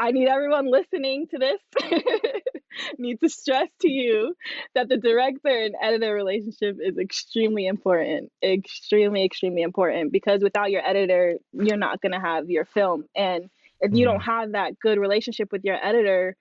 I 0.00 0.12
need 0.12 0.28
everyone 0.28 0.70
listening 0.70 1.28
to 1.28 1.38
this 1.38 1.60
need 2.98 3.20
to 3.20 3.28
stress 3.28 3.68
to 3.82 3.88
you 3.90 4.34
that 4.74 4.88
the 4.88 4.96
director 4.96 5.48
and 5.50 5.74
editor 5.82 6.14
relationship 6.14 6.78
is 6.80 6.98
extremely 6.98 7.66
important. 7.66 8.30
Extremely, 8.42 9.24
extremely 9.24 9.62
important 9.62 10.12
because 10.12 10.42
without 10.42 10.70
your 10.70 10.86
editor, 10.86 11.36
you're 11.52 11.76
not 11.76 12.00
going 12.00 12.12
to 12.12 12.20
have 12.20 12.50
your 12.50 12.64
film. 12.64 13.04
And 13.14 13.50
if 13.80 13.92
you 13.94 14.06
don't 14.06 14.20
Mm-hmm. 14.20 14.30
have 14.30 14.52
that 14.52 14.78
good 14.80 14.98
relationship 14.98 15.52
with 15.52 15.64
your 15.64 15.76
editor, 15.84 16.36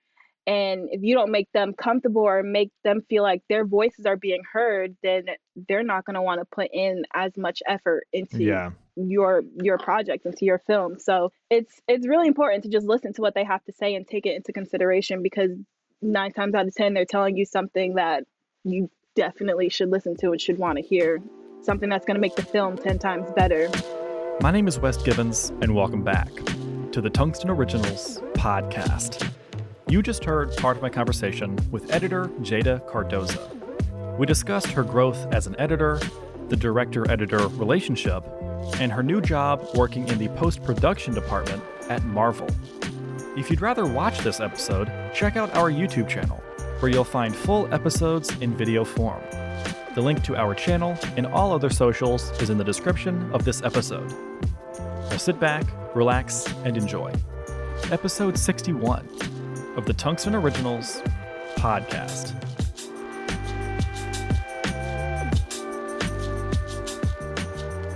and 0.50 0.90
if 0.92 1.02
you 1.04 1.14
don't 1.14 1.32
make 1.32 1.48
them 1.54 1.74
comfortable 1.74 2.24
or 2.24 2.42
make 2.42 2.72
them 2.84 3.02
feel 3.08 3.22
like 3.22 3.42
their 3.50 3.66
voices 3.66 4.06
are 4.08 4.18
being 4.18 4.42
heard, 4.52 4.96
then 5.04 5.26
they're 5.68 5.84
not 5.84 6.06
going 6.06 6.16
to 6.16 6.22
want 6.24 6.42
to 6.42 6.46
put 6.46 6.70
in 6.74 7.04
as 7.14 7.32
much 7.38 7.62
effort 7.68 8.04
into 8.12 8.44
Yeah. 8.44 8.72
your 8.96 9.44
your 9.62 9.78
project 9.78 10.26
into 10.26 10.44
your 10.46 10.60
film 10.68 10.98
so 11.00 11.32
it's 11.50 11.74
it's 11.88 12.06
really 12.08 12.28
important 12.28 12.64
to 12.64 12.70
just 12.70 12.86
listen 12.86 13.14
to 13.14 13.22
what 13.22 13.34
they 13.36 13.44
have 13.46 13.64
to 13.66 13.72
say 13.74 13.96
and 13.96 14.06
take 14.08 14.26
it 14.26 14.36
into 14.36 14.52
consideration 14.52 15.22
because 15.24 15.52
nine 16.02 16.32
times 16.34 16.54
out 16.56 16.68
of 16.68 16.74
ten 16.76 16.94
they're 16.94 17.06
telling 17.06 17.38
you 17.38 17.46
something 17.46 17.96
that 17.96 18.24
you 18.66 18.90
definitely 19.16 19.70
should 19.70 19.90
listen 19.90 20.18
to 20.18 20.32
and 20.32 20.42
should 20.42 20.58
want 20.58 20.78
to 20.78 20.84
hear 20.84 21.22
something 21.62 21.90
that's 21.90 22.06
going 22.06 22.16
to 22.16 22.22
make 22.22 22.36
the 22.36 22.44
film 22.44 22.78
10 22.78 23.00
times 23.00 23.28
better 23.36 23.70
My 24.42 24.52
name 24.52 24.68
is 24.68 24.80
Wes 24.80 24.98
Gibbons, 24.98 25.50
and 25.62 25.76
welcome 25.76 26.04
back 26.04 26.30
to 26.92 27.00
the 27.02 27.10
Tungsten 27.10 27.50
Originals 27.50 28.20
podcast. 28.34 29.30
You 29.90 30.04
just 30.04 30.24
heard 30.24 30.56
part 30.58 30.78
of 30.78 30.84
my 30.84 30.90
conversation 30.90 31.58
with 31.72 31.92
editor 31.92 32.26
Jada 32.42 32.80
Cardoza. 32.88 34.20
We 34.20 34.28
discussed 34.28 34.68
her 34.68 34.84
growth 34.84 35.18
as 35.34 35.48
an 35.48 35.56
editor, 35.58 36.00
the 36.48 36.56
director 36.56 37.10
editor 37.10 37.48
relationship, 37.48 38.24
and 38.80 38.92
her 38.92 39.02
new 39.02 39.20
job 39.20 39.68
working 39.74 40.08
in 40.10 40.20
the 40.20 40.28
post 40.38 40.64
production 40.64 41.16
department 41.16 41.64
at 41.90 42.04
Marvel. 42.04 42.48
If 43.36 43.50
you'd 43.50 43.62
rather 43.62 43.84
watch 43.84 44.20
this 44.20 44.40
episode, 44.40 44.92
check 45.12 45.38
out 45.38 45.56
our 45.56 45.72
YouTube 45.72 46.08
channel, 46.08 46.38
where 46.82 46.92
you'll 46.92 47.04
find 47.04 47.36
full 47.36 47.68
episodes 47.74 48.30
in 48.42 48.56
video 48.56 48.86
form. 48.86 49.24
The 49.96 50.02
link 50.02 50.24
to 50.26 50.36
our 50.36 50.54
channel 50.54 51.00
and 51.18 51.26
all 51.26 51.52
other 51.52 51.72
socials 51.72 52.30
is 52.40 52.52
in 52.52 52.60
the 52.60 52.64
description 52.64 53.28
of 53.34 53.44
this 53.44 53.64
episode. 53.64 54.14
Now 54.78 55.18
sit 55.18 55.40
back, 55.40 55.66
relax, 55.96 56.46
and 56.64 56.78
enjoy. 56.78 57.12
Episode 57.92 58.38
61 58.38 59.39
of 59.80 59.86
the 59.86 59.94
Tungsten 59.94 60.36
Originals 60.36 61.02
podcast. 61.56 62.34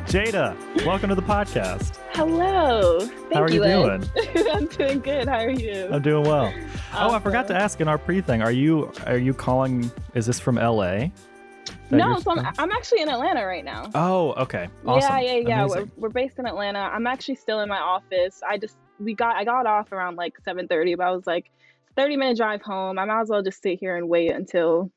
Jada, 0.05 0.55
welcome 0.85 1.09
to 1.09 1.15
the 1.15 1.21
podcast. 1.21 1.97
hello 2.13 3.01
Thank 3.01 3.33
How 3.33 3.43
are 3.43 3.51
you 3.51 3.61
doing? 3.61 4.09
i'm 4.53 4.67
doing 4.67 5.01
good 5.01 5.27
how 5.27 5.39
are 5.39 5.49
you 5.49 5.89
I'm 5.91 6.01
doing 6.01 6.23
well. 6.23 6.53
Oh, 6.93 7.11
I 7.11 7.19
forgot 7.19 7.47
to 7.47 7.55
ask 7.55 7.81
in 7.81 7.89
our 7.89 7.97
pre-thing. 7.97 8.41
Are 8.41 8.51
you 8.51 8.89
are 9.05 9.17
you 9.17 9.33
calling? 9.33 9.91
Is 10.13 10.25
this 10.25 10.39
from 10.39 10.55
LA? 10.55 11.07
No 11.91 12.17
so 12.19 12.31
I'm. 12.31 12.45
I'm 12.57 12.71
actually 12.71 13.01
in 13.01 13.09
atlanta 13.09 13.45
right 13.45 13.65
now 13.65 13.91
Oh, 13.93 14.31
okay. 14.33 14.69
Awesome. 14.85 15.17
Yeah, 15.17 15.19
yeah, 15.19 15.47
yeah. 15.49 15.65
We're, 15.65 15.87
we're 15.97 16.09
based 16.09 16.39
in 16.39 16.45
Atlanta. 16.45 16.79
I'm 16.79 17.07
actually 17.07 17.35
still 17.35 17.59
in 17.59 17.67
my 17.67 17.79
office. 17.79 18.41
I 18.47 18.57
just 18.57 18.77
we 18.99 19.13
got 19.13 19.35
I 19.35 19.43
got 19.43 19.65
off 19.65 19.91
around 19.91 20.15
like 20.15 20.35
7:30, 20.47 20.97
but 20.97 21.07
I 21.07 21.11
was 21.11 21.27
like 21.27 21.51
30 21.95 22.17
minute 22.17 22.37
drive 22.37 22.61
home. 22.61 22.97
I 22.99 23.05
might 23.05 23.21
as 23.21 23.29
well 23.29 23.41
just 23.43 23.61
sit 23.61 23.79
here 23.79 23.95
and 23.97 24.07
wait 24.09 24.31
until 24.31 24.91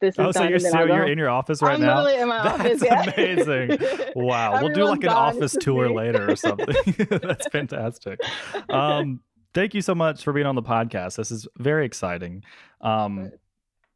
this 0.00 0.14
is 0.14 0.18
Oh, 0.18 0.30
so 0.32 0.44
you're 0.44 0.58
so 0.58 0.84
you're 0.84 1.06
in 1.06 1.16
your 1.18 1.30
office 1.30 1.62
right 1.62 1.74
I'm 1.74 1.80
now? 1.80 2.02
literally 2.02 2.20
in 2.22 2.28
my 2.28 2.42
That's 2.58 2.82
office. 2.82 2.82
Yeah. 2.84 3.02
amazing. 3.12 3.78
Wow. 4.14 4.60
we'll 4.62 4.72
do 4.74 4.84
like 4.84 5.02
an 5.04 5.10
office 5.10 5.56
tour 5.58 5.88
later 5.90 6.30
or 6.30 6.36
something. 6.36 6.74
That's 7.08 7.46
fantastic. 7.48 8.20
Um, 8.68 9.20
thank 9.54 9.72
you 9.74 9.80
so 9.80 9.94
much 9.94 10.22
for 10.22 10.32
being 10.32 10.46
on 10.46 10.54
the 10.54 10.62
podcast. 10.62 11.16
This 11.16 11.30
is 11.30 11.46
very 11.58 11.86
exciting. 11.86 12.42
Um, 12.80 13.30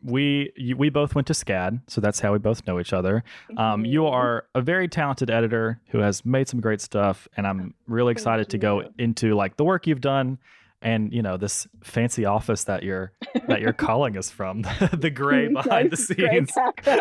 we 0.03 0.51
you, 0.57 0.79
we 0.79 0.89
both 0.89 1.15
went 1.15 1.27
to 1.27 1.35
SCAD, 1.35 1.83
so 1.87 2.01
that's 2.01 2.21
how 2.21 2.33
we 2.33 2.39
both 2.39 2.67
know 2.67 2.81
each 2.81 2.95
other. 2.95 3.23
Um, 3.59 3.85
you 3.85 4.01
Mhm. 4.01 4.11
are 4.13 4.47
a 4.55 4.63
very 4.63 4.89
talented 4.89 5.29
editor 5.31 5.79
who 5.89 5.99
has 5.99 6.25
made 6.25 6.49
some 6.49 6.59
great 6.63 6.81
stuff, 6.81 7.29
and 7.37 7.47
I'm 7.47 7.75
really 7.87 8.13
excited 8.13 8.49
to 8.49 8.57
go 8.57 8.85
into 8.99 9.35
like 9.35 9.59
the 9.59 9.65
work 9.65 9.87
you've 9.87 10.01
done 10.01 10.39
and 10.83 11.13
you 11.13 11.23
know 11.23 11.37
this 11.37 11.67
fancy 11.83 12.25
office 12.25 12.65
that 12.65 12.83
you're 12.83 13.13
that 13.49 13.61
you're 13.61 13.73
calling 13.89 14.17
us 14.17 14.31
from 14.31 14.63
the 14.93 15.11
gray 15.11 15.49
behind 15.49 15.91
the 15.91 15.97
scenes 15.97 16.51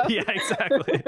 yeah 0.08 0.22
exactly 0.28 1.02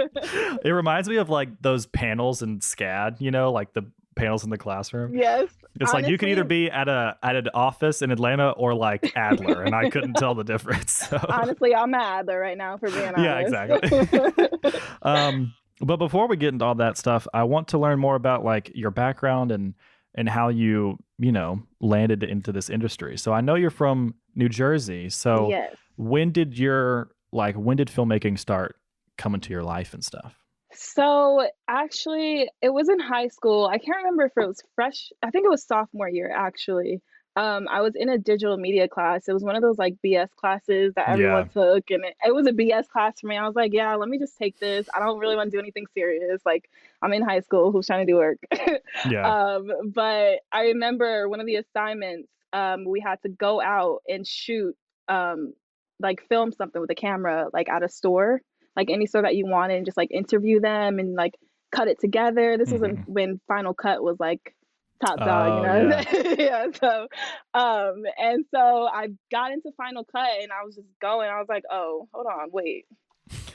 it 0.63 0.69
reminds 0.69 1.09
me 1.09 1.17
of 1.17 1.29
like 1.29 1.49
those 1.61 1.85
panels 1.87 2.41
in 2.41 2.59
scad 2.59 3.19
you 3.19 3.31
know 3.31 3.51
like 3.51 3.73
the 3.73 3.83
panels 4.15 4.43
in 4.43 4.49
the 4.49 4.57
classroom 4.57 5.15
yes. 5.15 5.49
it's 5.79 5.93
like 5.93 6.05
you 6.05 6.17
could 6.17 6.27
either 6.27 6.43
be 6.43 6.69
at 6.69 6.89
a 6.89 7.17
at 7.23 7.35
an 7.35 7.47
office 7.53 8.01
in 8.01 8.11
atlanta 8.11 8.51
or 8.51 8.73
like 8.73 9.13
adler 9.15 9.63
and 9.63 9.73
i 9.73 9.89
couldn't 9.89 10.13
tell 10.15 10.35
the 10.35 10.43
difference 10.43 11.07
so. 11.07 11.17
Honestly, 11.29 11.73
I'm 11.73 11.93
at 11.93 12.19
adler 12.19 12.39
right 12.39 12.57
now 12.57 12.77
for 12.77 12.89
being 12.89 13.13
honest. 13.15 13.23
Yeah, 13.23 13.39
exactly. 13.39 14.79
um 15.01 15.53
but 15.79 15.95
before 15.95 16.27
we 16.27 16.35
get 16.35 16.49
into 16.49 16.65
all 16.65 16.75
that 16.75 16.97
stuff 16.97 17.25
i 17.33 17.43
want 17.43 17.69
to 17.69 17.77
learn 17.77 17.99
more 17.99 18.15
about 18.15 18.43
like 18.43 18.69
your 18.75 18.91
background 18.91 19.49
and 19.51 19.73
and 20.15 20.29
how 20.29 20.49
you 20.49 20.97
you 21.17 21.31
know 21.31 21.61
landed 21.79 22.23
into 22.23 22.51
this 22.51 22.69
industry 22.69 23.17
so 23.17 23.33
i 23.33 23.41
know 23.41 23.55
you're 23.55 23.69
from 23.69 24.13
new 24.35 24.49
jersey 24.49 25.09
so 25.09 25.49
yes. 25.49 25.75
when 25.97 26.31
did 26.31 26.57
your 26.57 27.11
like 27.31 27.55
when 27.55 27.77
did 27.77 27.87
filmmaking 27.87 28.37
start 28.37 28.75
coming 29.17 29.41
to 29.41 29.51
your 29.51 29.63
life 29.63 29.93
and 29.93 30.03
stuff 30.03 30.35
So 30.73 31.47
actually, 31.67 32.49
it 32.61 32.69
was 32.69 32.89
in 32.89 32.99
high 32.99 33.27
school. 33.27 33.67
I 33.67 33.77
can't 33.77 33.97
remember 33.97 34.23
if 34.23 34.31
it 34.37 34.47
was 34.47 34.63
fresh. 34.75 35.11
I 35.21 35.29
think 35.29 35.45
it 35.45 35.49
was 35.49 35.65
sophomore 35.65 36.09
year 36.09 36.31
actually. 36.33 37.01
Um, 37.37 37.67
I 37.69 37.79
was 37.79 37.93
in 37.95 38.09
a 38.09 38.17
digital 38.17 38.57
media 38.57 38.89
class. 38.89 39.27
It 39.27 39.33
was 39.33 39.43
one 39.43 39.55
of 39.55 39.61
those 39.61 39.77
like 39.77 39.95
BS 40.05 40.29
classes 40.35 40.93
that 40.95 41.07
everyone 41.07 41.47
took, 41.49 41.89
and 41.89 42.03
it, 42.03 42.15
it 42.25 42.35
was 42.35 42.45
a 42.45 42.51
BS 42.51 42.89
class 42.89 43.21
for 43.21 43.27
me. 43.27 43.37
I 43.37 43.45
was 43.47 43.55
like, 43.55 43.71
yeah, 43.73 43.95
let 43.95 44.09
me 44.09 44.19
just 44.19 44.37
take 44.37 44.59
this. 44.59 44.89
I 44.93 44.99
don't 44.99 45.17
really 45.17 45.37
want 45.37 45.49
to 45.49 45.55
do 45.55 45.59
anything 45.59 45.85
serious. 45.93 46.41
Like 46.45 46.69
I'm 47.01 47.13
in 47.13 47.21
high 47.21 47.39
school. 47.39 47.71
Who's 47.71 47.87
trying 47.87 48.05
to 48.05 48.11
do 48.11 48.17
work? 48.17 48.37
yeah 49.09 49.55
um, 49.55 49.71
but 49.93 50.39
I 50.51 50.63
remember 50.63 51.29
one 51.29 51.39
of 51.39 51.45
the 51.45 51.55
assignments. 51.55 52.29
Um, 52.53 52.83
we 52.83 52.99
had 52.99 53.21
to 53.21 53.29
go 53.29 53.61
out 53.61 54.01
and 54.09 54.27
shoot, 54.27 54.75
um, 55.07 55.53
like 56.01 56.27
film 56.27 56.51
something 56.51 56.81
with 56.81 56.91
a 56.91 56.95
camera, 56.95 57.47
like 57.53 57.69
at 57.69 57.81
a 57.81 57.87
store, 57.87 58.41
like 58.75 58.89
any 58.89 59.05
store 59.05 59.21
that 59.21 59.37
you 59.37 59.45
wanted, 59.45 59.77
and 59.77 59.85
just 59.85 59.97
like 59.97 60.11
interview 60.11 60.59
them 60.59 60.99
and 60.99 61.15
like 61.15 61.35
cut 61.71 61.87
it 61.87 61.99
together. 61.99 62.57
This 62.57 62.71
was 62.71 62.81
when, 62.81 62.97
when 63.07 63.39
Final 63.47 63.73
Cut 63.73 64.03
was 64.03 64.19
like 64.19 64.53
top 65.01 65.19
dog, 65.19 65.63
you 65.63 65.69
Oh, 65.69 65.89
know? 65.89 66.35
yeah. 66.37 66.67
So, 66.79 67.07
um, 67.53 68.03
and 68.17 68.45
so 68.53 68.87
I 68.87 69.07
got 69.31 69.51
into 69.51 69.71
Final 69.77 70.03
Cut 70.05 70.29
and 70.41 70.51
I 70.51 70.63
was 70.65 70.75
just 70.75 70.87
going. 71.01 71.29
I 71.29 71.39
was 71.39 71.47
like, 71.49 71.63
oh, 71.71 72.07
hold 72.13 72.27
on, 72.27 72.49
wait. 72.51 72.85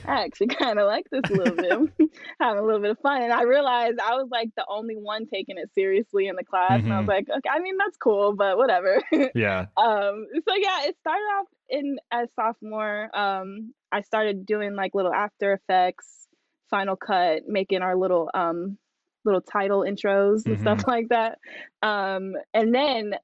I 0.08 0.24
actually 0.24 0.46
kind 0.62 0.78
of 0.78 0.86
like 0.86 1.06
this 1.10 1.24
a 1.30 1.34
little 1.34 1.56
bit, 1.56 2.10
having 2.40 2.58
a 2.58 2.64
little 2.64 2.80
bit 2.80 2.90
of 2.92 2.98
fun. 3.00 3.22
And 3.22 3.32
I 3.32 3.42
realized 3.42 3.98
I 4.00 4.14
was 4.14 4.28
like 4.30 4.50
the 4.56 4.64
only 4.68 4.94
one 4.96 5.26
taking 5.26 5.58
it 5.58 5.70
seriously 5.74 6.28
in 6.28 6.36
the 6.36 6.44
class. 6.44 6.80
And 6.82 6.92
I 6.92 6.98
was 6.98 7.06
Mhm. 7.06 7.08
like, 7.08 7.26
okay, 7.28 7.48
I 7.50 7.58
mean, 7.60 7.76
that's 7.78 7.96
cool, 7.96 8.34
but 8.34 8.56
whatever. 8.56 9.00
yeah 9.34 9.66
um, 9.76 10.26
so 10.48 10.54
yeah, 10.56 10.84
it 10.84 10.96
started 11.00 11.24
off 11.38 11.46
in 11.68 11.98
as 12.12 12.28
sophomore. 12.36 13.10
Um, 13.16 13.74
I 13.92 14.02
started 14.02 14.46
doing 14.46 14.74
like 14.76 14.94
little 14.94 15.12
After 15.12 15.52
Effects, 15.54 16.26
Final 16.70 16.96
Cut, 16.96 17.42
making 17.48 17.82
our 17.82 17.96
little 17.96 18.30
um 18.34 18.78
little 19.26 19.40
title 19.42 19.80
intros 19.80 20.46
and 20.46 20.58
stuff 20.60 20.84
like 20.86 21.08
that. 21.10 21.38
Um, 21.82 22.32
and 22.54 22.74
then 22.74 23.14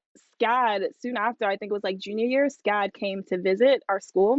SCAD 0.41 0.89
soon 0.99 1.17
after, 1.17 1.45
I 1.45 1.57
think 1.57 1.71
it 1.71 1.73
was 1.73 1.83
like 1.83 1.97
junior 1.97 2.25
year, 2.25 2.47
SCAD 2.47 2.93
came 2.93 3.23
to 3.29 3.37
visit 3.39 3.81
our 3.89 3.99
school 3.99 4.37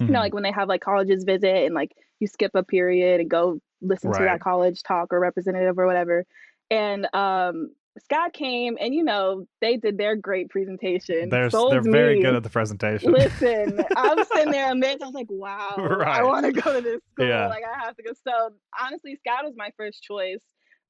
you 0.00 0.06
know, 0.08 0.18
Mhm. 0.18 0.22
like 0.22 0.34
when 0.34 0.42
they 0.42 0.50
have 0.50 0.68
like 0.68 0.80
colleges 0.80 1.22
visit 1.22 1.66
and 1.66 1.72
like 1.72 1.92
you 2.18 2.26
skip 2.26 2.50
a 2.54 2.64
period 2.64 3.20
and 3.20 3.30
go 3.30 3.60
listen 3.80 4.10
to 4.12 4.18
that 4.18 4.40
college 4.40 4.82
talk 4.82 5.12
or 5.12 5.20
representative 5.20 5.78
or 5.78 5.86
whatever. 5.86 6.24
And 6.68 7.06
um 7.14 7.70
SCAD 8.10 8.32
came 8.32 8.76
and 8.80 8.92
you 8.92 9.04
know, 9.04 9.46
they 9.60 9.76
did 9.76 9.96
their 9.96 10.16
great 10.16 10.48
presentation. 10.50 11.28
they're 11.28 11.48
they're 11.48 11.80
very 11.80 12.16
me. 12.16 12.22
good 12.22 12.34
at 12.34 12.42
the 12.42 12.50
presentation 12.50 13.12
Listen, 13.12 13.84
I'm 13.96 14.24
sitting 14.34 14.50
there 14.50 14.72
amazed. 14.72 15.00
I 15.00 15.06
was 15.06 15.14
like, 15.14 15.28
wow, 15.30 15.76
I 16.04 16.24
want 16.24 16.44
to 16.46 16.50
go 16.52 16.72
to 16.72 16.80
this 16.80 17.00
school. 17.12 17.28
Yeah. 17.28 17.46
Like, 17.46 17.62
I 17.62 17.84
have 17.84 17.94
to 17.96 18.02
go. 18.02 18.10
So, 18.26 18.50
honestly, 18.80 19.12
SCAD 19.24 19.44
was 19.44 19.54
my 19.56 19.70
first 19.76 20.02
choice. 20.02 20.42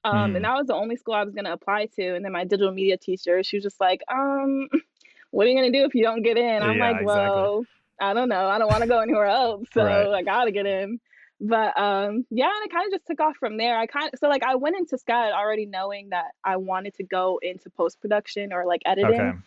Um, 0.05 0.31
Mm. 0.31 0.35
And 0.37 0.45
that 0.45 0.53
was 0.55 0.67
the 0.67 0.75
only 0.75 0.95
school 0.95 1.15
I 1.15 1.23
was 1.23 1.33
going 1.33 1.45
to 1.45 1.53
apply 1.53 1.87
to. 1.97 2.15
And 2.15 2.23
then 2.23 2.31
my 2.31 2.43
digital 2.43 2.71
media 2.71 2.97
teacher, 2.97 3.41
she 3.43 3.57
was 3.57 3.63
just 3.63 3.81
like, 3.81 4.01
um, 4.09 4.67
what 5.31 5.45
are 5.45 5.49
you 5.49 5.57
going 5.59 5.71
to 5.71 5.77
do 5.79 5.85
if 5.85 5.95
you 5.95 6.03
don't 6.03 6.21
get 6.21 6.37
in? 6.37 6.61
I'm 6.63 6.77
Yeah, 6.77 6.83
like, 6.91 7.01
exactly. 7.01 7.05
well, 7.41 7.65
I 7.99 8.13
don't 8.13 8.29
know. 8.29 8.47
I 8.47 8.57
don't 8.59 8.67
want 8.69 8.83
to 8.83 8.87
go 8.89 8.99
anywhere 8.99 9.25
else. 9.25 9.67
So, 9.73 9.83
Right. 9.83 10.07
I 10.07 10.21
got 10.21 10.45
to 10.45 10.51
get 10.51 10.65
in. 10.65 10.99
But 11.41 11.77
um, 11.77 12.25
yeah, 12.29 12.45
and 12.55 12.65
it 12.65 12.71
kind 12.71 12.85
of 12.85 12.91
just 12.97 13.07
took 13.07 13.19
off 13.19 13.35
from 13.37 13.57
there. 13.57 13.77
I 13.77 13.87
kind 13.87 14.09
of, 14.13 14.19
so 14.19 14.29
like, 14.29 14.43
I 14.43 14.55
went 14.55 14.77
into 14.77 14.95
SCAD 14.97 15.33
already 15.33 15.65
knowing 15.65 16.09
that 16.11 16.27
I 16.45 16.55
wanted 16.57 16.93
to 16.95 17.03
go 17.03 17.39
into 17.41 17.69
post 17.69 17.99
production 17.99 18.53
or 18.53 18.65
like 18.65 18.81
editing 18.85 19.19
okay 19.19 19.37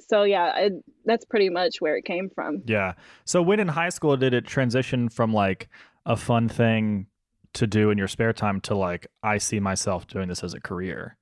so 0.00 0.24
yeah 0.24 0.56
it, 0.58 0.72
that's 1.04 1.24
pretty 1.24 1.48
much 1.48 1.80
where 1.80 1.96
it 1.96 2.04
came 2.04 2.28
from 2.28 2.62
Yeah. 2.66 2.94
So 3.24 3.40
when 3.40 3.60
in 3.60 3.68
high 3.68 3.90
school 3.90 4.16
did 4.16 4.34
it 4.34 4.44
transition 4.44 5.08
from 5.08 5.32
like 5.32 5.68
a 6.04 6.16
fun 6.16 6.48
thing 6.48 7.06
to 7.54 7.66
do 7.66 7.90
in 7.90 7.98
your 7.98 8.08
spare 8.08 8.32
time 8.32 8.60
to 8.62 8.74
like 8.76 9.06
I 9.22 9.38
see 9.38 9.60
myself 9.60 10.06
doing 10.06 10.28
this 10.28 10.42
as 10.44 10.54
a 10.54 10.60
career? 10.60 11.16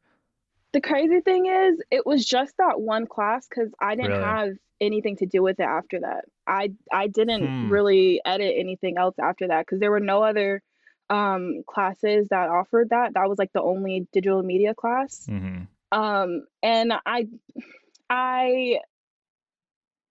The 0.73 0.81
crazy 0.81 1.21
thing 1.21 1.47
is, 1.47 1.83
it 1.91 2.07
was 2.07 2.25
just 2.25 2.55
that 2.59 2.81
one 2.81 3.07
class 3.07 3.47
because 3.49 3.71
I 3.81 3.95
didn't 3.95 4.13
Really? 4.13 4.23
have 4.23 4.51
anything 4.81 5.17
to 5.17 5.27
do 5.27 5.43
with 5.43 5.61
it 5.61 5.65
after 5.65 6.01
that. 6.01 6.25
I 6.47 6.73
I 6.93 7.07
didn't 7.09 7.51
Hmm. 7.51 7.69
really 7.71 8.21
edit 8.25 8.55
anything 8.57 8.97
else 8.99 9.15
after 9.19 9.49
that 9.49 9.67
because 9.67 9.81
there 9.81 9.91
were 9.91 10.01
no 10.01 10.23
other 10.23 10.63
um 11.11 11.63
classes 11.67 12.29
that 12.31 12.49
offered 12.49 12.91
that. 12.91 13.15
That 13.15 13.29
was 13.29 13.39
like 13.39 13.53
the 13.53 13.63
only 13.63 14.07
digital 14.13 14.43
media 14.43 14.75
class. 14.75 15.27
hmm 15.27 15.65
Um, 15.93 16.47
and 16.63 16.93
I 17.05 17.29
I 18.09 18.79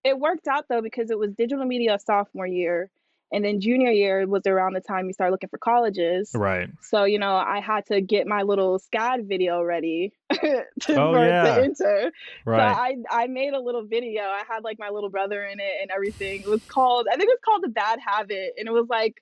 it 0.03 0.17
worked 0.17 0.47
out 0.47 0.65
though 0.69 0.81
because 0.81 1.09
it 1.11 1.17
was 1.17 1.31
digital 1.33 1.65
media 1.65 1.97
sophomore 1.99 2.47
year, 2.47 2.89
and 3.31 3.43
then 3.45 3.59
junior 3.61 3.91
year 3.91 4.27
was 4.27 4.45
around 4.45 4.73
the 4.73 4.81
time 4.81 5.07
you 5.07 5.13
start 5.13 5.31
looking 5.31 5.49
for 5.49 5.57
colleges. 5.57 6.31
Right. 6.33 6.69
So, 6.81 7.05
you 7.05 7.17
know, 7.19 7.35
I 7.35 7.59
had 7.61 7.85
to 7.87 8.01
get 8.01 8.27
my 8.27 8.41
little 8.43 8.79
SCAD 8.79 9.27
video 9.27 9.61
ready 9.63 10.11
to, 10.33 10.65
Oh, 10.89 11.13
for 11.13 11.25
yeah. 11.27 11.43
to 11.43 11.63
enter. 11.63 12.11
Right. 12.45 12.73
So 12.75 12.79
I 12.81 13.23
I 13.23 13.27
made 13.27 13.53
a 13.53 13.59
little 13.59 13.83
video. 13.85 14.23
I 14.23 14.43
had 14.47 14.63
like 14.63 14.77
my 14.79 14.89
little 14.89 15.09
brother 15.09 15.43
in 15.43 15.59
it 15.59 15.73
and 15.81 15.91
everything. 15.91 16.41
It 16.41 16.47
was 16.47 16.61
called 16.67 17.07
I 17.11 17.15
think 17.15 17.29
it 17.29 17.33
was 17.33 17.39
called 17.45 17.63
The 17.63 17.69
Bad 17.69 17.99
Habit, 18.05 18.53
and 18.57 18.67
it 18.67 18.71
was 18.71 18.87
like 18.89 19.15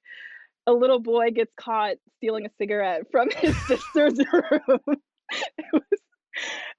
a 0.68 0.74
little 0.74 1.00
boy 1.00 1.32
gets 1.32 1.52
caught 1.56 1.96
stealing 2.18 2.46
a 2.46 2.50
cigarette 2.58 3.04
from 3.12 3.30
his 3.38 3.56
sister's 3.68 4.18
room. 4.34 4.98
It 5.58 5.66
was 5.74 5.84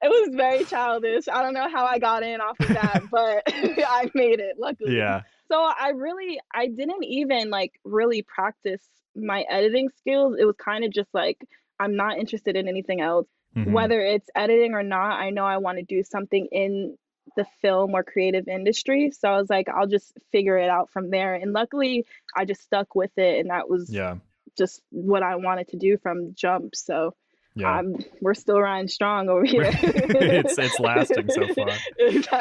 it 0.02 0.08
was 0.08 0.30
very 0.34 0.64
childish. 0.64 1.28
I 1.28 1.42
don't 1.42 1.52
know 1.54 1.68
how 1.68 1.84
I 1.84 1.98
got 1.98 2.22
in 2.22 2.40
off 2.40 2.58
of 2.60 2.68
that, 2.68 3.02
but 3.10 3.42
I 3.46 4.10
made 4.14 4.40
it 4.40 4.56
luckily. 4.58 4.96
yeah. 4.96 5.22
So 5.50 5.60
I 5.60 5.90
really 5.90 6.40
I 6.54 6.68
didn't 6.68 7.04
even 7.04 7.50
like 7.50 7.72
really 7.84 8.22
practice 8.22 8.82
my 9.16 9.44
editing 9.50 9.88
skills. 9.98 10.36
It 10.38 10.44
was 10.44 10.56
kind 10.56 10.84
of 10.84 10.92
just 10.92 11.08
like 11.12 11.38
I'm 11.78 11.96
not 11.96 12.18
interested 12.18 12.56
in 12.56 12.68
anything 12.68 13.00
else. 13.00 13.26
Mhm. 13.56 13.72
Whether 13.72 14.00
it's 14.00 14.28
editing 14.36 14.74
or 14.74 14.82
not, 14.84 15.18
I 15.18 15.30
know 15.30 15.44
I 15.44 15.56
want 15.58 15.78
to 15.78 15.84
do 15.84 16.04
something 16.04 16.46
in 16.52 16.96
the 17.36 17.44
film 17.62 17.94
or 17.94 18.04
creative 18.04 18.46
industry. 18.48 19.10
So 19.10 19.28
I 19.28 19.38
was 19.40 19.50
like, 19.50 19.68
I'll 19.68 19.86
just 19.88 20.12
figure 20.30 20.56
it 20.56 20.68
out 20.70 20.90
from 20.90 21.10
there. 21.10 21.34
And 21.34 21.52
luckily, 21.52 22.06
I 22.36 22.44
just 22.44 22.62
stuck 22.62 22.94
with 22.94 23.16
it, 23.16 23.40
and 23.40 23.50
that 23.50 23.68
was 23.68 23.92
Yeah. 23.92 24.16
just 24.56 24.82
what 24.90 25.22
I 25.22 25.36
wanted 25.36 25.68
to 25.68 25.76
do 25.78 25.96
from 25.98 26.34
jump. 26.34 26.76
So 26.76 27.14
Yeah. 27.56 27.78
um, 27.80 27.96
we're 28.20 28.34
still 28.34 28.60
riding 28.60 28.88
strong 28.88 29.28
over 29.28 29.44
here. 29.44 29.62
It's- 29.72 30.56
it's 30.58 30.78
lasting 30.80 31.28
so 31.30 31.46
far. 31.54 31.68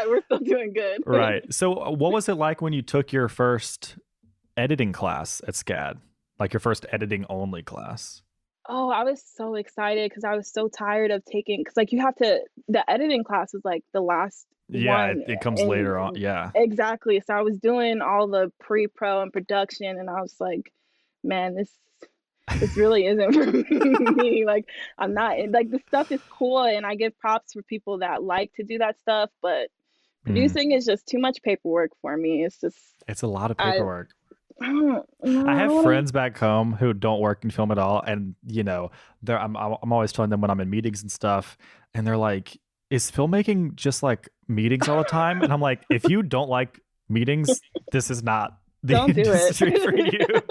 We're 0.08 0.22
still 0.22 0.40
doing 0.40 0.74
good. 0.74 1.04
right. 1.06 1.44
So, 1.54 1.74
uh, 1.84 1.92
what 1.92 2.12
was 2.14 2.30
it 2.30 2.36
like 2.36 2.62
when 2.62 2.74
you 2.74 2.82
took 2.82 3.12
your 3.12 3.28
first 3.28 3.98
editing 4.56 4.92
class 4.94 5.42
at 5.48 5.56
SCAD? 5.56 5.98
Like 6.40 6.54
your 6.54 6.60
first 6.62 6.86
editing 6.92 7.26
only 7.30 7.64
class? 7.64 8.22
Oh, 8.68 8.90
I 8.92 9.04
was 9.04 9.22
so 9.36 9.56
excited 9.56 10.10
because 10.10 10.24
I 10.24 10.36
was 10.36 10.48
so 10.52 10.68
tired 10.68 11.10
of 11.12 11.26
taking 11.26 11.62
because 11.62 11.76
like 11.76 11.92
you 11.92 12.02
have 12.02 12.16
to 12.18 12.40
the 12.68 12.88
editing 12.90 13.24
class 13.24 13.54
is 13.56 13.62
like 13.66 13.84
the 13.94 14.02
last 14.02 14.46
Yeah, 14.70 15.08
one. 15.08 15.24
it, 15.26 15.30
it 15.32 15.42
comes 15.42 15.60
and- 15.60 15.70
later 15.70 15.98
on. 15.98 16.16
Yeah. 16.16 16.52
Exactly. 16.54 17.20
So 17.26 17.34
I 17.34 17.42
was 17.42 17.58
doing 17.58 18.02
all 18.02 18.28
the 18.28 18.52
pre-pro 18.60 19.22
and 19.24 19.34
production, 19.34 19.98
and 19.98 20.08
I 20.10 20.22
was 20.22 20.36
like, 20.40 20.72
man, 21.24 21.56
this 21.56 21.72
this 22.60 22.75
really 22.78 23.06
isn't 23.06 23.34
for 23.34 24.12
me. 24.13 24.46
Like 24.46 24.66
I'm 24.98 25.13
not 25.13 25.38
like 25.50 25.69
the 25.69 25.80
stuff 25.88 26.07
is 26.12 26.22
cool, 26.30 26.63
and 26.63 26.86
I 26.86 26.96
give 26.96 27.18
props 27.19 27.54
for 27.54 27.62
people 27.63 28.00
that 28.00 28.24
like 28.24 28.54
to 28.56 28.63
do 28.63 28.78
that 28.80 29.00
stuff, 29.00 29.30
but 29.42 29.69
Mhm. 30.28 30.34
producing 30.34 30.72
is 30.72 30.86
just 30.86 31.07
too 31.07 31.19
much 31.19 31.42
paperwork 31.42 31.92
for 32.01 32.16
me. 32.18 32.44
It's 32.44 32.60
just 32.60 32.78
It's 33.07 33.22
a 33.22 33.28
lot 33.28 33.51
of 33.51 33.57
paperwork. 33.57 34.10
I 34.62 35.01
I 35.46 35.56
have 35.56 35.84
friends 35.84 36.12
back 36.12 36.38
home 36.38 36.74
who 36.74 36.94
don't 36.94 37.19
work 37.19 37.44
in 37.44 37.50
film 37.51 37.72
at 37.72 37.78
all, 37.78 38.01
and 38.01 38.36
you 38.46 38.63
know, 38.63 38.92
they're 39.22 39.40
I'm 39.40 39.56
I'm 39.56 39.94
always 39.94 40.12
telling 40.12 40.30
them 40.30 40.42
when 40.42 40.51
I'm 40.51 40.60
in 40.60 40.69
meetings 40.69 41.01
and 41.01 41.12
stuff, 41.12 41.57
and 41.94 42.06
they're 42.06 42.18
like, 42.18 42.60
"Is 42.90 43.12
filmmaking 43.12 43.75
just 43.75 44.04
like 44.04 44.30
meetings 44.48 44.88
all 44.88 44.98
the 44.98 45.04
time?" 45.04 45.42
And 45.42 45.51
I'm 45.54 45.62
like, 45.62 45.86
"If 45.90 46.07
you 46.10 46.24
don't 46.24 46.50
like 46.50 46.81
meetings, 47.10 47.62
this 47.92 48.10
is 48.10 48.24
not 48.24 48.57
the 48.84 48.94
Don't 48.94 49.14
do 49.14 49.22
industry 49.22 49.74
it. 49.74 49.81
for 49.81 49.96
you." 49.96 50.42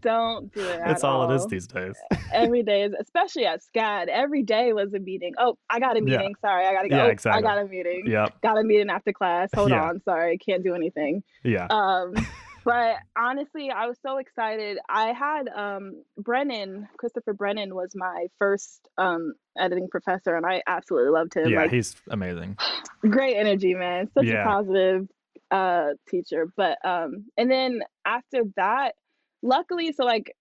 don't 0.00 0.52
do 0.52 0.60
it. 0.60 0.80
That's 0.84 1.04
at 1.04 1.08
all 1.08 1.30
it 1.30 1.34
is 1.34 1.46
these 1.46 1.66
days. 1.66 1.94
every 2.32 2.62
day 2.62 2.82
is 2.84 2.94
especially 3.00 3.46
at 3.46 3.60
SCAD. 3.62 4.08
Every 4.08 4.42
day 4.42 4.72
was 4.72 4.92
a 4.94 4.98
meeting. 4.98 5.34
Oh, 5.38 5.58
I 5.68 5.80
got 5.80 5.96
a 5.96 6.00
Yeah. 6.00 6.18
meeting. 6.18 6.34
Sorry, 6.40 6.66
I 6.66 6.72
gotta 6.72 6.88
go. 6.88 6.96
Yeah, 6.96 7.04
Oh, 7.04 7.08
exactly. 7.08 7.38
I 7.38 7.54
got 7.54 7.62
a 7.62 7.66
meeting. 7.68 8.04
Yep. 8.06 8.40
Got 8.42 8.58
a 8.58 8.62
meeting 8.64 8.90
after 8.90 9.12
class. 9.12 9.50
Hold 9.54 9.70
Yeah. 9.70 9.82
on. 9.84 10.00
Sorry, 10.04 10.38
can't 10.38 10.62
do 10.62 10.74
anything. 10.74 11.22
Yeah. 11.44 11.66
Um, 11.70 12.14
but 12.64 12.96
honestly, 13.16 13.70
I 13.70 13.86
was 13.86 13.98
so 14.04 14.18
excited. 14.18 14.78
I 14.88 15.12
had 15.12 15.48
um 15.48 16.02
Brennan, 16.18 16.88
Christopher 16.98 17.32
Brennan 17.34 17.74
was 17.74 17.92
my 17.94 18.26
first 18.38 18.88
um 18.98 19.34
editing 19.58 19.88
professor, 19.88 20.36
and 20.36 20.46
I 20.46 20.62
absolutely 20.66 21.10
loved 21.10 21.34
him. 21.34 21.48
Yeah. 21.50 21.62
like 21.62 21.70
He's 21.72 21.94
amazing. 22.10 22.56
great 23.02 23.36
energy, 23.36 23.74
man. 23.74 24.08
Such 24.14 24.24
Yeah. 24.26 24.42
a 24.42 24.44
positive 24.46 25.08
uh 25.50 25.90
teacher. 26.08 26.48
But 26.56 26.78
um 26.84 27.26
and 27.36 27.50
then 27.50 27.82
after 28.04 28.42
that, 28.56 28.94
luckily 29.42 29.92
so 29.92 30.04
like, 30.04 30.34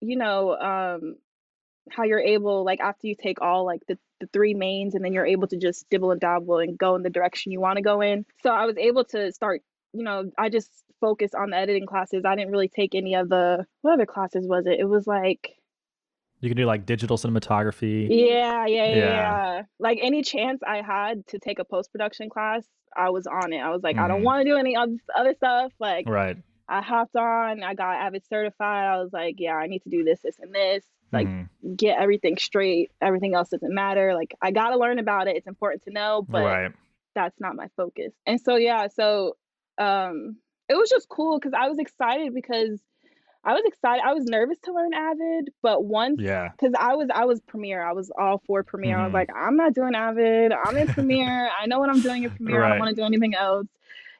you 0.00 0.16
know, 0.16 0.56
um 0.56 1.16
how 1.90 2.04
you're 2.04 2.20
able 2.20 2.64
like 2.64 2.80
after 2.80 3.06
you 3.06 3.14
take 3.14 3.40
all 3.40 3.64
like 3.64 3.80
the, 3.86 3.98
the 4.20 4.26
three 4.32 4.54
mains 4.54 4.94
and 4.94 5.04
then 5.04 5.12
you're 5.12 5.26
able 5.26 5.46
to 5.46 5.56
just 5.56 5.88
dibble 5.88 6.10
and 6.10 6.20
dabble 6.20 6.58
and 6.58 6.78
go 6.78 6.96
in 6.96 7.02
the 7.02 7.10
direction 7.10 7.52
you 7.52 7.60
want 7.60 7.76
to 7.76 7.82
go 7.82 8.00
in. 8.00 8.24
So 8.42 8.50
I 8.50 8.66
was 8.66 8.76
able 8.76 9.04
to 9.06 9.32
start, 9.32 9.62
you 9.92 10.02
know, 10.02 10.30
I 10.36 10.48
just 10.48 10.70
focused 11.00 11.34
on 11.34 11.50
the 11.50 11.56
editing 11.56 11.86
classes. 11.86 12.24
I 12.24 12.34
didn't 12.34 12.50
really 12.50 12.68
take 12.68 12.94
any 12.94 13.14
of 13.14 13.28
the 13.28 13.64
what 13.82 13.94
other 13.94 14.06
classes 14.06 14.46
was 14.46 14.66
it? 14.66 14.80
It 14.80 14.88
was 14.88 15.06
like 15.06 15.54
You 16.40 16.50
can 16.50 16.56
do 16.56 16.66
like 16.66 16.86
digital 16.86 17.16
cinematography. 17.16 18.08
yeah, 18.10 18.66
yeah, 18.66 18.84
yeah, 18.84 18.94
Yeah. 18.96 19.62
Like 19.78 19.98
any 20.02 20.22
chance 20.22 20.60
I 20.66 20.82
had 20.82 21.26
to 21.28 21.38
take 21.38 21.58
a 21.58 21.64
post 21.64 21.90
production 21.92 22.28
class, 22.28 22.64
I 22.96 23.10
was 23.10 23.26
on 23.26 23.52
it. 23.52 23.58
I 23.58 23.70
was 23.70 23.82
like, 23.82 23.96
I 23.96 24.02
Mhm. 24.02 24.08
don't 24.08 24.22
want 24.22 24.44
to 24.44 24.50
do 24.50 24.56
any 24.56 24.76
other 24.76 25.34
stuff. 25.34 25.72
Like 25.78 26.08
Right. 26.08 26.36
I 26.68 26.82
hopped 26.82 27.16
on, 27.16 27.62
I 27.62 27.74
got 27.74 27.96
Avid 28.00 28.24
certified. 28.26 28.86
I 28.86 29.02
was 29.02 29.12
like, 29.12 29.36
yeah, 29.38 29.54
I 29.54 29.66
need 29.66 29.82
to 29.84 29.88
do 29.88 30.04
this, 30.04 30.20
this, 30.22 30.38
and 30.38 30.54
this. 30.54 30.84
Like 31.12 31.28
Mhm. 31.28 31.48
get 31.76 31.98
everything 31.98 32.36
straight. 32.36 32.90
Everything 33.00 33.34
else 33.34 33.50
doesn't 33.50 33.72
matter. 33.74 34.14
Like 34.14 34.34
I 34.42 34.50
gotta 34.50 34.76
learn 34.76 34.98
about 34.98 35.28
it. 35.28 35.36
It's 35.36 35.46
important 35.46 35.84
to 35.84 35.90
know, 35.90 36.26
but 36.28 36.44
right. 36.44 36.72
that's 37.14 37.38
not 37.40 37.54
my 37.56 37.68
focus. 37.76 38.12
And 38.26 38.40
so 38.40 38.56
yeah, 38.56 38.88
so 38.88 39.36
um 39.78 40.36
it 40.68 40.74
was 40.74 40.90
just 40.90 41.08
cool 41.08 41.38
because 41.38 41.54
I 41.54 41.68
was 41.68 41.78
excited 41.78 42.34
because 42.34 42.80
I 43.46 43.52
was 43.54 43.62
excited. 43.64 44.02
I 44.04 44.12
was 44.12 44.24
nervous 44.24 44.58
to 44.64 44.72
learn 44.72 44.92
Avid, 44.92 45.50
but 45.62 45.84
once 45.84 46.20
Yeah. 46.20 46.48
because 46.50 46.74
I 46.78 46.96
was 46.96 47.08
I 47.14 47.24
was 47.26 47.40
Premiere. 47.40 47.82
I 47.82 47.92
was 47.92 48.10
all 48.18 48.42
for 48.46 48.62
Premiere. 48.64 48.98
I 48.98 49.04
was 49.04 49.12
Mhm. 49.12 49.14
like, 49.14 49.30
I'm 49.34 49.56
not 49.56 49.72
doing 49.72 49.94
Avid. 49.94 50.52
I'm 50.52 50.76
in 50.76 50.88
Premiere. 50.88 51.48
I 51.58 51.66
know 51.66 51.78
what 51.78 51.88
I'm 51.88 52.00
doing 52.00 52.24
in 52.24 52.30
Premiere. 52.30 52.62
I 52.64 52.70
don't 52.70 52.80
want 52.80 52.90
to 52.90 52.96
do 52.96 53.04
anything 53.06 53.34
else. 53.34 53.68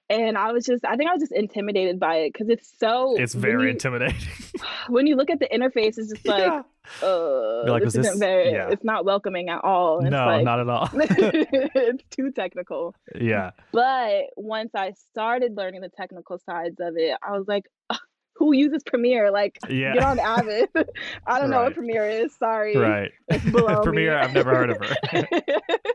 And 0.08 0.38
I 0.38 0.52
was 0.52 0.64
just, 0.64 0.84
I 0.84 0.94
think 0.94 1.10
I 1.10 1.14
was 1.14 1.20
just 1.22 1.32
intimidated 1.32 1.98
by 1.98 2.18
it 2.18 2.32
because 2.32 2.48
it's 2.48 2.72
so. 2.78 3.16
It's 3.18 3.34
very 3.34 3.64
you- 3.64 3.70
intimidating. 3.70 4.14
When 4.88 5.08
you 5.08 5.16
look 5.16 5.30
at 5.30 5.40
the 5.40 5.48
interface, 5.48 5.98
it's 5.98 6.10
just 6.12 6.24
like, 6.34 6.44
Yeah. 6.46 6.62
uh, 7.02 7.64
like, 7.68 7.82
this 7.82 7.96
was 7.96 8.06
isn't 8.06 8.12
this- 8.12 8.18
very. 8.20 8.52
yeah. 8.52 8.68
It's 8.70 8.84
not 8.84 9.04
welcoming 9.04 9.48
at 9.48 9.64
all. 9.64 9.98
And 9.98 10.10
no, 10.10 10.22
it's 10.28 10.36
like, 10.36 10.44
not 10.44 10.60
at 10.60 10.68
all. 10.68 10.88
it's 10.94 12.04
too 12.10 12.30
technical. 12.30 12.94
yeah. 13.16 13.50
But 13.72 14.26
once 14.36 14.70
I 14.76 14.92
started 15.10 15.56
learning 15.56 15.80
the 15.80 15.88
technical 15.88 16.38
sides 16.38 16.76
of 16.80 16.96
it, 16.96 17.16
I 17.20 17.32
was 17.36 17.48
like, 17.48 17.64
"Ugh, 17.90 17.98
who 18.38 18.52
uses 18.54 18.82
Premiere? 18.84 19.30
Like, 19.30 19.58
Yeah. 19.68 19.94
get 19.94 20.02
on 20.02 20.18
Avid. 20.18 20.68
I 21.26 21.38
don't 21.40 21.50
know 21.50 21.62
what 21.62 21.74
Premiere 21.74 22.08
is. 22.08 22.34
Sorry. 22.36 22.76
Right. 22.76 23.10
Premiere. 23.82 24.16
I've 24.18 24.34
never 24.34 24.54
heard 24.54 24.70
of 24.70 24.78
her. 24.84 25.26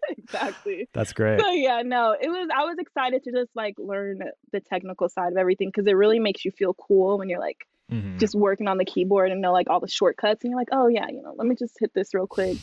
exactly. 0.10 0.88
That's 0.93 1.13
great. 1.13 1.39
So 1.39 1.51
yeah, 1.51 1.81
no, 1.83 2.15
it 2.19 2.29
was. 2.29 2.50
I 2.55 2.63
was 2.65 2.77
excited 2.79 3.24
to 3.24 3.31
just 3.31 3.51
like 3.55 3.75
learn 3.77 4.19
the 4.51 4.60
technical 4.60 5.10
side 5.10 5.31
of 5.31 5.38
everything 5.38 5.69
because 5.69 5.88
it 5.88 5.95
really 5.95 6.19
makes 6.19 6.43
you 6.45 6.51
feel 6.51 6.74
cool 6.74 7.17
when 7.17 7.29
you're 7.29 7.39
like 7.39 7.57
Mhm. 7.91 8.19
just 8.19 8.36
working 8.36 8.69
on 8.69 8.77
the 8.77 8.86
keyboard 8.86 9.31
and 9.31 9.41
know 9.41 9.51
like 9.51 9.69
all 9.69 9.81
the 9.81 9.88
shortcuts 9.88 10.43
and 10.45 10.51
you're 10.51 10.60
like, 10.60 10.69
oh 10.71 10.88
yeah, 10.88 11.07
you 11.10 11.21
know, 11.21 11.33
let 11.36 11.45
me 11.45 11.55
just 11.55 11.75
hit 11.77 11.93
this 11.93 12.13
real 12.13 12.25
quick. 12.27 12.57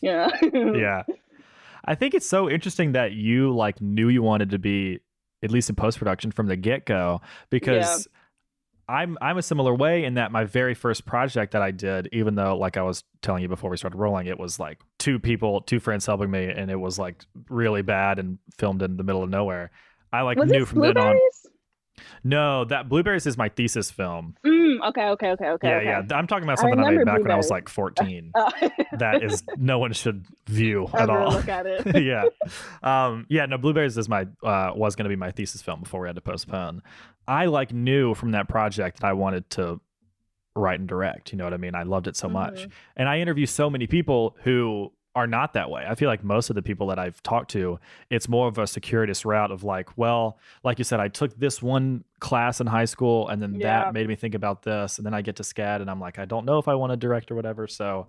Yeah. 0.00 0.30
yeah. 0.54 1.02
I 1.84 1.94
think 1.94 2.14
it's 2.14 2.26
so 2.26 2.48
interesting 2.48 2.92
that 2.92 3.12
you 3.12 3.54
like 3.54 3.80
knew 3.82 4.08
you 4.08 4.22
wanted 4.22 4.48
to 4.50 4.58
be 4.58 5.00
at 5.42 5.50
least 5.50 5.68
in 5.68 5.76
post 5.76 5.98
production 5.98 6.30
from 6.30 6.46
the 6.46 6.56
get 6.56 6.86
go 6.86 7.20
because 7.50 8.08
I'm 8.90 9.16
I'm 9.20 9.38
a 9.38 9.42
similar 9.42 9.72
way 9.72 10.04
in 10.04 10.14
that 10.14 10.32
my 10.32 10.44
very 10.44 10.74
first 10.74 11.06
project 11.06 11.52
that 11.52 11.62
I 11.62 11.70
did, 11.70 12.08
even 12.12 12.34
though 12.34 12.56
like 12.56 12.76
I 12.76 12.82
was 12.82 13.04
telling 13.22 13.42
you 13.42 13.48
before 13.48 13.70
we 13.70 13.76
started 13.76 13.96
rolling, 13.96 14.26
it 14.26 14.38
was 14.38 14.58
like 14.58 14.80
two 14.98 15.20
people, 15.20 15.60
two 15.60 15.78
friends 15.78 16.06
helping 16.06 16.30
me, 16.30 16.46
and 16.46 16.70
it 16.70 16.76
was 16.76 16.98
like 16.98 17.24
really 17.48 17.82
bad 17.82 18.18
and 18.18 18.38
filmed 18.58 18.82
in 18.82 18.96
the 18.96 19.04
middle 19.04 19.22
of 19.22 19.30
nowhere. 19.30 19.70
I 20.12 20.22
like 20.22 20.38
Was 20.38 20.50
knew 20.50 20.64
from 20.64 20.80
then 20.80 20.98
on. 20.98 21.16
No, 22.24 22.64
that 22.64 22.88
Blueberries 22.88 23.26
is 23.26 23.36
my 23.36 23.48
thesis 23.48 23.90
film. 23.90 24.36
Mm, 24.44 24.88
okay, 24.88 25.08
okay, 25.08 25.30
okay, 25.30 25.48
okay. 25.48 25.68
yeah, 25.68 25.76
okay. 25.76 26.06
yeah. 26.10 26.16
I'm 26.16 26.26
talking 26.26 26.44
about 26.44 26.58
something 26.58 26.78
I, 26.78 26.82
made 26.90 26.98
remember 26.98 27.12
back 27.12 27.22
when 27.22 27.30
I 27.30 27.36
was 27.36 27.50
like 27.50 27.68
14. 27.80 28.32
Oh. 28.34 28.50
that 28.98 29.22
is 29.22 29.42
no 29.56 29.78
one 29.78 29.92
should 29.92 30.26
view 30.46 30.88
at 30.94 31.10
all. 31.10 31.32
look 31.32 31.48
at 31.48 31.66
it. 31.66 32.02
yeah. 32.04 32.24
Um, 32.82 33.26
yeah, 33.28 33.46
no, 33.46 33.58
Blueberries 33.58 33.96
is 33.98 34.08
my 34.08 34.26
uh, 34.42 34.72
was 34.74 34.96
gonna 34.96 35.08
be 35.08 35.16
my 35.16 35.30
thesis 35.30 35.62
film 35.62 35.80
before 35.80 36.00
we 36.00 36.08
had 36.08 36.16
to 36.16 36.20
postpone. 36.22 36.82
I 37.28 37.46
like 37.46 37.72
knew 37.72 38.14
from 38.14 38.32
that 38.32 38.48
project 38.48 39.00
that 39.00 39.06
I 39.06 39.12
wanted 39.12 39.48
to 39.50 39.80
write 40.56 40.80
and 40.80 40.88
direct. 40.88 41.32
You 41.32 41.38
know 41.38 41.44
what 41.44 41.54
I 41.54 41.58
mean? 41.58 41.74
I 41.74 41.84
loved 41.84 42.08
it 42.08 42.16
so 42.16 42.28
much. 42.28 42.66
Mhm. 42.66 42.70
And 42.96 43.08
I 43.08 43.20
interview 43.20 43.46
so 43.46 43.70
many 43.70 43.86
people 43.86 44.36
who 44.42 44.92
are 45.20 45.26
not 45.26 45.52
that 45.52 45.70
way. 45.70 45.84
I 45.88 45.94
feel 45.94 46.08
like 46.08 46.24
most 46.24 46.50
of 46.50 46.56
the 46.56 46.62
people 46.62 46.86
that 46.88 46.98
I've 46.98 47.22
talked 47.22 47.50
to, 47.52 47.78
it's 48.10 48.28
more 48.28 48.48
of 48.48 48.58
a 48.58 48.66
circuitous 48.66 49.24
route 49.24 49.50
of 49.50 49.62
like, 49.62 49.96
well, 49.98 50.38
like 50.64 50.78
you 50.78 50.84
said, 50.84 50.98
I 51.00 51.08
took 51.08 51.38
this 51.38 51.62
one 51.62 52.04
class 52.20 52.60
in 52.60 52.66
high 52.66 52.86
school 52.86 53.28
and 53.28 53.40
then 53.42 53.54
Yeah. 53.54 53.84
that 53.84 53.94
made 53.94 54.08
me 54.08 54.16
think 54.16 54.34
about 54.34 54.62
this. 54.62 54.98
And 54.98 55.04
then 55.06 55.14
I 55.14 55.20
get 55.22 55.36
to 55.36 55.42
SCAD 55.42 55.80
and 55.82 55.90
I'm 55.90 56.00
like, 56.00 56.18
I 56.18 56.24
don't 56.24 56.44
know 56.46 56.58
if 56.58 56.68
I 56.68 56.74
want 56.74 56.92
to 56.92 56.96
direct 56.96 57.30
or 57.30 57.34
whatever. 57.34 57.66
So 57.66 58.06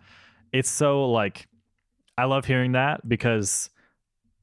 it's 0.54 0.70
so 0.70 1.12
like, 1.12 1.48
I 2.18 2.26
love 2.26 2.46
hearing 2.46 2.72
that 2.74 3.08
because 3.08 3.70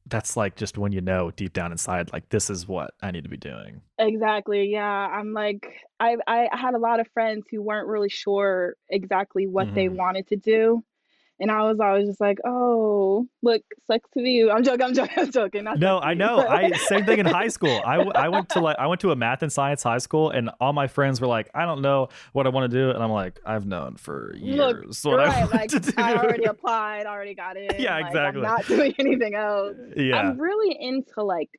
that's 0.07 0.37
like 0.39 0.57
just 0.57 0.79
when 0.79 0.91
you 0.93 1.01
know 1.03 1.31
deep 1.31 1.53
down 1.53 1.71
inside, 1.71 2.13
like, 2.15 2.29
this 2.31 2.49
is 2.49 2.67
what 2.67 2.95
I 3.03 3.11
need 3.11 3.25
to 3.25 3.29
be 3.31 3.37
doing. 3.37 3.83
Exactly. 3.99 4.71
Yeah. 4.71 4.83
I'm 4.85 5.33
like 5.33 5.67
I 6.01 6.17
I 6.27 6.49
had 6.53 6.75
a 6.75 6.79
lot 6.79 7.01
of 7.01 7.09
friends 7.15 7.47
who 7.51 7.61
weren't 7.63 7.89
really 7.89 8.09
sure 8.09 8.75
exactly 8.89 9.47
what 9.47 9.75
they 9.75 9.87
Mhm. 9.89 9.97
wanted 9.97 10.27
to 10.29 10.37
do. 10.37 10.83
And 11.41 11.51
I 11.51 11.63
was 11.63 11.79
always 11.81 12.07
just 12.07 12.21
like, 12.21 12.39
oh, 12.45 13.27
look, 13.43 13.63
sucks 13.87 14.11
to 14.15 14.23
be 14.23 14.33
you. 14.33 14.51
I'm 14.51 14.65
joking, 14.65 14.87
I'm 14.87 14.95
joking, 14.95 15.15
I'm 15.19 15.31
joking. 15.31 15.65
Not 15.65 15.79
No, 15.79 16.01
I 16.01 16.15
know. 16.15 16.41
you, 16.41 16.47
I 16.49 16.73
same 16.73 17.05
thing 17.05 17.21
in 17.21 17.27
high 17.27 17.49
school. 17.59 17.81
I, 17.85 17.97
I 17.97 18.29
went 18.29 18.49
to 18.51 18.61
like 18.61 18.77
I 18.79 18.87
went 18.87 19.01
to 19.03 19.13
a 19.13 19.17
math 19.17 19.43
and 19.43 19.53
science 19.53 19.83
high 19.83 19.99
school, 19.99 20.31
and 20.31 20.51
all 20.61 20.73
my 20.73 20.89
friends 20.89 21.21
were 21.21 21.29
like, 21.29 21.49
"I 21.55 21.65
don't 21.65 21.81
know 21.81 22.09
what 22.33 22.47
I 22.47 22.51
want 22.51 22.71
to 22.71 22.77
do," 22.77 22.91
and 22.91 23.03
I'm 23.03 23.11
like, 23.11 23.39
"I've 23.47 23.67
known 23.67 23.97
for 23.97 24.35
Look, 24.41 24.77
years 24.77 25.07
I 25.07 25.11
right, 25.13 25.41
want 25.41 25.55
like 25.55 25.71
to 25.71 25.81
do." 25.81 25.93
I 25.97 26.17
already 26.17 26.45
applied, 26.47 27.07
already 27.07 27.35
got 27.35 27.57
in. 27.57 27.71
Yeah, 27.79 27.97
like, 27.97 28.07
exactly. 28.07 28.43
I'm 28.45 28.49
not 28.49 28.67
doing 28.67 28.95
anything 28.99 29.35
else. 29.35 29.77
yeah, 29.97 30.17
I'm 30.17 30.41
really 30.41 30.77
into 30.81 31.23
like 31.23 31.51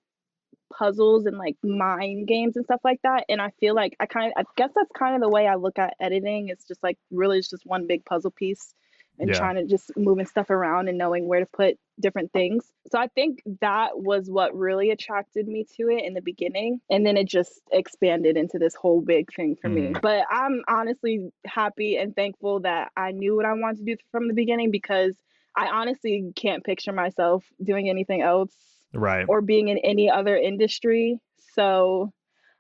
puzzles 0.78 1.26
and 1.26 1.38
like 1.38 1.56
mind 1.64 2.28
games 2.28 2.56
and 2.56 2.66
stuff 2.66 2.82
like 2.84 3.00
that. 3.04 3.26
And 3.30 3.42
I 3.42 3.52
feel 3.60 3.74
like 3.76 3.96
I 4.00 4.06
kind 4.06 4.28
of, 4.28 4.34
I 4.38 4.44
guess 4.56 4.70
that's 4.76 4.92
kind 4.98 5.16
of 5.16 5.22
the 5.22 5.30
way 5.30 5.48
I 5.48 5.56
look 5.56 5.80
at 5.80 5.96
editing. 6.00 6.50
It's 6.50 6.68
just 6.68 6.84
like 6.84 6.98
really 7.12 7.40
it's 7.40 7.50
just 7.50 7.66
one 7.66 7.88
big 7.88 8.06
puzzle 8.06 8.32
piece 8.32 8.74
and 9.20 9.30
Yeah. 9.30 9.38
trying 9.38 9.56
to 9.56 9.66
just 9.66 9.92
moving 9.98 10.26
stuff 10.26 10.50
around 10.50 10.88
and 10.88 10.98
knowing 10.98 11.28
where 11.28 11.42
to 11.42 11.46
put 11.46 11.78
different 12.00 12.32
things. 12.32 12.72
So 12.90 12.98
I 12.98 13.08
think 13.08 13.42
that 13.60 14.00
was 14.00 14.30
what 14.30 14.56
really 14.56 14.92
attracted 14.92 15.48
me 15.48 15.66
to 15.76 15.90
it 15.90 16.04
in 16.04 16.14
the 16.14 16.22
beginning. 16.22 16.80
And 16.90 17.06
then 17.06 17.18
it 17.18 17.28
just 17.28 17.62
expanded 17.72 18.38
into 18.38 18.58
this 18.58 18.76
whole 18.76 19.02
big 19.02 19.32
thing 19.34 19.58
for 19.62 19.70
me. 19.70 19.90
Mm. 19.90 20.02
But 20.02 20.26
I'm 20.32 20.64
honestly 20.68 21.32
happy 21.46 21.98
and 21.98 22.16
thankful 22.16 22.62
that 22.62 22.92
I 22.96 23.12
knew 23.12 23.36
what 23.36 23.46
I 23.46 23.54
wanted 23.54 23.86
to 23.86 23.96
do 23.96 23.98
from 24.12 24.28
the 24.28 24.34
beginning 24.34 24.72
because 24.72 25.16
I 25.56 25.68
honestly 25.68 26.32
can't 26.36 26.64
picture 26.64 26.94
myself 26.94 27.44
doing 27.62 27.90
anything 27.90 28.22
else 28.22 28.54
right. 28.94 29.26
or 29.28 29.42
being 29.42 29.68
in 29.68 29.78
any 29.80 30.10
other 30.10 30.38
industry. 30.38 31.20
So 31.54 32.14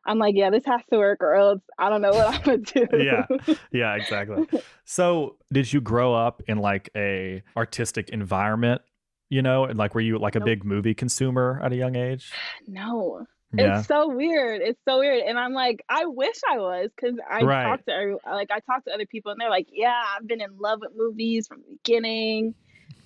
I'm 0.09 0.17
like, 0.17 0.35
yeah, 0.35 0.49
this 0.49 0.65
has 0.65 0.81
to 0.91 0.97
work 0.97 1.19
or 1.21 1.35
else 1.35 1.61
I 1.77 1.89
don't 1.89 2.01
know 2.01 2.13
what 2.13 2.33
I'm 2.35 2.41
gonna 2.41 2.57
do. 2.57 2.87
Yeah. 2.97 3.25
Yeah, 3.71 3.95
exactly. 3.95 4.45
So, 4.85 5.37
did 5.53 5.71
you 5.71 5.81
grow 5.81 6.15
up 6.15 6.41
in 6.47 6.57
like 6.57 6.89
a 6.95 7.43
artistic 7.55 8.09
environment? 8.09 8.81
You 9.29 9.43
know, 9.43 9.65
and 9.65 9.77
like 9.77 9.93
were 9.93 10.01
you 10.01 10.17
like 10.17 10.35
a 10.35 10.39
Nope. 10.39 10.45
big 10.47 10.65
movie 10.65 10.95
consumer 10.95 11.61
at 11.63 11.71
a 11.71 11.75
young 11.75 11.95
age? 11.95 12.31
no. 12.67 13.25
Yeah. 13.53 13.79
It's 13.79 13.87
so 13.87 14.07
weird. 14.09 14.61
It's 14.61 14.79
so 14.87 14.99
weird. 14.99 15.23
And 15.27 15.37
I'm 15.39 15.53
like, 15.53 15.83
I 15.89 16.05
wish 16.05 16.35
I 16.51 16.57
was 16.59 16.89
because 16.95 17.17
I 17.29 17.41
Right. 17.43 17.63
talk 17.65 17.85
to 17.85 17.91
every, 17.91 18.15
like 18.25 18.49
I 18.51 18.59
talk 18.59 18.85
to 18.85 18.91
other 18.93 19.05
people 19.07 19.31
and 19.31 19.39
they're 19.41 19.49
like, 19.49 19.67
yeah, 19.71 19.99
I've 20.15 20.27
been 20.27 20.41
in 20.41 20.57
love 20.59 20.79
with 20.81 20.91
movies 20.95 21.47
from 21.47 21.61
the 21.61 21.77
beginning, 21.83 22.53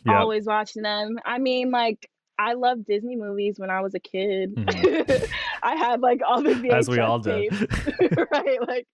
Yep. 0.05 0.15
always 0.15 0.45
watching 0.45 0.81
them. 0.83 1.17
I 1.25 1.37
mean, 1.39 1.71
like 1.71 2.09
I 2.39 2.53
loved 2.53 2.85
Disney 2.85 3.15
movies 3.15 3.55
when 3.59 3.69
I 3.69 3.81
was 3.81 3.93
a 3.93 3.99
kid. 3.99 4.53
I 5.63 5.75
had 5.75 6.01
like 6.01 6.21
all 6.27 6.41
the 6.41 6.49
VHS 6.49 6.63
Mm-hmm. 6.63 6.73
As 6.73 6.89
we 6.89 6.99
all 6.99 7.19
did. 7.19 7.51
tapes. 7.51 8.17
right? 8.31 8.59
Like 8.67 8.87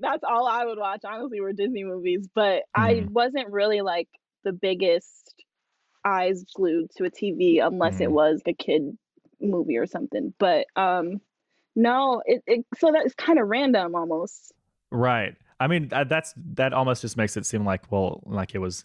that's 0.00 0.24
all 0.28 0.46
I 0.46 0.64
would 0.64 0.78
watch. 0.78 1.00
Honestly, 1.04 1.40
were 1.40 1.52
Disney 1.52 1.84
movies, 1.84 2.28
but 2.34 2.62
I 2.74 2.94
Mhm. 2.94 3.08
wasn't 3.10 3.48
really 3.50 3.80
like 3.80 4.08
the 4.44 4.52
biggest 4.52 5.34
eyes 6.04 6.44
glued 6.54 6.90
to 6.96 7.04
a 7.04 7.10
TV 7.10 7.60
unless 7.64 8.00
it 8.00 8.08
Mhm. 8.08 8.12
was 8.12 8.42
a 8.46 8.54
kid 8.54 8.96
movie 9.40 9.76
or 9.76 9.86
something. 9.86 10.34
But 10.38 10.66
um, 10.76 11.20
no, 11.76 12.22
it, 12.26 12.42
it 12.46 12.64
so 12.76 12.90
that's 12.92 13.14
kind 13.14 13.38
of 13.38 13.46
random 13.48 13.94
almost. 13.94 14.52
Right. 14.90 15.36
I 15.60 15.66
mean, 15.66 15.88
that's 15.88 16.34
that 16.54 16.72
almost 16.72 17.02
just 17.02 17.16
makes 17.18 17.36
it 17.36 17.44
seem 17.46 17.64
like 17.64 17.90
well, 17.92 18.22
like 18.26 18.54
it 18.54 18.58
was 18.58 18.84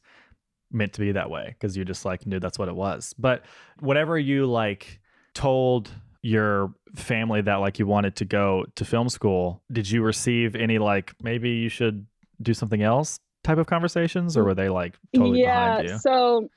meant 0.76 0.94
to 0.94 1.00
be 1.00 1.12
that 1.14 1.30
way 1.30 1.48
because 1.48 1.76
you 1.76 1.86
just 1.86 2.06
like 2.06 2.28
knew 2.28 2.40
that's 2.40 2.60
what 2.60 2.68
it 2.68 2.76
was. 2.76 3.16
But 3.18 3.44
whatever 3.80 4.20
you 4.20 4.46
like 4.46 5.00
told 5.34 5.90
your 6.22 6.74
family 6.96 7.42
that 7.42 7.56
like 7.56 7.80
you 7.80 7.88
wanted 7.88 8.16
to 8.18 8.26
go 8.26 8.66
to 8.76 8.86
film 8.86 9.10
school, 9.10 9.62
did 9.72 9.90
you 9.90 10.04
receive 10.04 10.56
any 10.56 10.78
like 10.78 11.14
maybe 11.22 11.52
you 11.52 11.70
should 11.70 12.06
do 12.42 12.54
something 12.54 12.82
else 12.82 13.20
type 13.44 13.58
of 13.58 13.68
conversations 13.68 14.36
or 14.36 14.44
were 14.44 14.56
they 14.56 14.70
like 14.70 14.98
totally 15.16 15.42
yeah. 15.42 15.78
behind 15.78 15.90
you? 15.90 15.98
So 16.00 16.50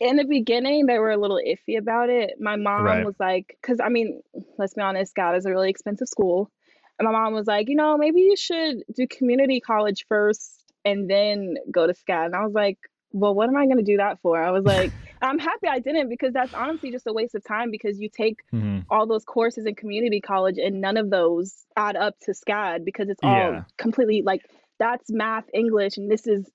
in 0.00 0.16
the 0.16 0.24
beginning, 0.24 0.86
they 0.86 0.98
were 0.98 1.10
a 1.10 1.16
little 1.16 1.40
iffy 1.44 1.78
about 1.78 2.08
it. 2.08 2.34
My 2.40 2.56
mom 2.56 2.84
Right. 2.84 3.04
was 3.04 3.16
like, 3.18 3.56
because 3.60 3.80
I 3.80 3.88
mean, 3.88 4.22
let's 4.56 4.74
be 4.74 4.80
honest, 4.80 5.14
SCAD 5.14 5.36
is 5.36 5.46
a 5.46 5.50
really 5.50 5.70
expensive 5.70 6.08
school. 6.08 6.50
And 6.98 7.06
my 7.06 7.12
mom 7.12 7.32
was 7.32 7.46
like, 7.46 7.68
you 7.68 7.76
know, 7.76 7.96
maybe 7.96 8.20
you 8.20 8.36
should 8.36 8.82
do 8.94 9.06
community 9.06 9.60
college 9.60 10.06
first 10.08 10.64
and 10.84 11.08
then 11.10 11.56
go 11.70 11.86
to 11.86 11.92
SCAD. 11.92 12.26
And 12.26 12.34
I 12.34 12.44
was 12.44 12.54
like, 12.54 12.78
well, 13.12 13.34
what 13.34 13.48
am 13.48 13.56
I 13.56 13.64
going 13.64 13.78
to 13.78 13.82
do 13.82 13.96
that 13.96 14.20
for? 14.22 14.42
I 14.42 14.50
was 14.50 14.64
like, 14.64 14.92
I'm 15.22 15.38
happy 15.38 15.66
I 15.68 15.78
didn't 15.78 16.08
because 16.08 16.32
that's 16.32 16.52
honestly 16.54 16.90
just 16.92 17.06
a 17.06 17.12
waste 17.12 17.34
of 17.34 17.44
time 17.44 17.70
because 17.70 17.98
you 17.98 18.08
take 18.08 18.36
Mhm. 18.52 18.84
all 18.90 19.06
those 19.06 19.24
courses 19.24 19.66
in 19.66 19.74
community 19.74 20.20
college 20.20 20.58
and 20.58 20.80
none 20.80 20.96
of 20.96 21.10
those 21.10 21.66
add 21.76 21.96
up 21.96 22.18
to 22.20 22.32
SCAD 22.32 22.84
because 22.84 23.08
it's 23.08 23.20
all 23.22 23.52
Yeah. 23.52 23.62
completely 23.78 24.22
like 24.22 24.42
that's 24.78 25.10
math, 25.10 25.44
English, 25.52 25.96
and 25.96 26.10
this 26.10 26.26
is 26.26 26.48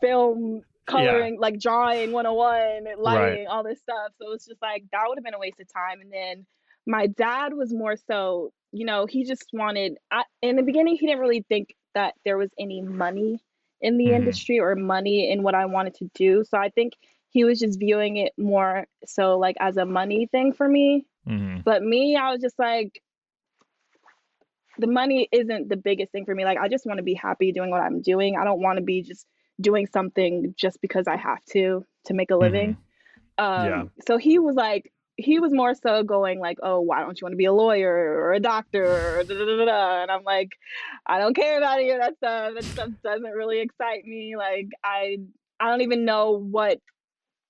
film 0.00 0.62
coloring, 0.86 1.38
like 1.38 1.58
drawing 1.60 2.12
101, 2.12 2.84
lighting, 2.98 3.46
all 3.46 3.62
this 3.62 3.78
stuff. 3.80 4.12
So 4.20 4.32
it's 4.32 4.46
just 4.46 4.60
like 4.62 4.84
that 4.92 5.04
would 5.06 5.18
have 5.18 5.24
been 5.24 5.34
a 5.34 5.38
waste 5.38 5.60
of 5.60 5.72
time. 5.72 6.00
And 6.00 6.12
then 6.12 6.46
my 6.86 7.06
dad 7.06 7.52
was 7.54 7.72
more 7.72 7.96
so, 7.96 8.52
you 8.72 8.84
know, 8.84 9.06
he 9.06 9.24
just 9.24 9.46
wanted 9.52 9.96
I, 10.10 10.24
in 10.42 10.56
the 10.56 10.62
beginning 10.62 10.96
he 10.96 11.06
didn't 11.06 11.20
really 11.20 11.44
think 11.48 11.74
that 11.94 12.14
there 12.24 12.38
was 12.38 12.50
any 12.58 12.82
money 12.82 13.40
in 13.80 13.96
the 13.98 14.06
Mhm. 14.06 14.16
industry 14.16 14.60
or 14.60 14.74
money 14.74 15.30
in 15.30 15.42
what 15.42 15.54
I 15.54 15.66
wanted 15.66 15.94
to 15.94 16.10
do. 16.14 16.44
So 16.44 16.58
I 16.58 16.68
think 16.70 16.94
he 17.30 17.44
was 17.44 17.60
just 17.60 17.78
viewing 17.78 18.16
it 18.16 18.32
more 18.36 18.86
so 19.06 19.38
like 19.38 19.56
as 19.60 19.76
a 19.76 19.84
money 19.86 20.26
thing 20.26 20.52
for 20.52 20.68
me. 20.68 21.06
Mhm. 21.28 21.64
But 21.64 21.82
me, 21.82 22.16
I 22.16 22.32
was 22.32 22.40
just 22.40 22.58
like, 22.58 23.02
the 24.78 24.86
money 24.86 25.28
isn't 25.32 25.68
the 25.68 25.76
biggest 25.76 26.12
thing 26.12 26.24
for 26.24 26.34
me. 26.34 26.44
Like, 26.44 26.58
I 26.58 26.68
just 26.68 26.86
want 26.86 26.98
to 26.98 27.04
be 27.04 27.14
happy 27.14 27.52
doing 27.52 27.70
what 27.70 27.82
I'm 27.82 28.00
doing. 28.00 28.36
I 28.36 28.44
don't 28.44 28.60
want 28.62 28.78
to 28.78 28.84
be 28.84 29.02
just 29.02 29.26
doing 29.60 29.86
something 29.86 30.54
just 30.56 30.80
because 30.80 31.06
I 31.06 31.16
have 31.16 31.44
to 31.52 31.84
to 32.06 32.14
make 32.14 32.30
a 32.30 32.36
living. 32.36 32.76
Um, 33.38 33.66
Yeah. 33.66 33.84
So 34.06 34.16
he 34.16 34.38
was 34.38 34.54
like, 34.56 34.92
he 35.20 35.38
was 35.40 35.52
more 35.52 35.74
so 35.74 36.02
going 36.02 36.40
like, 36.40 36.58
oh, 36.62 36.80
why 36.80 37.00
don't 37.00 37.20
you 37.20 37.24
want 37.24 37.32
to 37.32 37.36
be 37.36 37.44
a 37.44 37.52
lawyer 37.52 37.92
or 37.92 38.32
a 38.32 38.40
doctor? 38.40 38.84
Or 39.18 39.24
da, 39.24 39.34
da, 39.34 39.64
da. 39.64 40.02
And 40.02 40.10
I'm 40.10 40.24
like, 40.24 40.50
I 41.06 41.18
don't 41.18 41.34
care 41.34 41.58
about 41.58 41.78
any 41.78 41.90
of 41.90 42.00
that 42.00 42.16
stuff. 42.16 42.54
That 42.54 42.64
stuff 42.64 42.88
doesn't 43.04 43.30
really 43.30 43.60
excite 43.60 44.04
me. 44.04 44.36
Like, 44.36 44.68
I 44.84 45.18
I 45.60 45.70
don't 45.70 45.82
even 45.82 46.04
know 46.04 46.32
what 46.38 46.78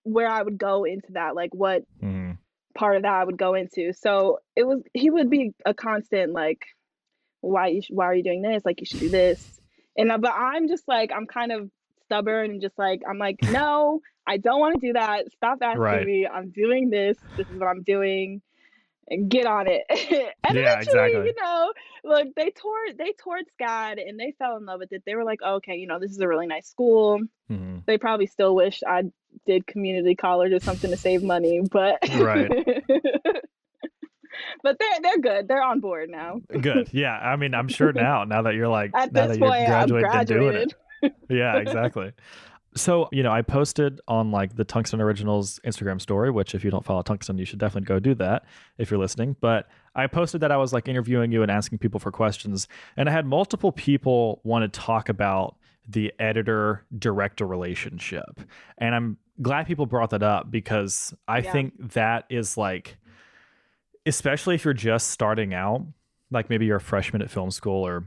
where 0.02 0.28
I 0.28 0.42
would 0.42 0.58
go 0.58 0.84
into 0.84 1.12
that. 1.12 1.34
Like, 1.34 1.54
what 1.54 1.82
Mhm. 2.02 2.38
part 2.74 2.96
of 2.96 3.02
that 3.02 3.12
I 3.12 3.24
would 3.24 3.36
go 3.38 3.54
into. 3.54 3.92
So 3.92 4.38
it 4.56 4.64
was 4.64 4.82
he 4.94 5.10
would 5.10 5.30
be 5.30 5.52
a 5.64 5.74
constant 5.74 6.32
like, 6.32 6.64
why 7.40 7.68
you 7.68 7.82
sh- 7.82 7.90
why 7.90 8.06
are 8.06 8.14
you 8.14 8.22
doing 8.22 8.42
this? 8.42 8.64
Like 8.64 8.80
you 8.80 8.86
should 8.86 9.00
do 9.00 9.08
this. 9.08 9.60
And 9.96 10.10
uh, 10.12 10.18
but 10.18 10.32
I'm 10.34 10.68
just 10.68 10.86
like 10.88 11.10
I'm 11.14 11.26
kind 11.26 11.52
of 11.52 11.70
stubborn 12.10 12.50
and 12.50 12.60
just 12.60 12.78
like 12.78 13.00
I'm 13.08 13.18
like 13.18 13.36
no, 13.42 14.00
I 14.26 14.36
don't 14.36 14.60
want 14.60 14.80
to 14.80 14.86
do 14.86 14.92
that. 14.94 15.30
Stop 15.32 15.58
asking 15.62 15.80
Right. 15.80 16.06
me. 16.06 16.26
I'm 16.26 16.50
doing 16.50 16.90
this. 16.90 17.16
This 17.36 17.48
is 17.48 17.58
what 17.58 17.66
I'm 17.68 17.82
doing. 17.82 18.42
And 19.12 19.28
get 19.28 19.44
on 19.44 19.66
it. 19.66 19.82
and 19.90 20.56
Yeah, 20.56 20.74
eventually, 20.74 21.10
exactly. 21.10 21.26
you 21.26 21.34
know, 21.42 21.72
look, 22.04 22.28
they 22.36 22.50
toured 22.50 22.96
they 22.96 23.12
toured 23.22 23.44
SCAD 23.60 23.98
and 24.08 24.20
they 24.20 24.32
fell 24.38 24.56
in 24.56 24.66
love 24.66 24.78
with 24.78 24.92
it. 24.92 25.02
They 25.04 25.16
were 25.16 25.24
like, 25.24 25.42
okay, 25.42 25.74
you 25.76 25.88
know, 25.88 25.98
this 25.98 26.12
is 26.12 26.20
a 26.20 26.28
really 26.28 26.46
nice 26.46 26.68
school 26.68 27.20
Mhm. 27.50 27.84
they 27.86 27.98
probably 27.98 28.26
still 28.26 28.54
wish 28.54 28.82
I 28.86 29.04
did 29.46 29.66
community 29.66 30.14
college 30.14 30.52
or 30.52 30.60
something 30.60 30.90
to 30.92 30.96
save 30.96 31.24
money, 31.24 31.60
but 31.72 31.98
Right. 32.18 32.50
but 34.62 34.78
they're 34.78 35.00
they're 35.02 35.18
good. 35.18 35.48
They're 35.48 35.62
on 35.62 35.80
board 35.80 36.10
now. 36.10 36.40
Good. 36.60 36.90
Yeah. 36.92 37.16
I 37.18 37.34
mean, 37.36 37.54
I'm 37.54 37.68
sure 37.68 37.92
now, 37.92 38.24
now 38.24 38.42
that 38.42 38.54
you're 38.54 38.68
like, 38.68 38.90
At 38.94 39.12
now 39.12 39.26
this 39.26 39.36
that 39.36 39.40
you're 39.40 39.48
point, 39.48 39.68
I'm 39.68 39.88
graduated 39.88 40.14
and 40.14 40.28
doing 40.28 40.56
it. 40.68 40.74
Yeah, 41.28 41.56
exactly. 41.58 42.12
So, 42.76 43.08
you 43.10 43.24
know, 43.24 43.32
I 43.32 43.42
posted 43.42 44.00
on 44.06 44.30
like 44.30 44.54
the 44.54 44.64
Tungsten 44.64 45.00
Originals 45.00 45.58
Instagram 45.66 46.00
story, 46.00 46.30
which 46.30 46.54
if 46.54 46.62
you 46.64 46.70
don't 46.70 46.84
follow 46.84 47.02
Tungsten, 47.02 47.36
you 47.36 47.44
should 47.44 47.58
definitely 47.58 47.86
go 47.86 47.98
do 47.98 48.14
that 48.16 48.44
if 48.78 48.90
you're 48.90 49.00
listening. 49.00 49.34
But 49.40 49.68
I 49.96 50.06
posted 50.06 50.40
that 50.42 50.52
I 50.52 50.56
was 50.56 50.72
like 50.72 50.86
interviewing 50.86 51.32
you 51.32 51.42
and 51.42 51.50
asking 51.50 51.78
people 51.78 51.98
for 51.98 52.12
questions. 52.12 52.68
And 52.96 53.08
I 53.08 53.12
had 53.12 53.26
multiple 53.26 53.72
people 53.72 54.40
want 54.44 54.72
to 54.72 54.80
talk 54.80 55.08
about 55.08 55.56
the 55.88 56.12
editor 56.20 56.84
director 56.96 57.44
relationship. 57.44 58.40
And 58.78 58.94
I'm 58.94 59.16
glad 59.42 59.66
people 59.66 59.86
brought 59.86 60.10
that 60.10 60.22
up 60.22 60.48
because 60.50 61.12
I 61.26 61.38
Yeah. 61.38 61.50
think 61.52 61.92
that 61.94 62.24
is 62.30 62.56
like, 62.56 62.98
especially 64.06 64.54
if 64.54 64.64
you're 64.64 64.74
just 64.74 65.08
starting 65.10 65.54
out, 65.54 65.84
like 66.30 66.48
maybe 66.48 66.66
you're 66.66 66.76
a 66.76 66.80
freshman 66.80 67.22
at 67.22 67.30
film 67.30 67.50
school 67.50 67.84
or, 67.84 68.04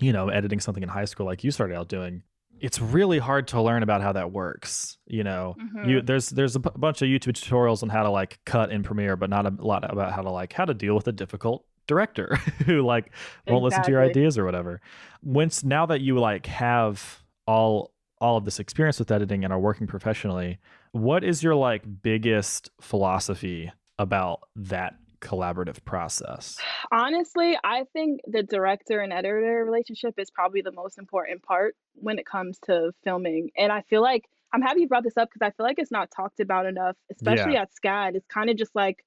you 0.00 0.12
know, 0.12 0.28
editing 0.28 0.58
something 0.60 0.82
in 0.82 0.88
high 0.88 1.04
school 1.04 1.26
like 1.26 1.44
you 1.44 1.50
started 1.50 1.76
out 1.76 1.88
doing 1.88 2.22
it's 2.60 2.78
really 2.78 3.18
hard 3.18 3.48
to 3.48 3.62
learn 3.62 3.82
about 3.82 4.02
how 4.02 4.12
that 4.12 4.32
works. 4.32 4.98
You 5.06 5.24
know, 5.24 5.56
Mhm. 5.58 5.88
you 5.88 6.02
there's 6.02 6.28
there's 6.28 6.56
a 6.56 6.60
b- 6.60 6.68
bunch 6.76 7.00
of 7.00 7.06
YouTube 7.08 7.32
tutorials 7.32 7.82
on 7.82 7.88
how 7.88 8.02
to 8.02 8.10
like 8.10 8.38
cut 8.44 8.70
in 8.70 8.82
Premiere, 8.82 9.16
but 9.16 9.30
not 9.30 9.46
a 9.46 9.50
lot 9.64 9.90
about 9.90 10.12
how 10.12 10.20
to 10.20 10.30
like 10.30 10.52
how 10.52 10.66
to 10.66 10.74
deal 10.74 10.94
with 10.94 11.08
a 11.08 11.12
difficult 11.12 11.64
director 11.86 12.36
who 12.66 12.82
like 12.82 13.12
won't 13.46 13.64
listen 13.64 13.82
to 13.82 13.90
your 13.90 14.02
ideas 14.10 14.36
or 14.36 14.44
whatever. 14.44 14.80
Once 15.22 15.64
now 15.64 15.86
that 15.86 16.02
you 16.02 16.18
like 16.18 16.46
have 16.46 17.22
all 17.46 17.94
all 18.20 18.36
of 18.36 18.44
this 18.44 18.60
experience 18.60 18.98
with 18.98 19.10
editing 19.10 19.42
and 19.42 19.54
are 19.54 19.58
working 19.58 19.86
professionally, 19.86 20.58
what 20.92 21.24
is 21.24 21.42
your 21.42 21.54
like 21.54 21.82
biggest 22.02 22.68
philosophy 22.78 23.72
about 23.98 24.40
that 24.54 24.96
collaborative 25.20 25.84
process? 25.84 26.58
Honestly, 26.92 27.56
I 27.62 27.84
think 27.92 28.20
the 28.26 28.42
director 28.42 29.00
and 29.00 29.12
editor 29.12 29.64
relationship 29.64 30.14
is 30.18 30.30
probably 30.30 30.62
the 30.62 30.72
most 30.72 30.98
important 30.98 31.42
part 31.42 31.76
when 31.94 32.18
it 32.18 32.26
comes 32.26 32.58
to 32.66 32.92
filming. 33.04 33.50
And 33.56 33.70
I 33.72 33.82
feel 33.82 34.02
like 34.02 34.24
I'm 34.52 34.62
happy 34.62 34.80
you 34.80 34.88
brought 34.88 35.04
this 35.04 35.16
up 35.16 35.28
because 35.32 35.46
I 35.46 35.50
feel 35.56 35.64
like 35.66 35.78
it's 35.78 35.92
not 35.92 36.10
talked 36.14 36.40
about 36.40 36.66
enough, 36.66 36.96
especially 37.10 37.56
at 37.56 37.70
SCAD. 37.74 38.16
It's 38.16 38.26
kind 38.26 38.50
of 38.50 38.56
just 38.56 38.74
like, 38.74 39.04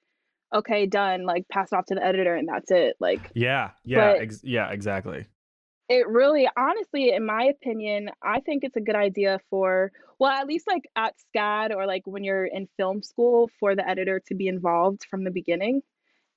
okay, 0.54 0.86
done, 0.86 1.26
like 1.26 1.48
pass 1.50 1.72
it 1.72 1.76
off 1.76 1.86
to 1.88 1.96
the 1.96 2.06
editor 2.06 2.36
and 2.36 2.48
that's 2.48 2.72
it. 2.72 2.96
Like 3.00 3.32
Yeah, 3.34 3.72
yeah, 3.84 4.16
ex- 4.20 4.44
yeah, 4.44 4.70
exactly. 4.72 5.26
it 5.90 6.08
really 6.08 6.48
honestly 6.56 7.14
in 7.14 7.26
my 7.26 7.44
opinion 7.44 8.10
i 8.24 8.40
think 8.40 8.64
it's 8.64 8.78
a 8.78 8.82
good 8.82 8.96
idea 8.96 9.40
for 9.50 9.92
well 10.18 10.32
at 10.32 10.48
least 10.48 10.66
like 10.66 10.84
at 10.96 11.14
scad 11.36 11.76
or 11.76 11.86
like 11.86 12.04
when 12.06 12.24
you're 12.24 12.46
in 12.46 12.70
film 12.78 13.04
school 13.04 13.50
for 13.60 13.76
the 13.76 13.86
editor 13.88 14.22
to 14.26 14.34
be 14.34 14.48
involved 14.48 15.06
from 15.10 15.26
the 15.26 15.30
beginning 15.32 15.82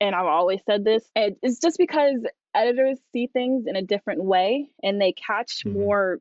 and 0.00 0.14
i've 0.14 0.26
always 0.26 0.60
said 0.66 0.84
this 0.84 1.02
and 1.14 1.36
it's 1.42 1.58
just 1.58 1.78
because 1.78 2.16
editors 2.54 2.98
see 3.12 3.26
things 3.26 3.66
in 3.66 3.76
a 3.76 3.82
different 3.82 4.22
way 4.22 4.68
and 4.82 5.00
they 5.00 5.12
catch 5.12 5.64
Mhm. 5.64 5.72
more 5.74 6.18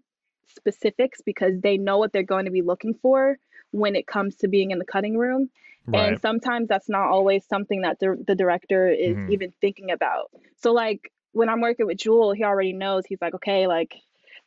specifics 0.47 1.21
because 1.25 1.59
they 1.61 1.77
know 1.77 1.97
what 1.97 2.13
they're 2.13 2.23
going 2.23 2.45
to 2.45 2.51
be 2.51 2.61
looking 2.61 2.93
for 2.93 3.37
when 3.71 3.95
it 3.95 4.07
comes 4.07 4.35
to 4.37 4.47
being 4.47 4.71
in 4.71 4.79
the 4.79 4.85
cutting 4.85 5.17
room 5.17 5.49
Right. 5.87 6.09
and 6.09 6.19
sometimes 6.21 6.67
that's 6.67 6.89
not 6.89 7.09
always 7.09 7.45
something 7.45 7.81
that 7.81 7.99
the, 7.99 8.21
the 8.25 8.35
director 8.35 8.87
is 8.89 9.17
Mhm. 9.17 9.29
even 9.29 9.53
thinking 9.61 9.91
about 9.91 10.31
so 10.57 10.71
like 10.73 11.11
when 11.33 11.49
i'm 11.49 11.61
working 11.61 11.85
with 11.85 11.97
jewel 11.97 12.31
he 12.31 12.43
already 12.43 12.73
knows 12.73 13.05
he's 13.05 13.21
like 13.21 13.33
okay 13.35 13.67
like 13.67 13.95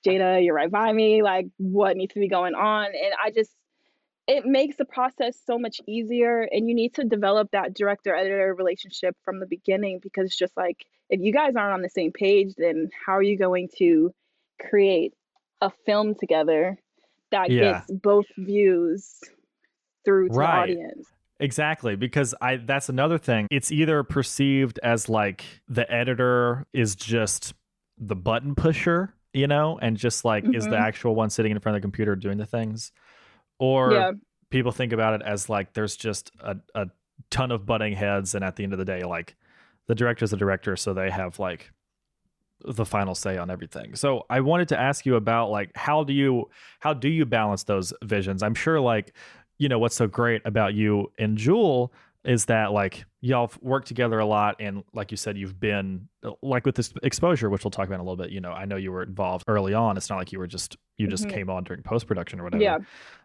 jada 0.06 0.44
you're 0.44 0.54
right 0.54 0.70
by 0.70 0.92
me 0.92 1.22
like 1.22 1.46
what 1.58 1.96
needs 1.96 2.14
to 2.14 2.20
be 2.20 2.28
going 2.28 2.54
on 2.54 2.86
and 2.86 3.14
i 3.22 3.30
just 3.30 3.52
it 4.28 4.44
makes 4.44 4.76
the 4.76 4.84
process 4.84 5.36
so 5.46 5.58
much 5.58 5.80
easier 5.88 6.42
and 6.52 6.68
you 6.68 6.74
need 6.74 6.94
to 6.94 7.02
develop 7.04 7.50
that 7.50 7.74
director 7.74 8.14
editor 8.14 8.54
relationship 8.54 9.16
from 9.24 9.40
the 9.40 9.46
beginning 9.46 9.98
because 10.02 10.26
it's 10.26 10.36
just 10.36 10.56
like 10.56 10.86
if 11.10 11.20
you 11.20 11.32
guys 11.32 11.54
aren't 11.56 11.72
on 11.72 11.82
the 11.82 11.88
same 11.88 12.12
page 12.12 12.54
then 12.56 12.88
how 13.06 13.14
are 13.14 13.22
you 13.22 13.36
going 13.38 13.68
to 13.78 14.12
create 14.70 15.14
a 15.62 15.70
film 15.86 16.14
together 16.14 16.78
that 17.32 17.50
Yeah. 17.50 17.80
gets 17.80 17.90
both 18.02 18.26
views 18.36 19.18
through 20.04 20.28
to 20.28 20.34
Right. 20.34 20.66
the 20.68 20.74
audience 20.80 21.08
Exactly, 21.40 21.94
because 21.94 22.34
I 22.40 22.56
that's 22.56 22.88
another 22.88 23.16
thing. 23.16 23.46
It's 23.52 23.70
either 23.70 24.02
perceived 24.02 24.80
as 24.82 25.08
like 25.08 25.44
the 25.68 25.88
editor 25.88 26.66
is 26.72 26.96
just 26.96 27.54
the 27.96 28.16
button 28.16 28.56
pusher, 28.56 29.14
you 29.32 29.46
know, 29.46 29.78
and 29.80 29.96
just 29.96 30.24
like 30.24 30.42
is 30.52 30.64
the 30.64 30.74
Mhm. 30.74 30.80
actual 30.80 31.14
one 31.14 31.30
sitting 31.30 31.52
in 31.52 31.60
front 31.60 31.76
of 31.76 31.80
the 31.80 31.84
computer 31.86 32.16
doing 32.16 32.38
the 32.38 32.46
things. 32.46 32.90
Or 33.58 33.92
yeah 33.92 34.12
people 34.50 34.72
think 34.72 34.92
about 34.92 35.14
it 35.14 35.22
as 35.24 35.48
like 35.48 35.72
there's 35.74 35.96
just 35.96 36.30
a, 36.40 36.56
a 36.74 36.88
ton 37.30 37.50
of 37.50 37.66
butting 37.66 37.92
heads 37.92 38.34
and 38.34 38.44
at 38.44 38.56
the 38.56 38.64
end 38.64 38.72
of 38.72 38.78
the 38.78 38.84
day, 38.84 39.02
like 39.02 39.36
the 39.86 39.94
director's 39.94 40.30
the 40.30 40.36
director, 40.36 40.76
so 40.76 40.94
they 40.94 41.10
have 41.10 41.38
like 41.38 41.72
the 42.64 42.84
final 42.84 43.14
say 43.14 43.36
on 43.36 43.50
everything. 43.50 43.94
So 43.94 44.24
I 44.28 44.40
wanted 44.40 44.68
to 44.68 44.80
ask 44.80 45.06
you 45.06 45.16
about 45.16 45.50
like 45.50 45.70
how 45.76 46.04
do 46.04 46.12
you 46.12 46.48
how 46.80 46.94
do 46.94 47.08
you 47.08 47.24
balance 47.24 47.64
those 47.64 47.92
visions? 48.02 48.42
I'm 48.42 48.54
sure 48.54 48.80
like 48.80 49.14
you 49.58 49.68
know 49.68 49.78
what's 49.78 49.96
so 49.96 50.06
great 50.06 50.42
about 50.44 50.74
you 50.74 51.12
and 51.18 51.36
Jewel 51.36 51.92
is 52.24 52.46
that 52.46 52.72
like 52.72 53.04
y'all 53.20 53.50
work 53.60 53.84
together 53.84 54.18
a 54.18 54.26
lot 54.26 54.56
and 54.60 54.82
like 54.92 55.10
you 55.10 55.16
said 55.16 55.36
you've 55.36 55.58
been 55.58 56.08
uh, 56.24 56.32
like 56.42 56.66
with 56.66 56.74
this 56.74 56.92
exposure 57.02 57.48
which 57.48 57.64
we'll 57.64 57.70
talk 57.70 57.86
about 57.86 57.94
in 57.94 58.00
a 58.00 58.02
little 58.02 58.16
bit 58.16 58.30
you 58.30 58.40
know 58.40 58.50
i 58.50 58.64
know 58.64 58.76
you 58.76 58.90
were 58.90 59.04
involved 59.04 59.44
early 59.46 59.72
on 59.72 59.96
it's 59.96 60.10
not 60.10 60.18
like 60.18 60.32
you 60.32 60.38
were 60.38 60.46
just 60.46 60.76
you 60.98 61.06
just 61.08 61.26
Mhm. 61.26 61.32
came 61.32 61.50
on 61.50 61.64
during 61.64 61.82
post 61.82 62.06
production 62.06 62.40
or 62.40 62.44
whatever 62.44 62.62
yeah 62.62 62.78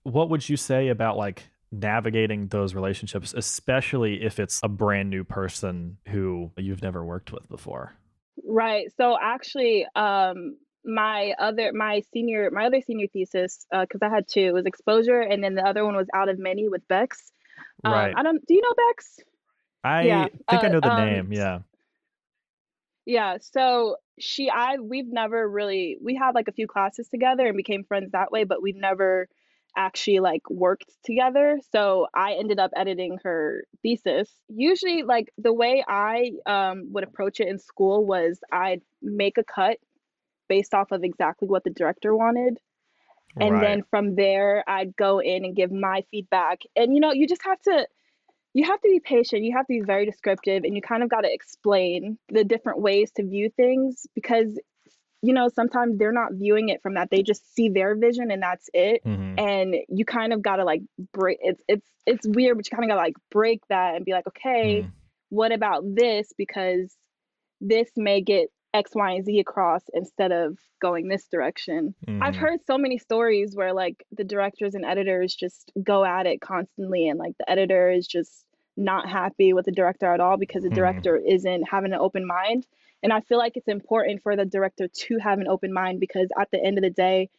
what 0.03 0.29
would 0.29 0.47
you 0.47 0.55
say 0.55 0.87
about 0.89 1.17
like 1.17 1.49
navigating 1.71 2.47
those 2.47 2.75
relationships 2.75 3.33
especially 3.35 4.23
if 4.23 4.39
it's 4.39 4.59
a 4.63 4.69
brand 4.69 5.09
new 5.09 5.23
person 5.23 5.97
who 6.07 6.51
you've 6.57 6.81
never 6.83 7.03
worked 7.03 7.31
with 7.31 7.49
before 7.49 7.93
Right. 8.45 8.91
So 8.97 9.15
actually, 9.21 9.85
um, 9.95 10.57
my 10.83 11.33
other 11.39 11.71
my 11.71 12.01
senior 12.13 12.49
my 12.51 12.65
other 12.65 12.81
senior 12.81 13.07
thesis 13.07 13.65
uh, 13.71 13.81
because 13.81 14.01
I 14.01 14.09
had 14.09 14.27
two 14.27 14.53
was 14.53 14.65
exposure 14.65 15.21
and 15.21 15.41
then 15.43 15.53
the 15.55 15.63
other 15.63 15.85
one 15.85 15.95
was 15.95 16.07
out 16.13 16.29
of 16.29 16.39
many 16.39 16.67
with 16.67 16.85
Bex. 16.87 17.31
Um, 17.85 17.93
right 17.93 18.13
I 18.17 18.23
don't. 18.23 18.45
Do 18.45 18.53
you 18.55 18.61
know 18.61 18.73
Bex? 18.89 19.19
i 19.83 20.01
yeah, 20.01 20.25
think 20.49 20.63
i 20.63 20.67
uh, 20.67 20.69
know 20.69 20.81
the 20.81 20.89
um, 20.89 20.95
name 20.97 21.31
yeah 21.31 21.59
Yeah. 23.05 23.37
So 23.41 23.97
she 24.19 24.49
I 24.49 24.77
we've 24.81 25.11
never 25.11 25.47
really 25.47 25.97
we 26.01 26.15
had 26.15 26.35
like 26.35 26.47
a 26.47 26.51
few 26.51 26.67
classes 26.67 27.07
together 27.07 27.47
and 27.47 27.57
became 27.57 27.83
friends 27.83 28.11
that 28.11 28.31
way, 28.31 28.43
but 28.43 28.61
we've 28.61 28.75
never 28.75 29.27
actually 29.75 30.19
like 30.19 30.47
worked 30.49 30.91
together. 31.03 31.59
So 31.71 32.07
I 32.13 32.33
ended 32.33 32.59
up 32.59 32.71
editing 32.75 33.17
her 33.23 33.63
thesis. 33.81 34.29
Usually 34.47 35.03
like 35.03 35.33
the 35.37 35.53
way 35.53 35.83
I 35.87 36.31
um 36.45 36.89
would 36.91 37.03
approach 37.03 37.39
it 37.39 37.47
in 37.47 37.59
school 37.59 38.05
was 38.05 38.39
I'd 38.51 38.81
make 39.01 39.37
a 39.37 39.43
cut 39.43 39.77
based 40.47 40.73
off 40.73 40.91
of 40.91 41.03
exactly 41.03 41.47
what 41.47 41.63
the 41.63 41.71
director 41.71 42.15
wanted. 42.15 42.59
And 43.39 43.55
right. 43.55 43.61
then 43.61 43.83
from 43.89 44.15
there 44.15 44.63
I'd 44.67 44.95
go 44.95 45.19
in 45.19 45.43
and 45.43 45.55
give 45.55 45.71
my 45.71 46.03
feedback. 46.11 46.61
And 46.75 46.93
you 46.93 46.99
know, 46.99 47.11
you 47.11 47.27
just 47.27 47.43
have 47.43 47.61
to 47.63 47.87
you 48.53 48.65
have 48.65 48.79
to 48.81 48.87
be 48.89 48.99
patient. 48.99 49.43
You 49.43 49.53
have 49.55 49.65
to 49.67 49.73
be 49.73 49.81
very 49.81 50.05
descriptive 50.05 50.63
and 50.63 50.75
you 50.75 50.81
kind 50.81 51.03
of 51.03 51.09
got 51.09 51.21
to 51.21 51.33
explain 51.33 52.17
the 52.29 52.43
different 52.43 52.79
ways 52.81 53.11
to 53.15 53.23
view 53.23 53.49
things 53.55 54.05
because 54.15 54.59
you 55.25 55.31
know, 55.33 55.47
sometimes 55.47 55.97
they're 55.97 56.11
not 56.11 56.33
viewing 56.33 56.67
it 56.67 56.81
from 56.81 56.95
that. 56.95 57.09
They 57.09 57.23
just 57.23 57.55
see 57.55 57.69
their 57.69 57.95
vision 57.95 58.29
and 58.29 58.43
that's 58.43 58.69
it. 58.73 59.01
Mhm. 59.05 59.39
And 59.39 59.75
you 59.87 60.03
kind 60.03 60.33
of 60.33 60.41
got 60.41 60.57
to 60.57 60.65
like 60.65 60.81
break 61.13 61.37
it's 61.41 61.63
it's 61.69 61.87
it's 62.05 62.27
weird, 62.27 62.57
but 62.57 62.69
you 62.69 62.75
kind 62.75 62.83
of 62.83 62.89
got 62.89 62.95
to 62.95 63.01
like 63.07 63.15
break 63.31 63.61
that 63.69 63.95
and 63.95 64.03
be 64.03 64.11
like, 64.11 64.27
"Okay, 64.27 64.81
Mhm. 64.81 64.91
what 65.29 65.53
about 65.53 65.83
this 65.95 66.33
because 66.37 66.93
this 67.61 67.89
may 67.95 68.19
get 68.19 68.49
X, 68.73 68.91
Y, 68.95 69.11
and 69.11 69.25
Z 69.25 69.39
across 69.39 69.83
instead 69.93 70.31
of 70.31 70.57
going 70.81 71.07
this 71.07 71.27
direction. 71.27 71.93
I've 72.21 72.35
Mhm. 72.35 72.39
heard 72.39 72.65
so 72.65 72.77
many 72.77 72.97
stories 72.97 73.55
where 73.55 73.73
like 73.73 74.05
the 74.11 74.23
directors 74.23 74.75
and 74.75 74.85
editors 74.85 75.35
just 75.35 75.71
go 75.83 76.03
at 76.03 76.25
it 76.25 76.41
constantly, 76.41 77.07
and 77.07 77.19
like 77.19 77.37
the 77.37 77.49
editor 77.49 77.89
is 77.91 78.07
just 78.07 78.45
not 78.75 79.07
happy 79.07 79.53
with 79.53 79.65
the 79.65 79.71
director 79.71 80.11
at 80.11 80.19
all 80.19 80.37
because 80.37 80.63
the 80.63 80.69
Mhm. 80.69 80.75
director 80.75 81.17
isn't 81.17 81.63
having 81.69 81.93
an 81.93 81.99
open 81.99 82.25
mind. 82.25 82.65
And 83.03 83.13
I 83.13 83.19
feel 83.21 83.37
like 83.37 83.55
it's 83.57 83.67
important 83.67 84.23
for 84.23 84.35
the 84.35 84.45
director 84.45 84.87
to 84.87 85.17
have 85.19 85.39
an 85.39 85.47
open 85.47 85.73
mind 85.73 85.99
because 85.99 86.29
at 86.39 86.49
the 86.51 86.63
end 86.63 86.77
of 86.77 86.83
the 86.83 86.89
day, 86.89 87.29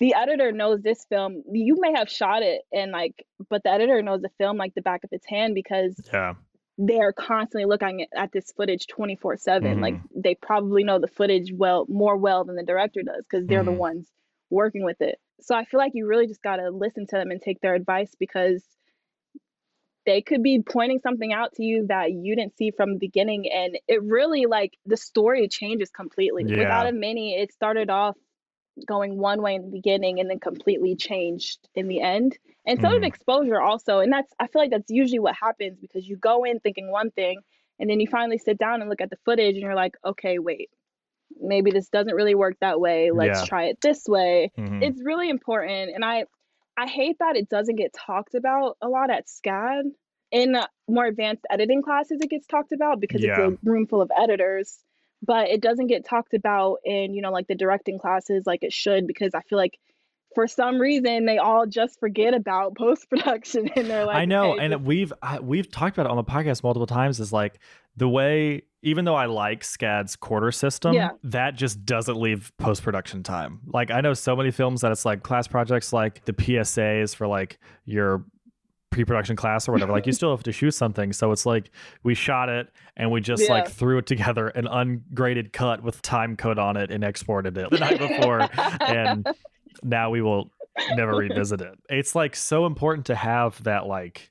the 0.00 0.14
editor 0.14 0.50
knows 0.50 0.82
this 0.82 1.04
film. 1.04 1.44
You 1.50 1.76
may 1.78 1.92
have 1.92 2.10
shot 2.10 2.42
it 2.42 2.62
and 2.72 2.90
like, 2.90 3.24
but 3.48 3.62
the 3.62 3.70
editor 3.70 4.02
knows 4.02 4.22
the 4.22 4.30
film 4.38 4.56
like 4.56 4.74
the 4.74 4.82
back 4.82 5.04
of 5.04 5.12
its 5.12 5.26
hand 5.26 5.54
because 5.54 6.00
yeah 6.12 6.34
they're 6.78 7.12
constantly 7.12 7.66
looking 7.66 8.02
at, 8.02 8.08
at 8.16 8.32
this 8.32 8.52
footage 8.56 8.86
24 8.88 9.36
7 9.36 9.80
like 9.80 9.96
Mm-hmm. 9.96 10.06
they 10.14 10.34
probably 10.34 10.84
know 10.84 10.98
the 10.98 11.08
footage 11.08 11.52
well 11.54 11.86
more 11.88 12.16
well 12.16 12.44
than 12.44 12.56
the 12.56 12.64
director 12.64 13.02
does 13.02 13.24
because 13.30 13.46
they're 13.48 13.64
Mhm. 13.64 13.64
the 13.64 13.72
ones 13.72 14.10
working 14.50 14.84
with 14.84 15.00
it 15.00 15.18
so 15.40 15.54
i 15.54 15.64
feel 15.64 15.78
like 15.78 15.92
you 15.94 16.06
really 16.06 16.26
just 16.26 16.42
got 16.42 16.56
to 16.56 16.70
listen 16.70 17.06
to 17.06 17.16
them 17.16 17.30
and 17.30 17.40
take 17.40 17.60
their 17.60 17.74
advice 17.74 18.14
because 18.18 18.64
they 20.06 20.20
could 20.20 20.42
be 20.42 20.62
pointing 20.62 21.00
something 21.00 21.32
out 21.32 21.52
to 21.54 21.64
you 21.64 21.86
that 21.88 22.12
you 22.12 22.36
didn't 22.36 22.56
see 22.56 22.70
from 22.70 22.92
the 22.92 22.98
beginning 22.98 23.50
and 23.50 23.78
it 23.88 24.02
really 24.02 24.46
like 24.46 24.76
the 24.84 24.96
story 24.96 25.48
changes 25.48 25.90
completely 25.90 26.44
Yeah. 26.44 26.54
with 26.54 26.70
Out 26.70 26.86
of 26.86 26.94
Many 26.94 27.34
it 27.34 27.52
started 27.52 27.88
off 27.90 28.16
going 28.86 29.16
one 29.18 29.40
way 29.42 29.54
in 29.54 29.62
the 29.62 29.70
beginning 29.70 30.18
and 30.20 30.28
then 30.28 30.40
completely 30.40 30.96
changed 30.96 31.68
in 31.74 31.86
the 31.86 32.00
end 32.00 32.36
and 32.66 32.80
so 32.80 32.88
did 32.88 33.02
Mhm. 33.02 33.06
exposure 33.06 33.60
also 33.60 34.00
and 34.00 34.12
that's 34.12 34.32
i 34.40 34.46
feel 34.48 34.60
like 34.60 34.70
that's 34.70 34.90
usually 34.90 35.20
what 35.20 35.34
happens 35.36 35.78
because 35.80 36.08
you 36.08 36.16
go 36.16 36.44
in 36.44 36.58
thinking 36.60 36.90
one 36.90 37.10
thing 37.12 37.40
and 37.78 37.88
then 37.88 38.00
you 38.00 38.08
finally 38.08 38.38
sit 38.38 38.58
down 38.58 38.80
and 38.80 38.90
look 38.90 39.00
at 39.00 39.10
the 39.10 39.16
footage 39.24 39.54
and 39.54 39.62
you're 39.62 39.76
like 39.76 39.94
okay 40.04 40.38
wait 40.40 40.70
maybe 41.40 41.70
this 41.70 41.88
doesn't 41.88 42.14
really 42.14 42.34
work 42.34 42.56
that 42.60 42.80
way 42.80 43.10
let's 43.12 43.40
Yeah. 43.42 43.46
try 43.46 43.64
it 43.66 43.78
this 43.80 44.04
way 44.08 44.50
Mhm. 44.58 44.82
it's 44.82 45.00
really 45.04 45.30
important 45.30 45.94
and 45.94 46.04
i 46.04 46.24
i 46.76 46.86
hate 46.88 47.16
that 47.20 47.36
it 47.36 47.48
doesn't 47.48 47.76
get 47.76 47.92
talked 47.92 48.34
about 48.34 48.76
a 48.82 48.88
lot 48.88 49.10
at 49.10 49.26
scad 49.28 49.82
in 50.32 50.56
more 50.88 51.04
advanced 51.06 51.44
editing 51.48 51.80
classes 51.82 52.20
it 52.20 52.30
gets 52.30 52.46
talked 52.46 52.72
about 52.72 52.98
because 53.00 53.22
Yeah. 53.22 53.30
it's 53.30 53.38
a 53.64 53.70
room 53.70 53.86
full 53.86 54.02
of 54.02 54.10
editors 54.18 54.80
but 55.24 55.48
it 55.48 55.60
doesn't 55.60 55.86
get 55.86 56.04
talked 56.04 56.34
about 56.34 56.76
in 56.84 57.14
you 57.14 57.22
know 57.22 57.30
like 57.30 57.46
the 57.46 57.54
directing 57.54 57.98
classes 57.98 58.44
like 58.46 58.62
it 58.62 58.72
should 58.72 59.06
because 59.06 59.34
i 59.34 59.40
feel 59.42 59.58
like 59.58 59.78
for 60.34 60.48
some 60.48 60.80
reason 60.80 61.26
they 61.26 61.38
all 61.38 61.64
just 61.66 62.00
forget 62.00 62.34
about 62.34 62.76
post 62.78 63.08
production 63.08 63.68
and 63.76 63.88
they're 63.88 64.04
like 64.04 64.16
I 64.16 64.24
know, 64.24 64.54
okay, 64.54 64.64
and 64.64 64.84
we've 64.84 65.12
I, 65.22 65.38
we've 65.38 65.70
talked 65.70 65.96
about 65.96 66.06
it 66.06 66.10
on 66.10 66.16
the 66.16 66.24
podcast 66.24 66.64
multiple 66.64 66.88
times. 66.88 67.20
Is 67.20 67.32
like 67.32 67.60
the 67.96 68.08
way 68.08 68.62
even 68.82 69.04
though 69.04 69.14
I 69.14 69.26
like 69.26 69.62
SCAD's 69.62 70.16
quarter 70.16 70.50
system, 70.50 70.92
Yeah. 70.94 71.10
that 71.22 71.54
just 71.54 71.86
doesn't 71.86 72.16
leave 72.16 72.52
post 72.58 72.82
production 72.82 73.22
time. 73.22 73.60
Like 73.66 73.92
I 73.92 74.00
know 74.00 74.12
so 74.12 74.34
many 74.34 74.50
films 74.50 74.80
that 74.80 74.90
it's 74.90 75.04
like 75.04 75.22
class 75.22 75.46
projects 75.46 75.92
like 75.92 76.24
the 76.24 76.32
PSAs 76.32 77.14
for 77.14 77.28
like 77.28 77.60
your 77.84 78.24
pre-production 78.94 79.34
class 79.34 79.68
or 79.68 79.72
whatever 79.72 79.92
like 79.92 80.06
you 80.06 80.12
still 80.20 80.30
have 80.30 80.44
to 80.44 80.52
shoot 80.52 80.70
something. 80.70 81.12
So 81.12 81.32
it's 81.32 81.44
like 81.44 81.70
we 82.04 82.14
shot 82.14 82.48
it 82.48 82.68
and 82.96 83.10
we 83.10 83.20
just 83.20 83.48
like 83.48 83.68
threw 83.68 83.98
it 83.98 84.06
together 84.06 84.48
an 84.48 84.68
ungraded 84.68 85.52
cut 85.52 85.82
with 85.82 86.00
time 86.00 86.36
code 86.36 86.58
on 86.58 86.76
it 86.76 86.90
and 86.90 87.02
exported 87.02 87.58
it 87.58 87.70
the 87.70 87.78
night 87.78 87.98
before. 87.98 88.48
And 88.80 89.26
now 89.82 90.10
we 90.10 90.22
will 90.22 90.52
never 90.92 91.16
revisit 91.16 91.60
it. 91.60 91.76
It's 91.88 92.14
like 92.14 92.36
so 92.36 92.66
important 92.66 93.06
to 93.06 93.16
have 93.16 93.60
that 93.64 93.86
like 93.86 94.30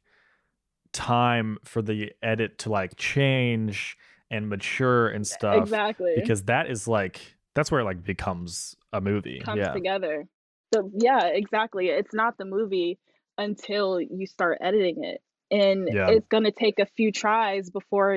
time 0.93 1.57
for 1.65 1.81
the 1.81 2.13
edit 2.21 2.59
to 2.59 2.71
like 2.71 2.95
change 2.95 3.97
and 4.31 4.47
mature 4.47 5.09
and 5.09 5.27
stuff 5.27 5.63
exactly. 5.63 6.13
because 6.15 6.43
that 6.43 6.69
is 6.69 6.87
like 6.87 7.19
that's 7.53 7.69
where 7.69 7.81
it 7.81 7.85
like 7.85 8.01
becomes 8.01 8.75
a 8.93 9.01
movie. 9.01 9.41
Comes 9.43 9.59
yeah. 9.59 9.73
together. 9.73 10.25
So 10.73 10.89
yeah, 10.97 11.25
exactly. 11.25 11.87
It's 11.87 12.13
not 12.13 12.37
the 12.37 12.45
movie 12.45 12.97
until 13.37 13.99
you 13.99 14.25
start 14.27 14.59
editing 14.61 15.03
it. 15.03 15.21
And 15.51 15.87
Yeah. 15.87 16.09
it's 16.09 16.27
gonna 16.27 16.51
take 16.51 16.79
a 16.79 16.85
few 16.85 17.11
tries 17.11 17.69
before 17.69 18.15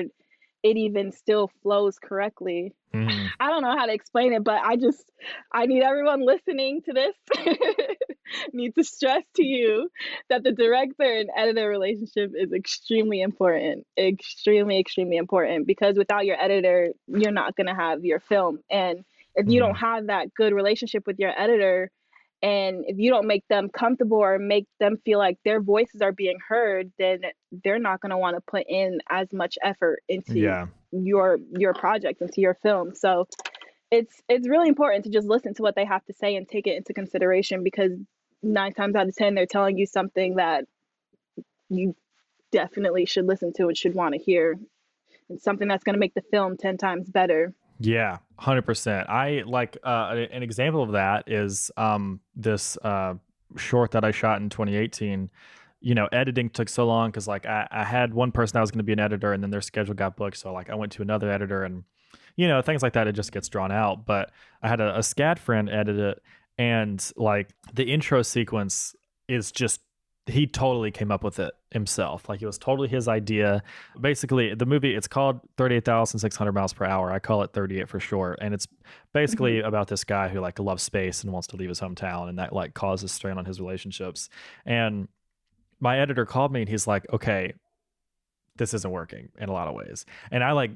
it 0.63 0.77
even 0.77 1.11
still 1.11 1.49
flows 1.61 1.99
correctly. 1.99 2.73
Mhm. 2.93 3.29
I 3.39 3.49
don't 3.49 3.61
know 3.61 3.77
how 3.77 3.85
to 3.85 3.93
explain 3.93 4.33
it, 4.33 4.43
but 4.43 4.61
I 4.63 4.75
just 4.75 5.11
I 5.51 5.65
need 5.65 5.83
everyone 5.83 6.25
listening 6.25 6.81
to 6.83 6.93
this 6.93 7.15
need 8.53 8.75
to 8.75 8.83
stress 8.83 9.23
to 9.35 9.43
you 9.43 9.89
that 10.29 10.43
the 10.43 10.51
director 10.51 11.03
and 11.03 11.29
editor 11.35 11.69
relationship 11.69 12.31
is 12.35 12.51
extremely 12.53 13.21
important. 13.21 13.85
Extremely, 13.97 14.79
extremely 14.79 15.17
important 15.17 15.67
because 15.67 15.97
without 15.97 16.25
your 16.25 16.41
editor, 16.41 16.89
you're 17.07 17.31
not 17.31 17.55
gonna 17.55 17.75
have 17.75 18.03
your 18.03 18.19
film. 18.19 18.59
And 18.69 19.03
if 19.35 19.47
you 19.47 19.59
don't 19.59 19.77
have 19.77 20.07
that 20.07 20.33
good 20.33 20.53
relationship 20.53 21.05
with 21.05 21.19
your 21.19 21.39
editor 21.39 21.91
and 22.47 22.85
if 22.87 22.97
you 22.97 23.09
don't 23.11 23.27
make 23.27 23.45
them 23.49 23.67
comfortable 23.67 24.19
or 24.19 24.39
make 24.39 24.67
them 24.79 24.95
feel 25.03 25.19
like 25.19 25.37
their 25.43 25.59
voices 25.59 26.01
are 26.01 26.13
being 26.13 26.37
heard, 26.47 26.93
then 26.97 27.19
they're 27.51 27.77
not 27.77 27.99
gonna 27.99 28.17
want 28.17 28.37
to 28.37 28.41
put 28.41 28.63
in 28.69 28.99
as 29.09 29.27
much 29.33 29.57
effort 29.61 30.01
into 30.07 30.39
yeah. 30.39 30.67
your 30.93 31.39
your 31.57 31.73
project 31.73 32.21
into 32.21 32.39
your 32.39 32.53
film. 32.63 32.95
So 32.95 33.27
it's 33.91 34.21
it's 34.29 34.47
really 34.47 34.69
important 34.69 35.03
to 35.03 35.09
just 35.09 35.27
listen 35.27 35.55
to 35.55 35.61
what 35.61 35.75
they 35.75 35.83
have 35.83 36.05
to 36.05 36.13
say 36.13 36.37
and 36.37 36.47
take 36.47 36.67
it 36.67 36.77
into 36.77 36.93
consideration 36.93 37.65
because 37.65 37.91
nine 38.41 38.71
times 38.71 38.95
out 38.95 39.09
of 39.09 39.15
ten 39.15 39.35
they're 39.35 39.45
telling 39.45 39.77
you 39.77 39.85
something 39.85 40.35
that 40.35 40.63
you 41.67 41.97
definitely 42.53 43.05
should 43.05 43.25
listen 43.25 43.51
to 43.57 43.67
and 43.67 43.77
should 43.77 43.93
want 43.93 44.13
to 44.13 44.21
hear. 44.21 44.57
And 45.29 45.41
something 45.41 45.67
that's 45.67 45.83
going 45.83 45.95
to 45.95 45.99
make 45.99 46.13
the 46.13 46.23
film 46.31 46.55
10 46.55 46.77
times 46.77 47.09
better 47.09 47.53
Yeah, 47.79 48.17
hundred 48.37 48.63
percent. 48.63 49.09
I 49.09 49.43
like 49.45 49.77
uh, 49.83 50.25
an 50.31 50.43
example 50.43 50.83
of 50.83 50.93
that 50.93 51.25
is 51.27 51.71
um, 51.77 52.19
this 52.35 52.77
uh, 52.77 53.15
short 53.55 53.91
that 53.91 54.03
I 54.03 54.11
shot 54.11 54.41
in 54.41 54.49
2018. 54.49 55.29
You 55.79 55.95
know, 55.95 56.07
editing 56.11 56.49
took 56.49 56.69
so 56.69 56.87
long 56.87 57.09
because 57.09 57.27
like 57.27 57.45
I, 57.45 57.67
I 57.69 57.83
had 57.83 58.13
one 58.13 58.31
person 58.31 58.55
that 58.55 58.61
was 58.61 58.71
going 58.71 58.79
to 58.79 58.83
be 58.83 58.93
an 58.93 58.99
editor, 58.99 59.33
and 59.33 59.43
then 59.43 59.51
their 59.51 59.61
schedule 59.61 59.93
got 59.93 60.15
booked. 60.15 60.37
So 60.37 60.51
like 60.51 60.69
I 60.69 60.75
went 60.75 60.91
to 60.93 61.01
another 61.01 61.31
editor, 61.31 61.63
and 61.63 61.83
you 62.35 62.47
know 62.47 62.61
things 62.61 62.81
like 62.81 62.93
that. 62.93 63.07
It 63.07 63.13
just 63.13 63.31
gets 63.31 63.47
drawn 63.47 63.71
out. 63.71 64.05
But 64.05 64.31
I 64.63 64.69
had 64.69 64.81
a, 64.81 64.95
a 64.95 64.99
SCAD 64.99 65.37
friend 65.37 65.69
edit 65.69 65.99
it, 65.99 66.23
and 66.57 67.11
like 67.15 67.49
the 67.73 67.83
intro 67.83 68.23
sequence 68.23 68.95
is 69.27 69.51
just 69.51 69.81
he 70.29 70.47
totally 70.47 70.91
came 70.91 71.11
up 71.11 71.23
with 71.23 71.39
it 71.39 71.53
himself. 71.71 72.27
Like 72.29 72.41
it 72.41 72.45
was 72.45 72.57
totally 72.57 72.87
his 72.87 73.07
idea. 73.07 73.63
Basically, 73.99 74.53
the 74.53 74.65
movie 74.65 74.95
it's 74.95 75.07
called 75.07 75.39
38,600 75.57 76.51
miles 76.51 76.73
per 76.73 76.85
hour. 76.85 77.11
I 77.11 77.19
call 77.19 77.43
it 77.43 77.53
38 77.53 77.89
for 77.89 77.99
short, 77.99 78.39
and 78.41 78.53
it's 78.53 78.67
basically 79.13 79.57
mm-hmm. 79.57 79.67
about 79.67 79.87
this 79.87 80.03
guy 80.03 80.27
who 80.27 80.39
like 80.39 80.59
loves 80.59 80.83
space 80.83 81.23
and 81.23 81.31
wants 81.31 81.47
to 81.47 81.55
leave 81.55 81.69
his 81.69 81.79
hometown 81.79 82.29
and 82.29 82.39
that 82.39 82.53
like 82.53 82.73
causes 82.73 83.11
strain 83.11 83.37
on 83.37 83.45
his 83.45 83.59
relationships. 83.59 84.29
And 84.65 85.07
my 85.79 85.99
editor 85.99 86.25
called 86.25 86.51
me 86.51 86.61
and 86.61 86.69
he's 86.69 86.87
like, 86.87 87.05
"Okay, 87.13 87.53
this 88.55 88.73
isn't 88.73 88.91
working 88.91 89.29
in 89.39 89.49
a 89.49 89.53
lot 89.53 89.67
of 89.67 89.75
ways." 89.75 90.05
And 90.31 90.43
I 90.43 90.51
like 90.53 90.71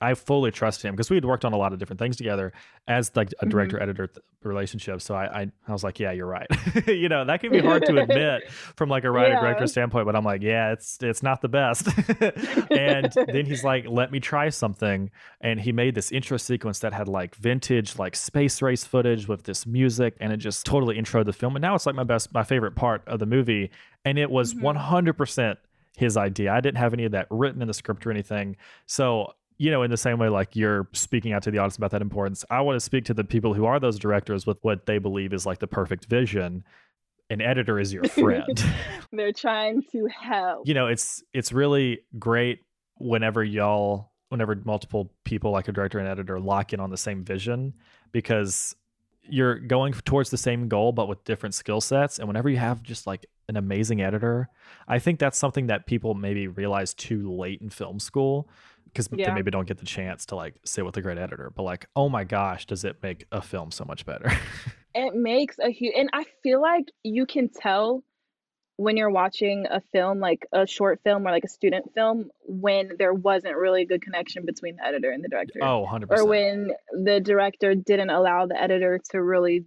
I 0.00 0.14
fully 0.14 0.50
trust 0.50 0.82
him 0.82 0.94
because 0.94 1.10
we 1.10 1.16
had 1.16 1.24
worked 1.24 1.44
on 1.44 1.52
a 1.52 1.56
lot 1.56 1.72
of 1.72 1.78
different 1.78 1.98
things 1.98 2.16
together 2.16 2.52
as 2.86 3.10
like 3.16 3.32
a 3.40 3.46
director 3.46 3.82
editor 3.82 4.06
th- 4.06 4.18
relationship. 4.44 5.02
So 5.02 5.14
I, 5.14 5.42
I 5.42 5.50
I 5.66 5.72
was 5.72 5.82
like, 5.84 5.98
yeah, 5.98 6.12
you're 6.12 6.26
right. 6.26 6.46
you 6.86 7.08
know, 7.08 7.24
that 7.24 7.40
can 7.40 7.50
be 7.50 7.58
hard 7.60 7.84
to 7.86 7.98
admit 8.02 8.48
from 8.76 8.88
like 8.88 9.04
a 9.04 9.10
writer 9.10 9.34
director 9.34 9.64
Yeah. 9.64 9.66
standpoint, 9.66 10.06
but 10.06 10.14
I'm 10.16 10.24
like, 10.24 10.42
yeah, 10.42 10.72
it's 10.72 10.98
it's 11.02 11.22
not 11.22 11.40
the 11.42 11.48
best. 11.48 11.88
and 12.70 13.12
then 13.26 13.46
he's 13.46 13.64
like, 13.64 13.86
let 13.88 14.10
me 14.12 14.20
try 14.20 14.48
something, 14.48 15.10
and 15.40 15.60
he 15.60 15.72
made 15.72 15.94
this 15.94 16.12
intro 16.12 16.36
sequence 16.36 16.78
that 16.80 16.92
had 16.92 17.08
like 17.08 17.34
vintage 17.34 17.98
like 17.98 18.16
space 18.16 18.62
race 18.62 18.84
footage 18.84 19.28
with 19.28 19.44
this 19.44 19.66
music, 19.66 20.16
and 20.20 20.32
it 20.32 20.38
just 20.38 20.64
totally 20.66 20.96
introed 20.96 21.24
the 21.26 21.32
film. 21.32 21.56
And 21.56 21.62
now 21.62 21.74
it's 21.74 21.86
like 21.86 21.94
my 21.94 22.04
best, 22.04 22.32
my 22.32 22.44
favorite 22.44 22.74
part 22.76 23.02
of 23.06 23.18
the 23.18 23.26
movie, 23.26 23.70
and 24.04 24.18
it 24.18 24.30
was 24.30 24.54
Mhm. 24.54 24.62
100 24.62 25.12
percent 25.14 25.58
his 25.96 26.16
idea. 26.16 26.52
I 26.52 26.60
didn't 26.60 26.78
have 26.78 26.92
any 26.92 27.04
of 27.06 27.12
that 27.12 27.26
written 27.28 27.60
in 27.60 27.66
the 27.66 27.74
script 27.74 28.06
or 28.06 28.12
anything. 28.12 28.56
So, 28.86 29.32
you 29.58 29.70
know, 29.70 29.82
in 29.82 29.90
the 29.90 29.96
same 29.96 30.18
way, 30.18 30.28
like 30.28 30.54
you're 30.54 30.88
speaking 30.92 31.32
out 31.32 31.42
to 31.42 31.50
the 31.50 31.58
audience 31.58 31.76
about 31.76 31.90
that 31.90 32.02
importance, 32.02 32.44
I 32.48 32.60
want 32.60 32.76
to 32.76 32.80
speak 32.80 33.04
to 33.06 33.14
the 33.14 33.24
people 33.24 33.54
who 33.54 33.64
are 33.66 33.80
those 33.80 33.98
directors 33.98 34.46
with 34.46 34.58
what 34.62 34.86
they 34.86 34.98
believe 34.98 35.32
is 35.32 35.44
like 35.44 35.58
the 35.58 35.66
perfect 35.66 36.06
vision. 36.06 36.64
An 37.30 37.42
editor 37.42 37.78
is 37.78 37.92
your 37.92 38.04
friend. 38.04 38.64
they're 39.12 39.32
trying 39.32 39.82
to 39.92 40.06
help 40.06 40.66
you 40.66 40.74
know, 40.74 40.86
it's 40.86 41.22
it's 41.34 41.52
really 41.52 42.00
great 42.18 42.60
whenever 42.96 43.44
y'all 43.44 44.12
whenever 44.28 44.60
multiple 44.64 45.12
people 45.24 45.50
like 45.50 45.68
a 45.68 45.72
director 45.72 45.98
and 45.98 46.08
editor 46.08 46.38
lock 46.38 46.72
in 46.72 46.80
on 46.80 46.90
the 46.90 46.96
same 46.96 47.24
vision 47.24 47.74
because 48.12 48.74
you're 49.22 49.58
going 49.58 49.92
towards 49.92 50.30
the 50.30 50.36
same 50.36 50.68
goal 50.68 50.92
but 50.92 51.08
with 51.08 51.22
different 51.24 51.54
skill 51.54 51.80
sets 51.80 52.18
and 52.18 52.28
whenever 52.28 52.48
you 52.48 52.56
have 52.56 52.82
just 52.82 53.06
like 53.06 53.26
an 53.48 53.56
amazing 53.56 54.00
editor 54.00 54.48
i 54.86 54.98
think 54.98 55.18
that's 55.18 55.38
something 55.38 55.66
that 55.66 55.86
people 55.86 56.14
maybe 56.14 56.46
realize 56.46 56.94
too 56.94 57.32
late 57.32 57.60
in 57.60 57.70
film 57.70 57.98
school 57.98 58.48
because 58.92 59.08
they 59.08 59.32
maybe 59.32 59.50
don't 59.50 59.66
get 59.68 59.78
the 59.78 59.86
chance 59.86 60.26
to 60.26 60.36
like 60.36 60.54
sit 60.64 60.84
with 60.84 60.96
a 60.96 61.02
great 61.02 61.18
editor 61.18 61.52
but 61.54 61.62
like 61.62 61.86
oh 61.96 62.08
my 62.08 62.24
gosh 62.24 62.66
does 62.66 62.84
it 62.84 62.96
make 63.02 63.26
a 63.32 63.40
film 63.42 63.70
so 63.70 63.84
much 63.84 64.04
better? 64.06 64.30
It 64.94 65.14
makes 65.14 65.58
a 65.60 65.70
huge 65.70 65.94
and 65.96 66.08
i 66.12 66.24
feel 66.42 66.60
like 66.60 66.86
you 67.04 67.24
can 67.26 67.50
tell 67.50 68.02
when 68.78 68.96
you're 68.96 69.10
watching 69.10 69.66
a 69.70 69.80
film 69.92 70.18
like 70.18 70.46
a 70.52 70.66
short 70.66 71.00
film 71.04 71.26
or 71.26 71.30
like 71.30 71.44
a 71.44 71.48
student 71.48 71.92
film 71.94 72.30
when 72.46 72.92
there 72.98 73.12
wasn't 73.12 73.54
really 73.56 73.82
a 73.82 73.86
good 73.86 74.02
connection 74.02 74.44
between 74.46 74.76
the 74.76 74.84
editor 74.86 75.10
and 75.10 75.22
the 75.22 75.28
director 75.28 75.60
oh 75.62 75.86
100% 75.88 76.06
or 76.10 76.24
when 76.26 76.70
the 76.92 77.20
director 77.20 77.74
didn't 77.74 78.10
allow 78.10 78.46
the 78.46 78.60
editor 78.60 78.98
to 79.10 79.22
really 79.22 79.64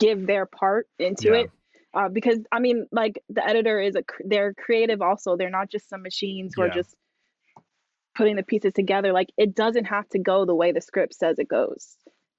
give 0.00 0.26
their 0.26 0.46
part 0.46 0.88
into 0.98 1.28
Yeah. 1.28 1.34
it. 1.42 1.50
Uh, 1.94 2.08
because 2.08 2.38
i 2.52 2.58
mean 2.58 2.86
like 2.92 3.22
the 3.30 3.46
editor 3.46 3.80
is 3.80 3.94
a 3.96 4.02
cr- 4.02 4.22
they're 4.26 4.52
creative 4.54 5.00
also 5.00 5.36
they're 5.36 5.50
not 5.50 5.70
just 5.70 5.88
some 5.88 6.02
machines 6.02 6.52
who 6.54 6.62
are 6.62 6.68
just 6.68 6.94
putting 8.16 8.36
the 8.36 8.42
pieces 8.42 8.72
together 8.74 9.12
like 9.12 9.28
it 9.36 9.54
doesn't 9.54 9.84
have 9.84 10.08
to 10.08 10.18
go 10.18 10.44
the 10.44 10.54
way 10.54 10.72
the 10.72 10.80
script 10.80 11.14
says 11.14 11.38
it 11.38 11.48
goes 11.48 11.96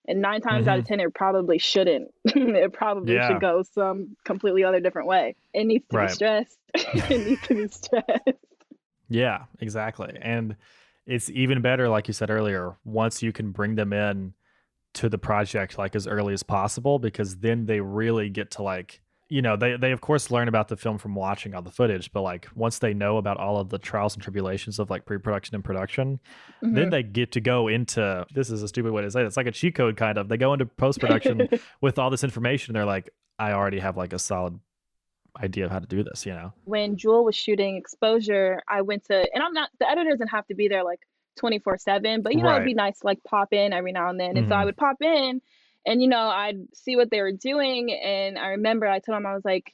and 0.07 0.21
nine 0.21 0.41
times 0.41 0.67
out 0.67 0.77
of 0.79 0.85
mm-hmm. 0.85 0.93
ten 0.95 0.99
it 0.99 1.13
probably 1.13 1.57
shouldn't 1.57 2.09
it 2.25 2.73
probably 2.73 3.13
Yeah. 3.15 3.27
should 3.27 3.41
go 3.41 3.63
some 3.73 4.15
completely 4.25 4.63
other 4.63 4.79
different 4.79 5.07
way 5.07 5.35
it 5.53 5.65
needs 5.65 5.85
to 5.89 5.97
Right. 5.97 6.07
be 6.07 6.13
stressed 6.13 6.57
it 6.73 7.25
needs 7.27 7.47
to 7.47 7.55
be 7.55 7.67
stressed 7.71 8.37
Yeah, 9.09 9.45
exactly. 9.59 10.17
And 10.21 10.55
it's 11.05 11.29
even 11.29 11.61
better, 11.61 11.87
like 11.87 12.07
you 12.07 12.13
said 12.13 12.29
earlier, 12.29 12.75
once 12.83 13.23
you 13.23 13.31
can 13.31 13.51
bring 13.51 13.75
them 13.75 13.93
in 13.93 14.33
to 14.95 15.07
the 15.09 15.17
project 15.17 15.77
like 15.77 15.95
as 15.95 16.07
early 16.07 16.33
as 16.33 16.43
possible, 16.43 16.99
because 16.99 17.37
then 17.37 17.65
they 17.65 17.79
really 17.79 18.29
get 18.29 18.51
to 18.51 18.63
like, 18.63 19.01
you 19.29 19.41
know, 19.41 19.55
they 19.57 19.75
they 19.77 19.91
of 19.91 20.01
course 20.01 20.31
learn 20.31 20.47
about 20.47 20.67
the 20.69 20.77
film 20.77 20.97
from 20.97 21.13
watching 21.15 21.53
all 21.53 21.61
the 21.61 21.71
footage, 21.71 22.11
but 22.11 22.21
like 22.21 22.47
once 22.55 22.79
they 22.79 22.93
know 22.93 23.17
about 23.17 23.37
all 23.37 23.57
of 23.59 23.69
the 23.69 23.77
trials 23.77 24.13
and 24.13 24.23
tribulations 24.23 24.79
of 24.79 24.89
like 24.89 25.05
pre-production 25.05 25.53
and 25.55 25.63
production, 25.63 26.19
then 26.61 26.87
Mhm. 26.87 26.91
they 26.91 27.03
get 27.03 27.31
to 27.33 27.41
go 27.41 27.67
into 27.67 28.25
this 28.33 28.49
is 28.49 28.63
a 28.63 28.67
stupid 28.67 28.91
way 28.93 29.01
to 29.01 29.11
say 29.11 29.21
it. 29.21 29.25
It's 29.25 29.37
like 29.37 29.47
a 29.47 29.51
cheat 29.51 29.75
code 29.75 29.97
kind 29.97 30.17
of. 30.17 30.29
They 30.29 30.37
go 30.37 30.53
into 30.53 30.65
post-production 30.65 31.47
with 31.81 31.99
all 31.99 32.09
this 32.09 32.23
information. 32.23 32.73
They're 32.73 32.85
like, 32.85 33.09
I 33.37 33.51
already 33.51 33.79
have 33.79 33.97
like 33.97 34.13
a 34.13 34.19
solid 34.19 34.59
idea 35.39 35.65
of 35.65 35.71
how 35.71 35.79
to 35.79 35.85
do 35.87 36.03
this, 36.03 36.25
you 36.25 36.33
know. 36.33 36.53
when 36.63 36.97
Jewel 36.97 37.23
was 37.23 37.35
shooting 37.35 37.75
exposure, 37.77 38.61
I 38.67 38.81
went 38.81 39.03
to, 39.05 39.27
and 39.33 39.43
I'm 39.43 39.53
not, 39.53 39.69
the 39.79 39.87
editor 39.89 40.09
doesn't 40.09 40.29
have 40.29 40.47
to 40.47 40.55
be 40.55 40.67
there 40.67 40.83
like 40.83 40.99
24 41.37 41.77
7, 41.77 42.23
but 42.23 42.33
you 42.33 42.41
know, 42.41 42.47
Right. 42.49 42.55
it'd 42.55 42.65
be 42.65 42.73
nice 42.73 42.99
to 43.01 43.05
like 43.05 43.19
pop 43.23 43.53
in 43.53 43.71
every 43.71 43.91
now 43.91 44.09
and 44.09 44.19
then. 44.19 44.35
And 44.37 44.47
so 44.47 44.55
I 44.55 44.61
Mhm. 44.63 44.65
would 44.65 44.77
pop 44.77 45.01
in 45.01 45.41
and, 45.87 46.01
you 46.01 46.07
know, 46.07 46.27
I'd 46.27 46.59
see 46.75 46.95
what 46.95 47.09
they 47.09 47.21
were 47.21 47.31
doing. 47.31 47.91
And 47.91 48.37
I 48.37 48.49
remember 48.49 48.85
I 48.85 48.99
told 48.99 49.17
him, 49.17 49.25
I 49.25 49.33
was 49.33 49.45
like, 49.45 49.73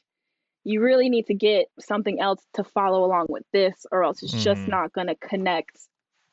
you 0.63 0.82
really 0.82 1.10
need 1.10 1.26
to 1.28 1.34
get 1.34 1.67
something 1.80 2.21
else 2.21 2.41
to 2.54 2.63
follow 2.63 3.04
along 3.04 3.26
with 3.30 3.43
this, 3.52 3.86
or 3.91 4.04
else 4.04 4.23
it's 4.23 4.32
just 4.43 4.62
Mhm. 4.62 4.69
not 4.69 4.93
going 4.93 5.08
to 5.08 5.15
connect 5.15 5.78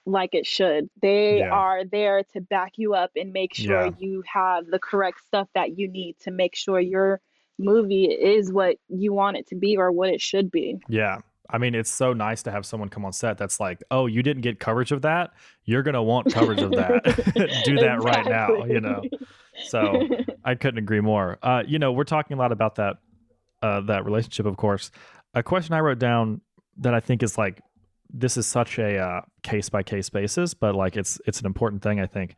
like 0.06 0.34
it 0.34 0.46
should. 0.46 0.88
They 1.02 1.38
Yeah. 1.40 1.50
are 1.50 1.84
there 1.84 2.22
to 2.32 2.40
back 2.40 2.72
you 2.76 2.94
up 2.94 3.10
and 3.16 3.32
make 3.32 3.54
sure 3.54 3.86
Yeah. 3.86 3.90
you 3.98 4.22
have 4.32 4.66
the 4.66 4.78
correct 4.78 5.18
stuff 5.26 5.48
that 5.54 5.76
you 5.78 5.88
need 5.88 6.16
to 6.20 6.30
make 6.30 6.54
sure 6.54 6.78
your 6.78 7.20
movie 7.58 8.04
is 8.06 8.52
what 8.52 8.76
you 8.88 9.12
want 9.12 9.36
it 9.36 9.46
to 9.48 9.56
be 9.56 9.76
or 9.76 9.90
what 9.92 10.08
it 10.10 10.20
should 10.20 10.50
be. 10.50 10.78
Yeah. 10.88 11.18
I 11.52 11.58
mean, 11.58 11.74
it's 11.74 11.90
so 11.90 12.12
nice 12.12 12.44
to 12.44 12.52
have 12.52 12.64
someone 12.64 12.88
come 12.88 13.04
on 13.04 13.12
set 13.12 13.36
that's 13.36 13.58
like, 13.58 13.82
"Oh, 13.90 14.06
you 14.06 14.22
didn't 14.22 14.42
get 14.42 14.60
coverage 14.60 14.92
of 14.92 15.02
that. 15.02 15.32
You're 15.64 15.82
gonna 15.82 16.02
want 16.02 16.32
coverage 16.32 16.60
of 16.62 16.70
that. 16.70 17.02
Do 17.64 17.74
that 17.74 17.96
exactly. 17.96 18.04
right 18.04 18.26
now." 18.26 18.64
You 18.66 18.80
know. 18.80 19.02
So 19.66 20.08
I 20.44 20.54
couldn't 20.54 20.78
agree 20.78 21.00
more. 21.00 21.38
Uh, 21.42 21.62
you 21.66 21.78
know, 21.78 21.92
we're 21.92 22.04
talking 22.04 22.36
a 22.36 22.40
lot 22.40 22.52
about 22.52 22.76
that 22.76 22.96
uh, 23.62 23.80
that 23.82 24.04
relationship, 24.04 24.46
of 24.46 24.56
course. 24.56 24.90
A 25.34 25.42
question 25.42 25.74
I 25.74 25.80
wrote 25.80 25.98
down 25.98 26.40
that 26.78 26.94
I 26.94 27.00
think 27.00 27.22
is 27.22 27.36
like 27.36 27.60
this 28.12 28.36
is 28.36 28.46
such 28.46 28.78
a 28.78 29.22
case 29.42 29.68
by 29.68 29.82
case 29.82 30.08
basis, 30.08 30.54
but 30.54 30.74
like 30.74 30.96
it's 30.96 31.20
it's 31.26 31.40
an 31.40 31.46
important 31.46 31.82
thing. 31.82 32.00
I 32.00 32.06
think. 32.06 32.36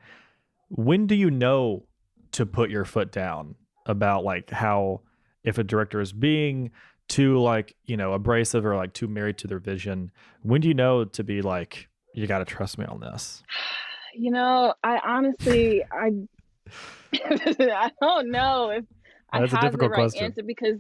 When 0.69 1.07
do 1.07 1.15
you 1.15 1.31
know 1.31 1.85
to 2.33 2.47
put 2.47 2.71
your 2.71 2.85
foot 2.85 3.13
down 3.13 3.55
about 3.87 4.25
like 4.25 4.51
how 4.51 5.03
if 5.45 5.59
a 5.59 5.65
director 5.65 6.01
is 6.01 6.13
being 6.13 6.71
too 7.09 7.39
like 7.39 7.77
you 7.85 7.97
know 7.97 8.13
abrasive 8.13 8.65
or 8.65 8.77
like 8.77 8.93
too 8.93 9.09
married 9.09 9.37
to 9.39 9.47
their 9.47 9.59
vision 9.59 10.11
when 10.43 10.61
do 10.61 10.69
you 10.69 10.75
know 10.75 11.05
to 11.05 11.25
be 11.25 11.43
like 11.43 11.89
you 12.15 12.27
got 12.27 12.39
to 12.39 12.45
trust 12.45 12.79
me 12.79 12.85
on 12.87 13.01
this 13.01 13.43
you 14.15 14.31
know 14.31 14.73
i 14.85 15.01
honestly 15.05 15.83
i 15.93 16.11
i 17.61 17.91
don't 18.01 18.31
know 18.31 18.71
if 18.71 18.85
That's 19.33 19.55
i 19.55 19.65
have 19.65 19.79
the 19.79 19.89
right 19.89 19.95
question. 19.95 20.25
answer 20.25 20.43
because 20.43 20.79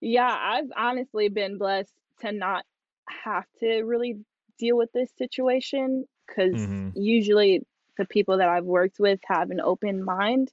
yeah 0.00 0.36
i've 0.40 0.70
honestly 0.76 1.28
been 1.28 1.58
blessed 1.58 1.92
to 2.20 2.32
not 2.32 2.64
have 3.08 3.44
to 3.60 3.82
really 3.82 4.18
deal 4.58 4.76
with 4.76 4.90
this 4.92 5.10
situation 5.18 6.04
because 6.26 6.54
mm-hmm. 6.54 6.90
usually 6.94 7.62
the 7.98 8.04
people 8.06 8.38
that 8.38 8.48
i've 8.48 8.64
worked 8.64 8.98
with 8.98 9.20
have 9.24 9.50
an 9.50 9.60
open 9.60 10.04
mind 10.04 10.50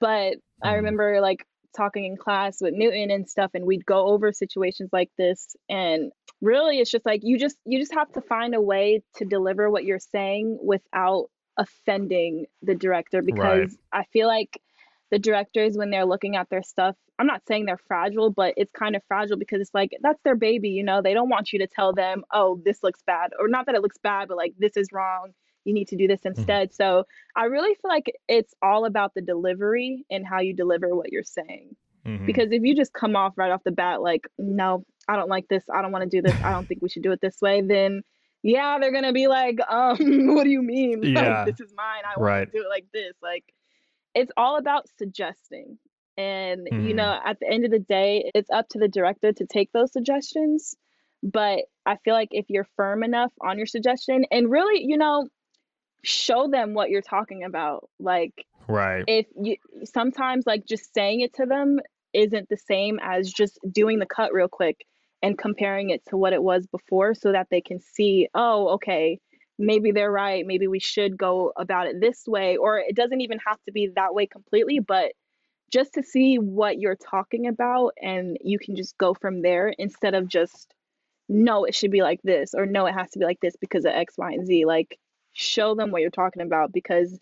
but 0.00 0.34
mm-hmm. 0.34 0.68
i 0.68 0.74
remember 0.74 1.20
like 1.20 1.44
talking 1.76 2.04
in 2.06 2.16
class 2.16 2.60
with 2.60 2.74
Newton 2.74 3.10
and 3.10 3.28
stuff 3.28 3.50
and 3.54 3.64
we'd 3.64 3.84
go 3.84 4.08
over 4.08 4.32
situations 4.32 4.90
like 4.92 5.10
this 5.18 5.54
and 5.68 6.10
really 6.40 6.78
it's 6.78 6.90
just 6.90 7.04
like 7.04 7.20
you 7.22 7.38
just 7.38 7.56
you 7.64 7.78
just 7.78 7.94
have 7.94 8.10
to 8.12 8.20
find 8.20 8.54
a 8.54 8.60
way 8.60 9.02
to 9.16 9.24
deliver 9.24 9.70
what 9.70 9.84
you're 9.84 9.98
saying 9.98 10.58
without 10.62 11.26
offending 11.58 12.46
the 12.62 12.74
director 12.74 13.20
because 13.22 13.76
right. 13.92 14.00
I 14.00 14.04
feel 14.12 14.26
like 14.26 14.60
the 15.10 15.18
directors 15.18 15.76
when 15.76 15.90
they're 15.90 16.06
looking 16.06 16.36
at 16.36 16.48
their 16.50 16.62
stuff 16.62 16.94
I'm 17.18 17.26
not 17.26 17.42
saying 17.48 17.66
they're 17.66 17.80
fragile 17.88 18.30
but 18.30 18.54
it's 18.56 18.70
kind 18.70 18.94
of 18.94 19.02
fragile 19.08 19.36
because 19.36 19.60
it's 19.60 19.74
like 19.74 19.90
that's 20.02 20.22
their 20.22 20.36
baby 20.36 20.68
you 20.70 20.84
know 20.84 21.02
they 21.02 21.14
don't 21.14 21.28
want 21.28 21.52
you 21.52 21.58
to 21.60 21.66
tell 21.66 21.92
them 21.92 22.24
oh 22.32 22.60
this 22.64 22.82
looks 22.82 23.02
bad 23.06 23.30
or 23.38 23.48
not 23.48 23.66
that 23.66 23.74
it 23.74 23.82
looks 23.82 23.98
bad 23.98 24.28
but 24.28 24.36
like 24.36 24.54
this 24.58 24.76
is 24.76 24.88
wrong 24.92 25.32
you 25.68 25.74
need 25.74 25.88
to 25.88 25.96
do 25.96 26.08
this 26.08 26.20
mm-hmm. 26.20 26.38
instead. 26.38 26.70
Mm-hmm. 26.70 26.82
So 26.82 27.04
I 27.36 27.44
really 27.44 27.74
feel 27.74 27.90
like 27.90 28.12
it's 28.26 28.54
all 28.62 28.86
about 28.86 29.14
the 29.14 29.20
delivery 29.20 30.04
and 30.10 30.26
how 30.26 30.40
you 30.40 30.54
deliver 30.54 30.94
what 30.94 31.12
you're 31.12 31.22
saying. 31.22 31.76
Mm-hmm. 32.06 32.26
Because 32.26 32.50
if 32.50 32.62
you 32.62 32.74
just 32.74 32.92
come 32.92 33.14
off 33.14 33.34
right 33.36 33.50
off 33.50 33.62
the 33.64 33.70
bat, 33.70 34.00
like, 34.00 34.26
no, 34.38 34.84
I 35.08 35.16
don't 35.16 35.28
like 35.28 35.46
this, 35.48 35.64
I 35.72 35.82
don't 35.82 35.92
want 35.92 36.04
to 36.04 36.08
do 36.08 36.22
this, 36.22 36.34
I 36.42 36.52
don't 36.52 36.66
think 36.66 36.80
we 36.82 36.88
should 36.88 37.02
do 37.02 37.12
it 37.12 37.20
this 37.20 37.40
way, 37.40 37.60
then 37.60 38.02
yeah, 38.42 38.78
they're 38.80 38.92
gonna 38.92 39.12
be 39.12 39.28
like, 39.28 39.58
um, 39.68 39.96
what 40.34 40.44
do 40.44 40.50
you 40.50 40.62
mean? 40.62 41.02
Yeah. 41.08 41.44
Like, 41.44 41.56
this 41.56 41.66
is 41.66 41.74
mine. 41.76 42.02
I 42.04 42.18
want 42.18 42.30
right. 42.30 42.52
to 42.52 42.58
do 42.58 42.64
it 42.64 42.68
like 42.68 42.86
this. 42.92 43.14
Like, 43.22 43.44
it's 44.14 44.32
all 44.36 44.58
about 44.58 44.86
suggesting. 44.98 45.78
And, 46.16 46.66
mm-hmm. 46.66 46.86
you 46.86 46.94
know, 46.94 47.18
at 47.24 47.38
the 47.40 47.48
end 47.48 47.64
of 47.64 47.70
the 47.70 47.78
day, 47.78 48.30
it's 48.34 48.50
up 48.50 48.68
to 48.70 48.78
the 48.78 48.88
director 48.88 49.32
to 49.32 49.46
take 49.46 49.70
those 49.72 49.92
suggestions. 49.92 50.74
But 51.22 51.60
I 51.86 51.96
feel 52.04 52.14
like 52.14 52.30
if 52.32 52.46
you're 52.48 52.66
firm 52.76 53.04
enough 53.04 53.32
on 53.40 53.58
your 53.58 53.66
suggestion, 53.66 54.24
and 54.30 54.50
really, 54.50 54.84
you 54.84 54.98
know, 54.98 55.26
show 56.04 56.48
them 56.48 56.74
what 56.74 56.90
you're 56.90 57.02
talking 57.02 57.44
about. 57.44 57.88
Like, 57.98 58.46
right. 58.68 59.04
If 59.06 59.26
you 59.40 59.56
sometimes 59.84 60.46
like 60.46 60.66
just 60.66 60.92
saying 60.94 61.20
it 61.20 61.34
to 61.34 61.46
them 61.46 61.78
isn't 62.12 62.48
the 62.48 62.56
same 62.56 62.98
as 63.02 63.32
just 63.32 63.58
doing 63.70 63.98
the 63.98 64.06
cut 64.06 64.32
real 64.32 64.48
quick 64.48 64.84
and 65.22 65.36
comparing 65.36 65.90
it 65.90 66.02
to 66.08 66.16
what 66.16 66.32
it 66.32 66.42
was 66.42 66.66
before 66.66 67.14
so 67.14 67.32
that 67.32 67.48
they 67.50 67.60
can 67.60 67.80
see, 67.80 68.28
oh, 68.34 68.74
okay, 68.74 69.18
maybe 69.58 69.90
they're 69.92 70.12
right. 70.12 70.46
Maybe 70.46 70.68
we 70.68 70.80
should 70.80 71.16
go 71.16 71.52
about 71.56 71.86
it 71.86 72.00
this 72.00 72.24
way. 72.26 72.56
Or 72.56 72.78
it 72.78 72.94
doesn't 72.94 73.20
even 73.20 73.38
have 73.46 73.58
to 73.66 73.72
be 73.72 73.90
that 73.96 74.14
way 74.14 74.26
completely, 74.26 74.78
but 74.78 75.12
just 75.72 75.94
to 75.94 76.02
see 76.02 76.36
what 76.36 76.78
you're 76.78 76.96
talking 76.96 77.46
about 77.46 77.92
and 78.00 78.38
you 78.40 78.58
can 78.58 78.76
just 78.76 78.96
go 78.96 79.14
from 79.14 79.42
there 79.42 79.68
instead 79.68 80.14
of 80.14 80.26
just 80.28 80.72
no 81.28 81.64
it 81.64 81.74
should 81.74 81.90
be 81.90 82.00
like 82.00 82.20
this 82.24 82.54
or 82.54 82.64
no 82.64 82.86
it 82.86 82.92
has 82.92 83.10
to 83.10 83.18
be 83.18 83.26
like 83.26 83.38
this 83.42 83.54
because 83.60 83.84
of 83.84 83.92
x 83.92 84.14
y 84.16 84.32
and 84.32 84.46
z 84.46 84.64
like 84.64 84.98
show 85.34 85.74
them 85.74 85.90
what 85.90 86.00
you're 86.00 86.10
talking 86.10 86.40
about 86.40 86.72
because 86.72 87.18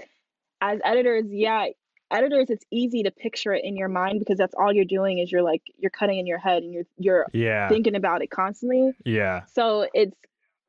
as 0.60 0.80
editors, 0.84 1.26
yeah, 1.28 1.66
editors 2.10 2.50
it's 2.50 2.64
easy 2.70 3.02
to 3.02 3.10
picture 3.10 3.52
it 3.52 3.64
in 3.64 3.76
your 3.76 3.88
mind 3.88 4.18
because 4.18 4.38
that's 4.38 4.54
all 4.54 4.72
you're 4.72 4.84
doing 4.84 5.18
is 5.18 5.30
you're 5.30 5.42
like 5.42 5.62
you're 5.78 5.90
cutting 5.90 6.18
in 6.18 6.26
your 6.26 6.38
head 6.38 6.62
and 6.62 6.72
you're 6.72 6.86
you're 6.98 7.26
yeah. 7.32 7.68
thinking 7.68 7.94
about 7.94 8.22
it 8.22 8.30
constantly. 8.30 8.92
Yeah. 9.04 9.42
So 9.52 9.88
it's 9.92 10.16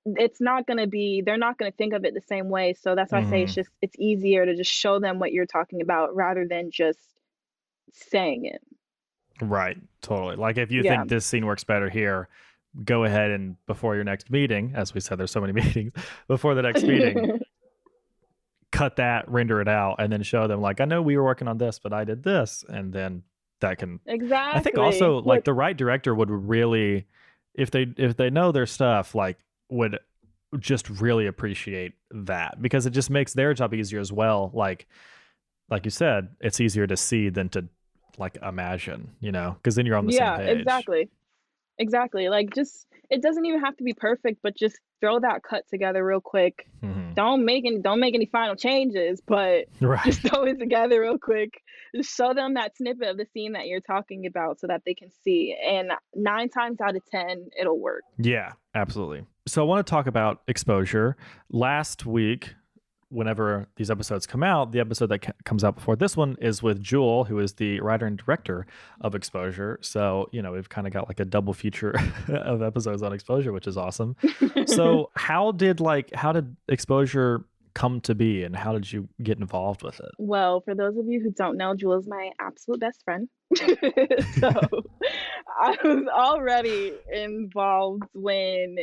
it's 0.05 0.39
not 0.39 0.65
going 0.65 0.77
to 0.77 0.87
be 0.87 1.21
they're 1.25 1.37
not 1.37 1.57
going 1.57 1.71
to 1.71 1.75
think 1.75 1.93
of 1.93 2.05
it 2.05 2.13
the 2.13 2.21
same 2.21 2.47
way 2.47 2.73
so 2.73 2.95
that's 2.95 3.11
why 3.11 3.19
mm-hmm. 3.19 3.27
i 3.27 3.31
say 3.31 3.41
it's 3.41 3.51
mm-hmm. 3.51 3.59
just 3.59 3.69
it's 3.81 3.95
easier 3.99 4.45
to 4.45 4.55
just 4.55 4.71
show 4.71 5.01
them 5.01 5.19
what 5.19 5.33
you're 5.33 5.45
talking 5.45 5.81
about 5.81 6.15
rather 6.15 6.47
than 6.49 6.71
just 6.71 6.97
saying 7.91 8.45
it 8.45 8.61
right 9.41 9.75
totally 10.01 10.37
like 10.37 10.57
if 10.57 10.71
you 10.71 10.81
yeah. 10.81 10.95
think 10.95 11.09
this 11.09 11.25
scene 11.25 11.45
works 11.45 11.65
better 11.65 11.89
here 11.89 12.29
go 12.83 13.03
ahead 13.03 13.31
and 13.31 13.55
before 13.65 13.95
your 13.95 14.03
next 14.03 14.29
meeting, 14.29 14.73
as 14.75 14.93
we 14.93 14.99
said, 14.99 15.17
there's 15.17 15.31
so 15.31 15.41
many 15.41 15.53
meetings 15.61 15.93
before 16.27 16.55
the 16.55 16.61
next 16.61 16.83
meeting, 16.83 17.39
cut 18.77 18.97
that, 18.97 19.29
render 19.29 19.59
it 19.59 19.67
out, 19.67 19.95
and 19.99 20.11
then 20.11 20.21
show 20.23 20.47
them 20.47 20.61
like, 20.61 20.79
I 20.79 20.85
know 20.85 21.01
we 21.01 21.17
were 21.17 21.23
working 21.23 21.47
on 21.47 21.57
this, 21.57 21.79
but 21.79 21.93
I 21.93 22.03
did 22.03 22.23
this, 22.23 22.63
and 22.67 22.93
then 22.93 23.23
that 23.59 23.79
can 23.79 23.99
exactly. 24.05 24.59
I 24.59 24.63
think 24.63 24.77
also 24.77 25.21
like 25.21 25.43
the 25.43 25.53
right 25.53 25.75
director 25.75 26.13
would 26.13 26.29
really, 26.29 27.07
if 27.55 27.71
they 27.71 27.87
if 27.97 28.15
they 28.17 28.29
know 28.29 28.51
their 28.51 28.67
stuff, 28.67 29.15
like 29.15 29.39
would 29.69 29.99
just 30.59 30.89
really 30.89 31.27
appreciate 31.27 31.93
that 32.11 32.61
because 32.61 32.85
it 32.85 32.91
just 32.91 33.09
makes 33.09 33.33
their 33.33 33.53
job 33.53 33.73
easier 33.73 33.99
as 33.99 34.11
well. 34.11 34.51
Like 34.53 34.87
like 35.69 35.85
you 35.85 35.91
said, 35.91 36.29
it's 36.39 36.61
easier 36.61 36.85
to 36.87 36.95
see 36.95 37.29
than 37.29 37.49
to 37.49 37.65
like 38.17 38.37
imagine, 38.41 39.11
you 39.19 39.31
know, 39.31 39.55
because 39.57 39.75
then 39.75 39.85
you're 39.85 39.97
on 39.97 40.05
the 40.05 40.13
yeah, 40.13 40.37
same 40.37 40.45
page. 40.45 40.55
Yeah, 40.55 40.61
exactly. 40.61 41.09
Exactly. 41.79 42.29
Like 42.29 42.53
just 42.53 42.87
it 43.09 43.21
doesn't 43.21 43.45
even 43.45 43.61
have 43.61 43.77
to 43.77 43.83
be 43.83 43.93
perfect, 43.93 44.39
but 44.43 44.55
just 44.55 44.77
throw 44.99 45.19
that 45.19 45.43
cut 45.43 45.63
together 45.69 46.03
real 46.03 46.19
quick. 46.21 46.67
Mm-hmm. 46.83 47.13
Don't 47.13 47.45
make 47.45 47.65
any 47.65 47.79
don't 47.79 47.99
make 47.99 48.15
any 48.15 48.25
final 48.25 48.55
changes, 48.55 49.21
but 49.25 49.65
right. 49.81 50.03
just 50.05 50.21
throw 50.21 50.43
it 50.43 50.59
together 50.59 51.01
real 51.01 51.17
quick. 51.17 51.61
Just 51.95 52.15
show 52.15 52.33
them 52.33 52.55
that 52.55 52.75
snippet 52.75 53.07
of 53.07 53.17
the 53.17 53.25
scene 53.33 53.53
that 53.53 53.67
you're 53.67 53.79
talking 53.79 54.25
about 54.25 54.59
so 54.59 54.67
that 54.67 54.81
they 54.85 54.93
can 54.93 55.09
see. 55.23 55.55
And 55.65 55.91
nine 56.15 56.49
times 56.49 56.79
out 56.81 56.95
of 56.95 57.03
ten, 57.09 57.49
it'll 57.59 57.79
work. 57.79 58.03
Yeah, 58.17 58.53
absolutely. 58.75 59.25
So 59.47 59.61
I 59.61 59.65
want 59.65 59.85
to 59.85 59.89
talk 59.89 60.07
about 60.07 60.41
exposure. 60.47 61.15
Last 61.49 62.05
week, 62.05 62.55
whenever 63.09 63.67
these 63.75 63.89
episodes 63.89 64.25
come 64.27 64.43
out, 64.43 64.71
the 64.71 64.79
episode 64.79 65.07
that 65.07 65.25
c- 65.25 65.31
comes 65.45 65.63
out 65.63 65.75
before 65.75 65.95
this 65.95 66.17
one 66.17 66.35
is 66.41 66.61
with 66.61 66.81
Jewel, 66.81 67.23
who 67.25 67.39
is 67.39 67.53
the 67.53 67.79
writer 67.79 68.05
and 68.05 68.17
director 68.17 68.65
of 69.01 69.15
Exposure. 69.15 69.79
So, 69.81 70.29
you 70.31 70.41
know, 70.41 70.51
we've 70.51 70.69
kind 70.69 70.87
of 70.87 70.93
got 70.93 71.07
like 71.07 71.19
a 71.19 71.25
double 71.25 71.53
feature 71.53 71.95
of 72.27 72.61
episodes 72.61 73.03
on 73.03 73.13
Exposure, 73.13 73.51
which 73.53 73.67
is 73.67 73.77
awesome. 73.77 74.15
so, 74.65 75.09
how 75.15 75.51
did 75.51 75.79
like 75.79 76.13
how 76.13 76.31
did 76.31 76.55
Exposure 76.67 77.45
come 77.73 78.01
to 78.01 78.15
be 78.15 78.43
and 78.43 78.55
how 78.55 78.73
did 78.73 78.91
you 78.91 79.07
get 79.21 79.37
involved 79.37 79.83
with 79.83 79.99
it? 79.99 80.09
Well, 80.17 80.61
for 80.61 80.73
those 80.73 80.97
of 80.97 81.05
you 81.07 81.21
who 81.21 81.29
don't 81.31 81.57
know, 81.57 81.75
Jewel 81.75 81.99
is 81.99 82.07
my 82.07 82.31
absolute 82.39 82.79
best 82.79 83.03
friend. 83.03 83.29
so, 83.55 84.51
I 85.61 85.77
was 85.83 86.07
already 86.11 86.93
involved 87.13 88.03
when 88.13 88.77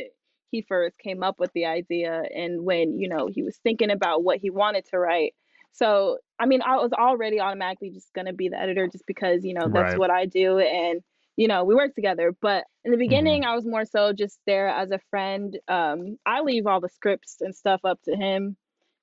he 0.51 0.61
first 0.67 0.97
came 0.99 1.23
up 1.23 1.39
with 1.39 1.51
the 1.53 1.65
idea 1.65 2.23
and 2.35 2.63
when, 2.63 2.97
you 2.97 3.09
know, 3.09 3.27
he 3.27 3.43
was 3.43 3.57
thinking 3.63 3.91
about 3.91 4.23
what 4.23 4.39
he 4.39 4.49
wanted 4.49 4.85
to 4.91 4.99
write. 4.99 5.33
So, 5.73 6.19
I 6.39 6.45
mean, 6.45 6.61
I 6.61 6.77
was 6.77 6.93
already 6.93 7.39
automatically 7.39 7.91
just 7.91 8.13
going 8.13 8.27
to 8.27 8.33
be 8.33 8.49
the 8.49 8.59
editor 8.59 8.87
just 8.87 9.05
because, 9.05 9.43
you 9.43 9.53
know, 9.53 9.67
that's 9.67 9.91
right. 9.91 9.99
what 9.99 10.09
I 10.09 10.25
do. 10.25 10.59
And, 10.59 11.01
you 11.35 11.49
know, 11.49 11.65
we 11.65 11.75
work 11.75 11.93
together. 11.95 12.33
But 12.41 12.63
in 12.85 12.91
the 12.91 12.97
beginning, 12.97 13.41
mm-hmm. 13.41 13.51
I 13.51 13.55
was 13.55 13.65
more 13.65 13.85
so 13.85 14.13
just 14.13 14.39
there 14.45 14.69
as 14.69 14.91
a 14.91 14.99
friend. 15.09 15.57
Um, 15.67 16.17
I 16.25 16.41
leave 16.41 16.65
all 16.65 16.79
the 16.79 16.89
scripts 16.89 17.37
and 17.41 17.53
stuff 17.53 17.81
up 17.83 17.99
to 18.03 18.15
him. 18.15 18.55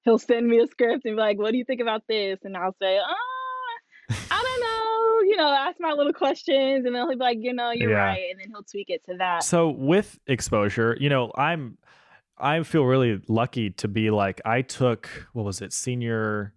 He'll 0.05 0.18
send 0.18 0.48
me 0.48 0.61
a 0.61 0.66
script 0.66 1.05
and 1.05 1.16
be 1.16 1.20
like, 1.20 1.38
what 1.38 1.52
do 1.52 1.59
you 1.59 1.64
think 1.64 1.83
about 1.83 2.02
this? 2.09 2.38
And 2.42 2.57
I'll 2.57 2.74
say, 2.81 2.98
ah, 2.98 4.16
I 4.31 4.42
don't 4.42 4.61
know 4.61 4.82
you 5.23 5.37
know, 5.37 5.49
ask 5.49 5.79
my 5.81 5.93
little 5.93 6.13
questions, 6.13 6.85
and 6.85 6.95
then 6.95 7.03
he'll 7.03 7.09
be 7.09 7.17
like, 7.17 7.39
you 7.41 7.53
know, 7.53 7.71
you're 7.71 7.91
yeah. 7.91 8.05
right, 8.05 8.31
and 8.31 8.41
then 8.41 8.49
he'll 8.49 8.63
tweak 8.63 8.91
it 8.91 9.05
to 9.05 9.17
that. 9.19 9.45
So 9.45 9.71
with 9.71 10.19
exposure, 10.27 10.97
you 11.01 11.09
know, 11.09 11.33
I'm, 11.37 11.79
I 12.39 12.63
feel 12.63 12.85
really 12.85 13.21
lucky 13.29 13.71
to 13.71 13.89
be 13.89 14.11
like, 14.11 14.41
I 14.45 14.63
took 14.63 15.09
what 15.33 15.45
was 15.45 15.61
it, 15.61 15.73
senior 15.73 16.55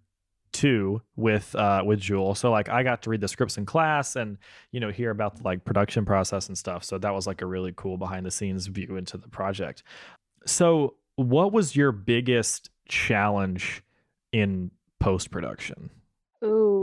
two 0.52 1.02
with 1.16 1.54
uh 1.54 1.82
with 1.84 2.00
Jewel. 2.00 2.34
So 2.34 2.50
like 2.50 2.70
I 2.70 2.82
got 2.82 3.02
to 3.02 3.10
read 3.10 3.20
the 3.20 3.28
scripts 3.28 3.58
in 3.58 3.66
class 3.66 4.16
and 4.16 4.38
you 4.72 4.80
know 4.80 4.90
hear 4.90 5.10
about 5.10 5.36
the 5.36 5.42
like 5.42 5.66
production 5.66 6.06
process 6.06 6.48
and 6.48 6.56
stuff. 6.56 6.82
So 6.82 6.96
that 6.96 7.12
was 7.12 7.26
like 7.26 7.42
a 7.42 7.46
really 7.46 7.74
cool 7.76 7.98
behind 7.98 8.24
the 8.24 8.30
scenes 8.30 8.66
view 8.66 8.96
into 8.96 9.18
the 9.18 9.28
project. 9.28 9.82
So 10.46 10.94
what 11.16 11.52
was 11.52 11.76
your 11.76 11.92
biggest 11.92 12.70
challenge 12.88 13.82
in 14.32 14.70
post 14.98 15.30
production? 15.30 15.90
Ooh. 16.44 16.75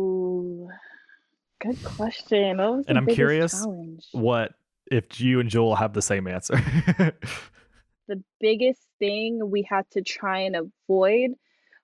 Good 1.63 1.83
question. 1.83 2.59
and 2.59 2.97
I'm 2.97 3.07
curious 3.07 3.53
challenge? 3.53 4.05
what 4.11 4.53
if 4.91 5.19
you 5.21 5.39
and 5.39 5.49
Jewel 5.49 5.75
have 5.75 5.93
the 5.93 6.01
same 6.01 6.27
answer. 6.27 6.55
the 8.07 8.21
biggest 8.39 8.81
thing 8.99 9.49
we 9.49 9.63
had 9.63 9.89
to 9.91 10.01
try 10.01 10.39
and 10.39 10.55
avoid 10.55 11.31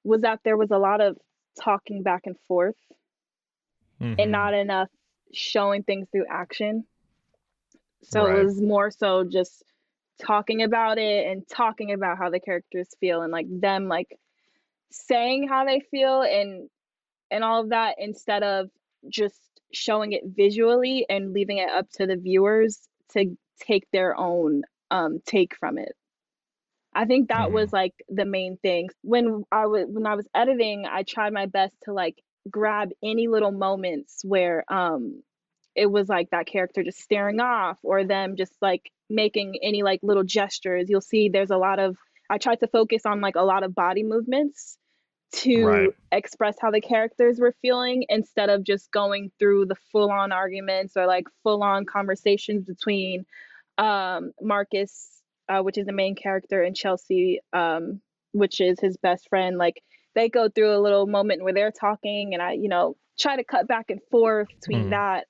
was 0.03 0.21
that 0.21 0.41
there 0.43 0.57
was 0.57 0.71
a 0.71 0.77
lot 0.77 1.01
of 1.01 1.17
talking 1.59 2.03
back 2.03 2.23
and 2.25 2.35
forth 2.47 2.75
mm-hmm. 4.01 4.19
and 4.19 4.31
not 4.31 4.53
enough 4.53 4.89
showing 5.33 5.83
things 5.83 6.07
through 6.11 6.25
action. 6.29 6.85
So 8.03 8.25
right. 8.25 8.39
it 8.39 8.45
was 8.45 8.61
more 8.61 8.91
so 8.91 9.23
just 9.23 9.63
talking 10.21 10.63
about 10.63 10.97
it 10.97 11.27
and 11.27 11.47
talking 11.47 11.93
about 11.93 12.17
how 12.17 12.29
the 12.29 12.39
characters 12.39 12.89
feel 12.99 13.21
and 13.21 13.31
like 13.31 13.47
them 13.49 13.87
like 13.87 14.19
saying 14.91 15.47
how 15.47 15.63
they 15.63 15.79
feel 15.79 16.21
and 16.21 16.69
and 17.31 17.43
all 17.43 17.61
of 17.61 17.69
that 17.69 17.95
instead 17.99 18.43
of 18.43 18.69
just 19.07 19.39
showing 19.73 20.13
it 20.13 20.23
visually 20.25 21.05
and 21.09 21.33
leaving 21.33 21.57
it 21.57 21.69
up 21.69 21.89
to 21.91 22.07
the 22.07 22.15
viewers 22.15 22.79
to 23.13 23.37
take 23.59 23.85
their 23.91 24.17
own 24.17 24.63
um 24.91 25.19
take 25.25 25.55
from 25.55 25.77
it. 25.77 25.93
I 26.93 27.05
think 27.05 27.29
that 27.29 27.45
mm-hmm. 27.45 27.53
was 27.53 27.71
like 27.71 27.93
the 28.07 28.25
main 28.25 28.57
thing. 28.57 28.89
When 29.03 29.43
I 29.51 29.67
was 29.67 29.85
when 29.87 30.07
I 30.07 30.15
was 30.15 30.27
editing, 30.33 30.85
I 30.89 31.03
tried 31.03 31.33
my 31.33 31.45
best 31.45 31.75
to 31.83 31.93
like 31.93 32.15
grab 32.49 32.89
any 33.03 33.27
little 33.27 33.51
moments 33.51 34.21
where 34.23 34.63
um 34.71 35.21
it 35.75 35.85
was 35.85 36.09
like 36.09 36.31
that 36.31 36.47
character 36.47 36.83
just 36.83 36.99
staring 36.99 37.39
off 37.39 37.77
or 37.83 38.03
them 38.03 38.35
just 38.35 38.53
like 38.61 38.91
making 39.09 39.59
any 39.61 39.83
like 39.83 39.99
little 40.01 40.23
gestures. 40.23 40.89
You'll 40.89 41.01
see 41.01 41.29
there's 41.29 41.51
a 41.51 41.57
lot 41.57 41.79
of 41.79 41.95
I 42.29 42.37
tried 42.37 42.59
to 42.61 42.67
focus 42.67 43.05
on 43.05 43.21
like 43.21 43.35
a 43.35 43.43
lot 43.43 43.63
of 43.63 43.75
body 43.75 44.03
movements 44.03 44.77
to 45.31 45.65
right. 45.65 45.89
express 46.11 46.55
how 46.59 46.71
the 46.71 46.81
characters 46.81 47.39
were 47.39 47.53
feeling 47.61 48.05
instead 48.09 48.49
of 48.49 48.63
just 48.63 48.91
going 48.91 49.31
through 49.39 49.65
the 49.65 49.75
full 49.91 50.11
on 50.11 50.31
arguments 50.31 50.97
or 50.97 51.05
like 51.05 51.25
full 51.43 51.63
on 51.63 51.85
conversations 51.85 52.65
between 52.65 53.25
um, 53.77 54.31
Marcus, 54.41 55.21
uh, 55.47 55.61
which 55.61 55.77
is 55.77 55.85
the 55.85 55.93
main 55.93 56.15
character, 56.15 56.63
and 56.63 56.75
Chelsea, 56.75 57.39
um, 57.53 58.01
which 58.31 58.59
is 58.59 58.79
his 58.79 58.97
best 58.97 59.29
friend. 59.29 59.57
Like 59.57 59.81
they 60.15 60.29
go 60.29 60.49
through 60.49 60.75
a 60.75 60.81
little 60.81 61.07
moment 61.07 61.43
where 61.43 61.53
they're 61.53 61.71
talking, 61.71 62.33
and 62.33 62.41
I, 62.41 62.53
you 62.53 62.69
know, 62.69 62.95
try 63.19 63.35
to 63.35 63.43
cut 63.43 63.67
back 63.67 63.89
and 63.89 63.99
forth 64.09 64.47
between 64.59 64.85
mm. 64.85 64.89
that 64.91 65.27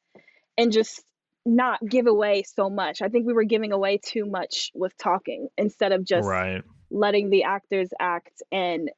and 0.58 0.72
just 0.72 1.04
not 1.46 1.80
give 1.88 2.08
away 2.08 2.44
so 2.44 2.70
much. 2.70 3.02
I 3.02 3.10
think 3.10 3.26
we 3.26 3.34
were 3.34 3.44
giving 3.44 3.72
away 3.72 4.00
too 4.04 4.26
much 4.26 4.72
with 4.74 4.96
talking 4.98 5.48
instead 5.58 5.92
of 5.92 6.04
just 6.04 6.28
right. 6.28 6.62
letting 6.92 7.30
the 7.30 7.44
actors 7.44 7.90
act 8.00 8.42
and 8.52 8.92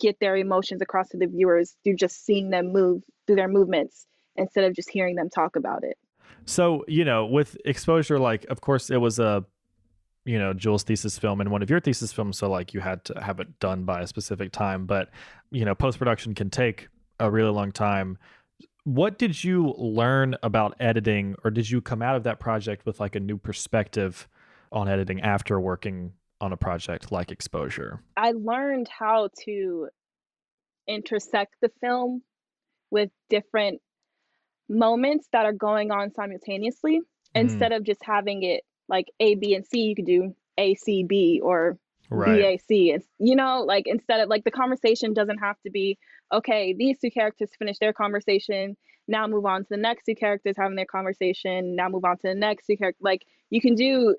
get 0.00 0.18
their 0.20 0.36
emotions 0.36 0.82
across 0.82 1.08
to 1.10 1.16
the 1.16 1.26
viewers 1.26 1.76
through 1.84 1.96
just 1.96 2.24
seeing 2.24 2.50
them 2.50 2.72
move 2.72 3.02
through 3.26 3.36
their 3.36 3.48
movements 3.48 4.06
instead 4.36 4.64
of 4.64 4.74
just 4.74 4.90
hearing 4.90 5.16
them 5.16 5.30
talk 5.30 5.56
about 5.56 5.82
it. 5.82 5.96
So, 6.44 6.84
you 6.86 7.04
know, 7.04 7.26
with 7.26 7.56
exposure, 7.64 8.18
like, 8.18 8.44
of 8.46 8.60
course, 8.60 8.90
it 8.90 8.98
was 8.98 9.18
a, 9.18 9.44
you 10.24 10.38
know, 10.38 10.52
Jewel's 10.52 10.82
thesis 10.82 11.18
film 11.18 11.40
and 11.40 11.50
one 11.50 11.62
of 11.62 11.70
your 11.70 11.80
thesis 11.80 12.12
films. 12.12 12.38
So, 12.38 12.48
like, 12.48 12.74
you 12.74 12.80
had 12.80 13.04
to 13.06 13.20
have 13.20 13.40
it 13.40 13.58
done 13.58 13.84
by 13.84 14.00
a 14.00 14.06
specific 14.06 14.52
time. 14.52 14.86
But, 14.86 15.10
you 15.50 15.64
know, 15.64 15.74
post 15.74 15.98
production 15.98 16.34
can 16.34 16.50
take 16.50 16.88
a 17.18 17.30
really 17.30 17.50
long 17.50 17.72
time. 17.72 18.18
What 18.84 19.18
did 19.18 19.42
you 19.42 19.74
learn 19.76 20.36
about 20.42 20.76
editing, 20.78 21.34
or 21.42 21.50
did 21.50 21.68
you 21.68 21.80
come 21.80 22.02
out 22.02 22.14
of 22.14 22.22
that 22.24 22.38
project 22.38 22.86
with 22.86 23.00
like 23.00 23.16
a 23.16 23.20
new 23.20 23.36
perspective 23.36 24.28
on 24.70 24.88
editing 24.88 25.20
after 25.22 25.58
working 25.58 26.12
on 26.40 26.52
a 26.52 26.56
project 26.56 27.12
like 27.12 27.30
Exposure? 27.30 28.00
I 28.16 28.32
learned 28.32 28.88
how 28.88 29.30
to 29.44 29.88
intersect 30.86 31.54
the 31.60 31.70
film 31.80 32.22
with 32.90 33.10
different 33.28 33.80
moments 34.68 35.28
that 35.32 35.46
are 35.46 35.52
going 35.52 35.90
on 35.90 36.12
simultaneously 36.12 37.00
mm. 37.00 37.02
instead 37.34 37.72
of 37.72 37.84
just 37.84 38.00
having 38.04 38.42
it 38.42 38.62
like 38.88 39.06
A, 39.20 39.34
B, 39.34 39.54
and 39.54 39.66
C. 39.66 39.80
You 39.80 39.94
could 39.94 40.06
do 40.06 40.34
A, 40.58 40.74
C, 40.74 41.04
B 41.04 41.40
or 41.42 41.78
right. 42.10 42.58
BAC. 42.58 42.64
It's, 42.68 43.06
you 43.18 43.36
know, 43.36 43.62
like 43.62 43.84
instead 43.86 44.20
of 44.20 44.28
like 44.28 44.44
the 44.44 44.50
conversation 44.50 45.12
doesn't 45.14 45.38
have 45.38 45.56
to 45.62 45.70
be, 45.70 45.98
okay, 46.32 46.74
these 46.76 46.98
two 46.98 47.10
characters 47.10 47.50
finish 47.58 47.78
their 47.78 47.92
conversation. 47.92 48.76
Now 49.08 49.26
move 49.26 49.46
on 49.46 49.62
to 49.62 49.68
the 49.70 49.76
next 49.76 50.04
two 50.04 50.14
characters 50.16 50.56
having 50.58 50.76
their 50.76 50.86
conversation. 50.86 51.76
Now 51.76 51.88
move 51.88 52.04
on 52.04 52.16
to 52.16 52.22
the 52.28 52.34
next 52.34 52.66
two 52.66 52.76
characters. 52.76 53.02
Like 53.02 53.24
you 53.50 53.60
can 53.60 53.74
do 53.74 54.16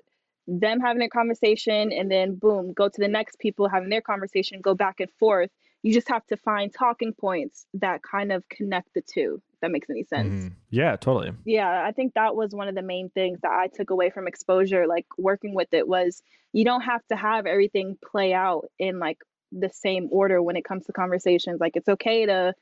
them 0.48 0.80
having 0.80 1.02
a 1.02 1.08
conversation 1.08 1.92
and 1.92 2.10
then 2.10 2.34
boom, 2.34 2.72
go 2.72 2.88
to 2.88 3.00
the 3.00 3.06
next 3.06 3.38
people 3.38 3.68
having 3.68 3.90
their 3.90 4.00
conversation, 4.00 4.60
go 4.62 4.74
back 4.74 4.98
and 4.98 5.10
forth. 5.18 5.50
You 5.82 5.92
just 5.92 6.08
have 6.08 6.26
to 6.28 6.36
find 6.36 6.72
talking 6.72 7.12
points 7.12 7.66
that 7.74 8.02
kind 8.02 8.32
of 8.32 8.48
connect 8.48 8.94
the 8.94 9.02
two, 9.02 9.40
if 9.52 9.60
that 9.60 9.70
makes 9.70 9.88
any 9.90 10.02
sense. 10.02 10.44
Mm-hmm. 10.44 10.54
Yeah, 10.70 10.96
totally. 10.96 11.32
Yeah, 11.44 11.84
I 11.86 11.92
think 11.92 12.14
that 12.14 12.34
was 12.34 12.52
one 12.52 12.66
of 12.66 12.74
the 12.74 12.82
main 12.82 13.10
things 13.10 13.40
that 13.42 13.52
I 13.52 13.68
took 13.68 13.90
away 13.90 14.10
from 14.10 14.26
exposure, 14.26 14.86
like 14.86 15.06
working 15.18 15.54
with 15.54 15.68
it 15.72 15.86
was 15.86 16.22
you 16.52 16.64
don't 16.64 16.80
have 16.80 17.06
to 17.08 17.16
have 17.16 17.46
everything 17.46 17.98
play 18.10 18.32
out 18.32 18.64
in 18.78 18.98
like 18.98 19.18
the 19.52 19.70
same 19.70 20.08
order 20.10 20.42
when 20.42 20.56
it 20.56 20.64
comes 20.64 20.86
to 20.86 20.92
conversations. 20.92 21.60
Like 21.60 21.76
it's 21.76 21.88
okay 21.88 22.26
to 22.26 22.54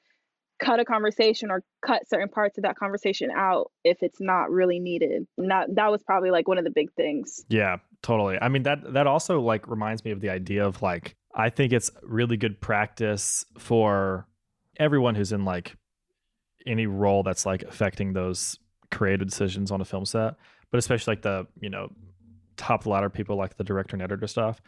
cut 0.58 0.80
a 0.80 0.84
conversation 0.84 1.50
or 1.50 1.62
cut 1.84 2.08
certain 2.08 2.28
parts 2.28 2.58
of 2.58 2.62
that 2.62 2.76
conversation 2.76 3.30
out 3.30 3.70
if 3.84 3.98
it's 4.02 4.20
not 4.20 4.50
really 4.50 4.78
needed. 4.78 5.26
That 5.36 5.74
that 5.74 5.90
was 5.90 6.02
probably 6.02 6.30
like 6.30 6.48
one 6.48 6.58
of 6.58 6.64
the 6.64 6.70
big 6.70 6.92
things. 6.94 7.44
Yeah, 7.48 7.76
totally. 8.02 8.38
I 8.40 8.48
mean 8.48 8.62
that 8.64 8.94
that 8.94 9.06
also 9.06 9.40
like 9.40 9.68
reminds 9.68 10.04
me 10.04 10.10
of 10.10 10.20
the 10.20 10.30
idea 10.30 10.66
of 10.66 10.82
like 10.82 11.16
I 11.34 11.50
think 11.50 11.72
it's 11.72 11.90
really 12.02 12.38
good 12.38 12.60
practice 12.60 13.44
for 13.58 14.26
everyone 14.78 15.14
who's 15.14 15.32
in 15.32 15.44
like 15.44 15.76
any 16.66 16.86
role 16.86 17.22
that's 17.22 17.46
like 17.46 17.62
affecting 17.62 18.12
those 18.14 18.58
creative 18.90 19.28
decisions 19.28 19.70
on 19.70 19.80
a 19.80 19.84
film 19.84 20.04
set, 20.04 20.34
but 20.70 20.78
especially 20.78 21.12
like 21.12 21.22
the, 21.22 21.46
you 21.60 21.70
know, 21.70 21.90
top 22.56 22.86
ladder 22.86 23.10
people 23.10 23.36
like 23.36 23.56
the 23.56 23.64
director 23.64 23.94
and 23.94 24.02
editor 24.02 24.26
stuff. 24.26 24.60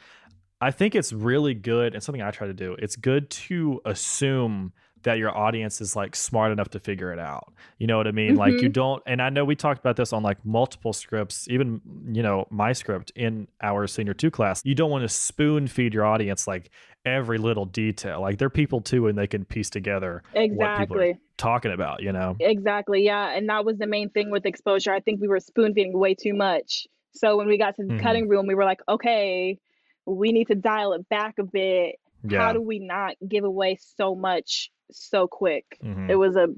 I 0.60 0.70
think 0.70 0.94
it's 0.94 1.12
really 1.12 1.54
good 1.54 1.94
and 1.94 2.02
something 2.02 2.20
I 2.20 2.30
try 2.30 2.46
to 2.46 2.54
do. 2.54 2.76
It's 2.78 2.96
good 2.96 3.30
to 3.30 3.80
assume 3.84 4.72
that 5.02 5.18
your 5.18 5.36
audience 5.36 5.80
is 5.80 5.96
like 5.96 6.16
smart 6.16 6.52
enough 6.52 6.70
to 6.70 6.80
figure 6.80 7.12
it 7.12 7.18
out. 7.18 7.52
You 7.78 7.86
know 7.86 7.96
what 7.96 8.06
I 8.06 8.12
mean? 8.12 8.30
Mm-hmm. 8.30 8.38
Like 8.38 8.52
you 8.54 8.62
mm-hmm. 8.62 8.72
don't 8.72 9.02
and 9.06 9.22
I 9.22 9.30
know 9.30 9.44
we 9.44 9.56
talked 9.56 9.80
about 9.80 9.96
this 9.96 10.12
on 10.12 10.22
like 10.22 10.44
multiple 10.44 10.92
scripts, 10.92 11.48
even 11.48 11.80
you 12.12 12.22
know, 12.22 12.46
my 12.50 12.72
script 12.72 13.12
in 13.14 13.48
our 13.62 13.86
senior 13.86 14.14
2 14.14 14.30
class. 14.30 14.62
You 14.64 14.74
don't 14.74 14.90
want 14.90 15.02
to 15.02 15.08
spoon 15.08 15.66
feed 15.66 15.94
your 15.94 16.04
audience 16.04 16.46
like 16.46 16.70
every 17.04 17.38
little 17.38 17.64
detail. 17.64 18.20
Like 18.20 18.38
they're 18.38 18.50
people 18.50 18.80
too 18.80 19.06
and 19.06 19.16
they 19.16 19.26
can 19.26 19.44
piece 19.44 19.70
together 19.70 20.22
exactly 20.34 21.18
talking 21.36 21.72
about, 21.72 22.02
you 22.02 22.12
know. 22.12 22.36
Exactly. 22.40 23.04
Yeah, 23.04 23.30
and 23.34 23.48
that 23.48 23.64
was 23.64 23.78
the 23.78 23.86
main 23.86 24.10
thing 24.10 24.30
with 24.30 24.44
exposure. 24.44 24.92
I 24.92 25.00
think 25.00 25.20
we 25.20 25.28
were 25.28 25.40
spoon 25.40 25.74
feeding 25.74 25.98
way 25.98 26.14
too 26.14 26.34
much. 26.34 26.86
So 27.12 27.36
when 27.36 27.46
we 27.46 27.58
got 27.58 27.76
to 27.76 27.82
the 27.84 27.94
mm-hmm. 27.94 28.02
cutting 28.02 28.28
room, 28.28 28.46
we 28.46 28.54
were 28.54 28.64
like, 28.64 28.80
"Okay, 28.88 29.58
we 30.06 30.32
need 30.32 30.48
to 30.48 30.54
dial 30.54 30.92
it 30.92 31.08
back 31.08 31.38
a 31.38 31.44
bit." 31.44 31.96
Yeah. 32.22 32.40
How 32.40 32.52
do 32.52 32.60
we 32.60 32.80
not 32.80 33.14
give 33.26 33.44
away 33.44 33.78
so 33.96 34.14
much 34.14 34.70
so 34.90 35.26
quick. 35.26 35.78
Mm-hmm. 35.84 36.10
It 36.10 36.16
was 36.16 36.36
a 36.36 36.48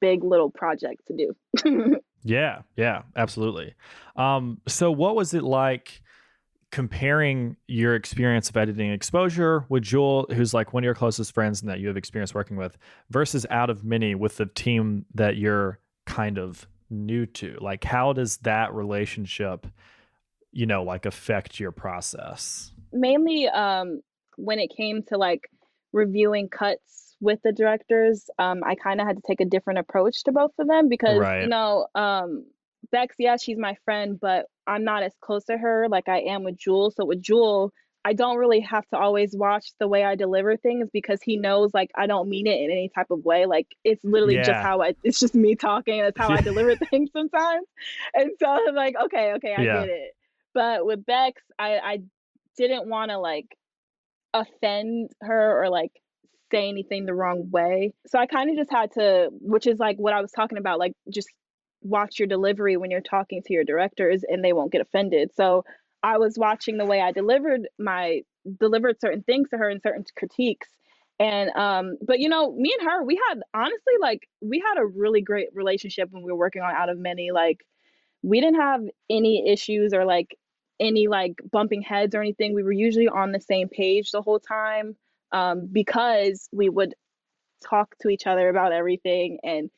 big 0.00 0.24
little 0.24 0.50
project 0.50 1.06
to 1.08 1.16
do. 1.16 2.00
yeah, 2.24 2.62
yeah, 2.76 3.02
absolutely. 3.16 3.74
Um, 4.16 4.60
so 4.66 4.90
what 4.90 5.16
was 5.16 5.34
it 5.34 5.42
like 5.42 6.02
comparing 6.70 7.56
your 7.66 7.94
experience 7.94 8.50
of 8.50 8.56
editing 8.56 8.92
exposure 8.92 9.64
with 9.68 9.82
Jewel, 9.82 10.26
who's 10.30 10.52
like 10.52 10.72
one 10.72 10.82
of 10.82 10.84
your 10.84 10.94
closest 10.94 11.32
friends 11.32 11.62
and 11.62 11.70
that 11.70 11.80
you 11.80 11.88
have 11.88 11.96
experience 11.96 12.34
working 12.34 12.56
with, 12.56 12.76
versus 13.10 13.46
out 13.50 13.70
of 13.70 13.84
many 13.84 14.14
with 14.14 14.36
the 14.36 14.46
team 14.46 15.06
that 15.14 15.36
you're 15.36 15.78
kind 16.06 16.38
of 16.38 16.66
new 16.90 17.26
to? 17.26 17.56
Like 17.60 17.84
how 17.84 18.12
does 18.12 18.38
that 18.38 18.74
relationship, 18.74 19.66
you 20.52 20.66
know, 20.66 20.82
like 20.82 21.06
affect 21.06 21.58
your 21.58 21.72
process? 21.72 22.72
Mainly 22.92 23.48
um 23.48 24.00
when 24.36 24.58
it 24.58 24.70
came 24.74 25.02
to 25.04 25.16
like 25.16 25.50
reviewing 25.92 26.48
cuts 26.48 27.07
with 27.20 27.40
the 27.42 27.52
directors, 27.52 28.30
um, 28.38 28.62
I 28.64 28.74
kind 28.74 29.00
of 29.00 29.06
had 29.06 29.16
to 29.16 29.22
take 29.26 29.40
a 29.40 29.44
different 29.44 29.80
approach 29.80 30.24
to 30.24 30.32
both 30.32 30.52
of 30.58 30.68
them 30.68 30.88
because 30.88 31.18
right. 31.18 31.42
you 31.42 31.48
know, 31.48 31.86
um, 31.94 32.44
Bex, 32.92 33.16
yeah, 33.18 33.36
she's 33.36 33.58
my 33.58 33.76
friend, 33.84 34.18
but 34.20 34.46
I'm 34.66 34.84
not 34.84 35.02
as 35.02 35.12
close 35.20 35.44
to 35.46 35.58
her 35.58 35.88
like 35.90 36.08
I 36.08 36.20
am 36.20 36.44
with 36.44 36.56
Jewel. 36.56 36.90
So 36.90 37.04
with 37.04 37.20
Jewel, 37.20 37.72
I 38.04 38.12
don't 38.12 38.38
really 38.38 38.60
have 38.60 38.86
to 38.88 38.98
always 38.98 39.36
watch 39.36 39.72
the 39.80 39.88
way 39.88 40.04
I 40.04 40.14
deliver 40.14 40.56
things 40.56 40.88
because 40.92 41.20
he 41.22 41.36
knows 41.36 41.74
like 41.74 41.90
I 41.96 42.06
don't 42.06 42.28
mean 42.28 42.46
it 42.46 42.60
in 42.60 42.70
any 42.70 42.88
type 42.94 43.10
of 43.10 43.24
way. 43.24 43.46
Like 43.46 43.66
it's 43.84 44.02
literally 44.04 44.36
yeah. 44.36 44.44
just 44.44 44.62
how 44.62 44.80
I 44.80 44.94
it's 45.02 45.18
just 45.18 45.34
me 45.34 45.56
talking. 45.56 46.00
That's 46.00 46.18
how 46.18 46.30
I 46.30 46.40
deliver 46.42 46.76
things 46.76 47.10
sometimes. 47.12 47.66
And 48.14 48.30
so 48.38 48.46
I'm 48.46 48.74
like, 48.74 48.94
okay, 49.04 49.32
okay, 49.34 49.54
I 49.58 49.62
yeah. 49.62 49.80
get 49.80 49.88
it. 49.88 50.12
But 50.54 50.86
with 50.86 51.04
Bex, 51.04 51.42
I 51.58 51.78
I 51.78 51.98
didn't 52.56 52.88
want 52.88 53.10
to 53.10 53.18
like 53.18 53.56
offend 54.32 55.10
her 55.20 55.62
or 55.62 55.68
like 55.68 55.92
say 56.50 56.68
anything 56.68 57.06
the 57.06 57.14
wrong 57.14 57.50
way. 57.50 57.94
So 58.06 58.18
I 58.18 58.26
kind 58.26 58.50
of 58.50 58.56
just 58.56 58.70
had 58.70 58.92
to, 58.92 59.28
which 59.32 59.66
is 59.66 59.78
like 59.78 59.96
what 59.96 60.12
I 60.12 60.20
was 60.20 60.32
talking 60.32 60.58
about, 60.58 60.78
like 60.78 60.92
just 61.12 61.28
watch 61.82 62.18
your 62.18 62.28
delivery 62.28 62.76
when 62.76 62.90
you're 62.90 63.00
talking 63.00 63.42
to 63.46 63.52
your 63.52 63.64
directors 63.64 64.24
and 64.26 64.44
they 64.44 64.52
won't 64.52 64.72
get 64.72 64.80
offended. 64.80 65.30
So 65.34 65.64
I 66.02 66.18
was 66.18 66.36
watching 66.38 66.78
the 66.78 66.86
way 66.86 67.00
I 67.00 67.12
delivered 67.12 67.68
my 67.78 68.22
delivered 68.58 69.00
certain 69.00 69.22
things 69.22 69.50
to 69.50 69.58
her 69.58 69.68
and 69.68 69.82
certain 69.82 70.04
critiques. 70.16 70.68
And 71.20 71.50
um, 71.50 71.98
but 72.00 72.20
you 72.20 72.28
know, 72.28 72.52
me 72.52 72.74
and 72.78 72.88
her, 72.88 73.04
we 73.04 73.20
had 73.28 73.40
honestly 73.52 73.94
like 74.00 74.28
we 74.40 74.62
had 74.64 74.80
a 74.80 74.86
really 74.86 75.20
great 75.20 75.48
relationship 75.52 76.08
when 76.10 76.22
we 76.22 76.30
were 76.30 76.38
working 76.38 76.62
on 76.62 76.74
Out 76.74 76.88
of 76.88 76.98
Many. 76.98 77.30
Like 77.32 77.64
we 78.22 78.40
didn't 78.40 78.60
have 78.60 78.82
any 79.10 79.50
issues 79.50 79.92
or 79.92 80.04
like 80.04 80.36
any 80.80 81.08
like 81.08 81.34
bumping 81.50 81.82
heads 81.82 82.14
or 82.14 82.20
anything. 82.20 82.54
We 82.54 82.62
were 82.62 82.72
usually 82.72 83.08
on 83.08 83.32
the 83.32 83.40
same 83.40 83.68
page 83.68 84.12
the 84.12 84.22
whole 84.22 84.40
time 84.40 84.96
um, 85.32 85.68
because 85.70 86.48
we 86.52 86.68
would 86.68 86.94
talk 87.68 87.94
to 88.00 88.08
each 88.08 88.26
other 88.26 88.48
about 88.48 88.72
everything 88.72 89.38
and 89.42 89.70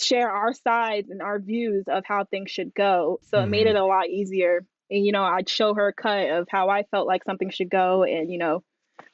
share 0.00 0.30
our 0.30 0.52
sides 0.54 1.10
and 1.10 1.20
our 1.20 1.38
views 1.38 1.84
of 1.88 2.04
how 2.06 2.24
things 2.24 2.50
should 2.50 2.74
go. 2.74 3.18
So 3.30 3.38
mm-hmm. 3.38 3.46
it 3.46 3.50
made 3.50 3.66
mm-hmm. 3.66 3.76
it 3.76 3.80
a 3.80 3.84
lot 3.84 4.08
easier. 4.08 4.64
And, 4.90 5.04
you 5.04 5.12
know, 5.12 5.22
I'd 5.22 5.48
show 5.48 5.74
her 5.74 5.88
a 5.88 5.92
cut 5.92 6.30
of 6.30 6.48
how 6.50 6.68
I 6.68 6.84
felt 6.84 7.06
like 7.06 7.24
something 7.24 7.50
should 7.50 7.70
go 7.70 8.04
and, 8.04 8.30
you 8.30 8.38
know, 8.38 8.62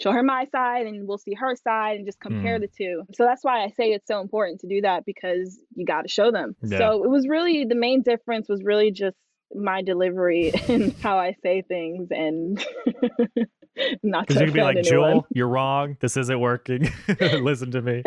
show 0.00 0.12
her 0.12 0.22
my 0.22 0.46
side 0.46 0.86
and 0.86 1.06
we'll 1.06 1.18
see 1.18 1.34
her 1.34 1.56
side 1.56 1.96
and 1.96 2.06
just 2.06 2.20
compare 2.20 2.58
mm. 2.58 2.62
the 2.62 2.68
two. 2.68 3.02
So 3.14 3.24
that's 3.24 3.42
why 3.42 3.64
I 3.64 3.68
say 3.68 3.92
it's 3.92 4.06
so 4.06 4.20
important 4.20 4.60
to 4.60 4.68
do 4.68 4.82
that 4.82 5.04
because 5.04 5.58
you 5.74 5.84
got 5.84 6.02
to 6.02 6.08
show 6.08 6.30
them. 6.30 6.54
Yeah. 6.62 6.78
So 6.78 7.04
it 7.04 7.10
was 7.10 7.26
really 7.28 7.64
the 7.64 7.74
main 7.74 8.02
difference 8.02 8.48
was 8.48 8.62
really 8.62 8.90
just 8.90 9.16
my 9.54 9.82
delivery 9.82 10.52
and 10.68 10.94
how 11.02 11.18
I 11.18 11.34
say 11.42 11.62
things 11.62 12.08
and 12.10 12.64
not 14.02 14.26
because 14.26 14.40
you 14.40 14.46
could 14.46 14.54
be 14.54 14.62
like 14.62 14.76
anyone. 14.76 15.12
Jewel, 15.12 15.26
you're 15.32 15.48
wrong. 15.48 15.96
This 16.00 16.16
isn't 16.16 16.40
working. 16.40 16.90
Listen 17.20 17.70
to 17.72 17.82
me. 17.82 18.02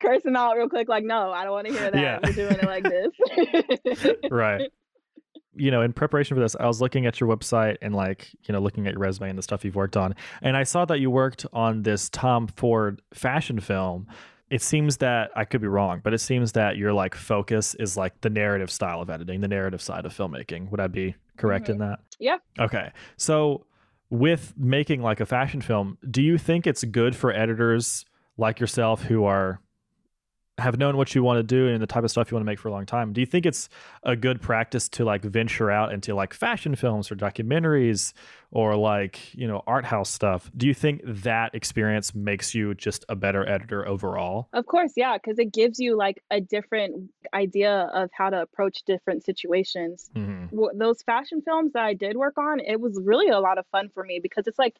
Cursing 0.00 0.36
out 0.36 0.56
real 0.56 0.68
quick, 0.68 0.88
like 0.88 1.04
no, 1.04 1.32
I 1.32 1.44
don't 1.44 1.52
want 1.52 1.66
to 1.66 1.72
hear 1.72 1.90
that. 1.90 2.00
Yeah. 2.00 2.18
You're 2.24 2.48
doing 2.48 2.60
it 2.60 2.66
like 2.66 2.84
this. 2.84 4.30
right 4.30 4.70
you 5.56 5.70
know, 5.70 5.82
in 5.82 5.92
preparation 5.92 6.36
for 6.36 6.40
this, 6.40 6.54
I 6.58 6.66
was 6.66 6.80
looking 6.80 7.06
at 7.06 7.20
your 7.20 7.34
website 7.34 7.78
and 7.80 7.94
like, 7.94 8.28
you 8.44 8.52
know, 8.52 8.60
looking 8.60 8.86
at 8.86 8.92
your 8.92 9.00
resume 9.00 9.30
and 9.30 9.38
the 9.38 9.42
stuff 9.42 9.64
you've 9.64 9.74
worked 9.74 9.96
on. 9.96 10.14
And 10.42 10.56
I 10.56 10.62
saw 10.62 10.84
that 10.84 11.00
you 11.00 11.10
worked 11.10 11.46
on 11.52 11.82
this 11.82 12.08
Tom 12.10 12.46
Ford 12.46 13.00
fashion 13.14 13.60
film. 13.60 14.06
It 14.50 14.62
seems 14.62 14.98
that 14.98 15.30
I 15.34 15.44
could 15.44 15.60
be 15.60 15.66
wrong, 15.66 16.00
but 16.04 16.14
it 16.14 16.18
seems 16.18 16.52
that 16.52 16.76
your 16.76 16.92
like 16.92 17.14
focus 17.14 17.74
is 17.76 17.96
like 17.96 18.20
the 18.20 18.30
narrative 18.30 18.70
style 18.70 19.00
of 19.00 19.10
editing, 19.10 19.40
the 19.40 19.48
narrative 19.48 19.82
side 19.82 20.04
of 20.04 20.16
filmmaking. 20.16 20.70
Would 20.70 20.80
I 20.80 20.86
be 20.86 21.16
correct 21.36 21.64
mm-hmm. 21.64 21.82
in 21.82 21.88
that? 21.88 21.98
Yeah. 22.18 22.38
Okay. 22.58 22.90
So 23.16 23.66
with 24.10 24.54
making 24.56 25.02
like 25.02 25.20
a 25.20 25.26
fashion 25.26 25.60
film, 25.60 25.98
do 26.08 26.22
you 26.22 26.38
think 26.38 26.66
it's 26.66 26.84
good 26.84 27.16
for 27.16 27.32
editors 27.32 28.04
like 28.36 28.60
yourself 28.60 29.02
who 29.02 29.24
are 29.24 29.60
have 30.58 30.78
known 30.78 30.96
what 30.96 31.14
you 31.14 31.22
want 31.22 31.38
to 31.38 31.42
do 31.42 31.68
and 31.68 31.82
the 31.82 31.86
type 31.86 32.02
of 32.02 32.10
stuff 32.10 32.30
you 32.30 32.34
want 32.34 32.42
to 32.42 32.46
make 32.46 32.58
for 32.58 32.68
a 32.68 32.70
long 32.70 32.86
time 32.86 33.12
do 33.12 33.20
you 33.20 33.26
think 33.26 33.44
it's 33.44 33.68
a 34.04 34.16
good 34.16 34.40
practice 34.40 34.88
to 34.88 35.04
like 35.04 35.22
venture 35.22 35.70
out 35.70 35.92
into 35.92 36.14
like 36.14 36.32
fashion 36.32 36.74
films 36.74 37.10
or 37.10 37.14
documentaries 37.16 38.12
or 38.50 38.76
like 38.76 39.34
you 39.34 39.46
know 39.46 39.62
art 39.66 39.84
house 39.84 40.10
stuff? 40.10 40.50
Do 40.56 40.66
you 40.66 40.74
think 40.74 41.02
that 41.04 41.54
experience 41.54 42.14
makes 42.14 42.54
you 42.54 42.74
just 42.74 43.04
a 43.08 43.16
better 43.16 43.46
editor 43.48 43.86
overall? 43.86 44.48
Of 44.52 44.66
course 44.66 44.92
yeah 44.96 45.16
because 45.18 45.38
it 45.38 45.52
gives 45.52 45.78
you 45.78 45.96
like 45.96 46.22
a 46.30 46.40
different 46.40 47.10
idea 47.34 47.90
of 47.92 48.10
how 48.12 48.30
to 48.30 48.40
approach 48.40 48.82
different 48.86 49.24
situations. 49.24 50.10
Mm-hmm. 50.14 50.78
those 50.78 51.02
fashion 51.02 51.42
films 51.42 51.72
that 51.72 51.84
i 51.84 51.94
did 51.94 52.16
work 52.16 52.38
on 52.38 52.60
it 52.60 52.80
was 52.80 52.98
really 53.02 53.28
a 53.28 53.40
lot 53.40 53.58
of 53.58 53.66
fun 53.72 53.88
for 53.92 54.04
me 54.04 54.20
because 54.22 54.46
it's 54.46 54.58
like 54.58 54.76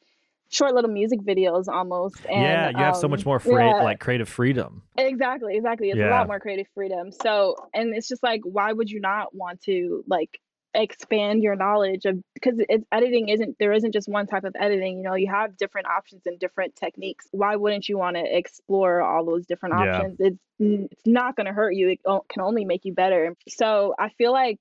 short 0.51 0.74
little 0.74 0.90
music 0.90 1.20
videos 1.20 1.68
almost. 1.68 2.24
And, 2.26 2.42
yeah, 2.42 2.70
you 2.70 2.76
have 2.76 2.94
um, 2.94 3.01
so 3.01 3.09
much 3.09 3.20
um, 3.20 3.30
more 3.30 3.40
free, 3.40 3.64
yeah. 3.64 3.82
like 3.82 4.01
creative 4.01 4.28
freedom. 4.28 4.82
Exactly, 4.97 5.57
exactly. 5.57 5.90
It's 5.90 5.99
yeah. 5.99 6.09
a 6.09 6.11
lot 6.11 6.26
more 6.26 6.40
creative 6.40 6.66
freedom. 6.74 7.11
So, 7.12 7.57
and 7.74 7.94
it's 7.94 8.09
just 8.09 8.22
like, 8.22 8.42
why 8.44 8.72
would 8.72 8.90
you 8.90 9.01
not 9.01 9.34
want 9.34 9.61
to 9.62 10.05
like 10.07 10.40
expand 10.76 11.42
your 11.42 11.57
knowledge 11.57 12.05
of 12.05 12.22
because 12.34 12.55
it's 12.68 12.84
editing 12.92 13.28
isn't 13.30 13.57
there 13.59 13.72
isn't 13.72 13.92
just 13.92 14.09
one 14.09 14.26
type 14.26 14.44
of 14.44 14.55
editing 14.59 14.99
you 14.99 15.03
know 15.03 15.14
you 15.14 15.26
have 15.26 15.57
different 15.57 15.86
options 15.86 16.22
and 16.26 16.38
different 16.38 16.76
techniques 16.76 17.26
why 17.30 17.57
wouldn't 17.57 17.88
you 17.88 17.97
want 17.97 18.14
to 18.14 18.22
explore 18.36 19.01
all 19.01 19.24
those 19.24 19.47
different 19.47 19.74
options 19.74 20.16
yeah. 20.20 20.26
it's 20.26 20.38
it's 20.59 21.07
not 21.07 21.34
going 21.34 21.47
to 21.47 21.53
hurt 21.53 21.74
you 21.74 21.88
it 21.88 22.01
can 22.28 22.42
only 22.42 22.66
make 22.66 22.84
you 22.84 22.92
better 22.92 23.34
so 23.49 23.94
i 23.99 24.11
feel 24.11 24.32
like 24.32 24.59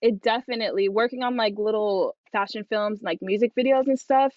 it 0.00 0.20
definitely 0.22 0.88
working 0.88 1.22
on 1.22 1.36
like 1.36 1.54
little 1.56 2.16
fashion 2.32 2.64
films 2.68 3.00
like 3.02 3.18
music 3.22 3.52
videos 3.56 3.86
and 3.86 3.98
stuff 3.98 4.34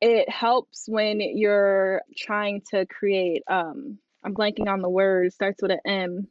it 0.00 0.28
helps 0.28 0.84
when 0.88 1.20
you're 1.20 2.02
trying 2.16 2.62
to 2.70 2.86
create 2.86 3.42
um 3.48 3.98
i'm 4.24 4.34
blanking 4.34 4.68
on 4.68 4.82
the 4.82 4.88
word 4.88 5.32
starts 5.32 5.62
with 5.62 5.70
an 5.70 5.80
m. 5.86 6.28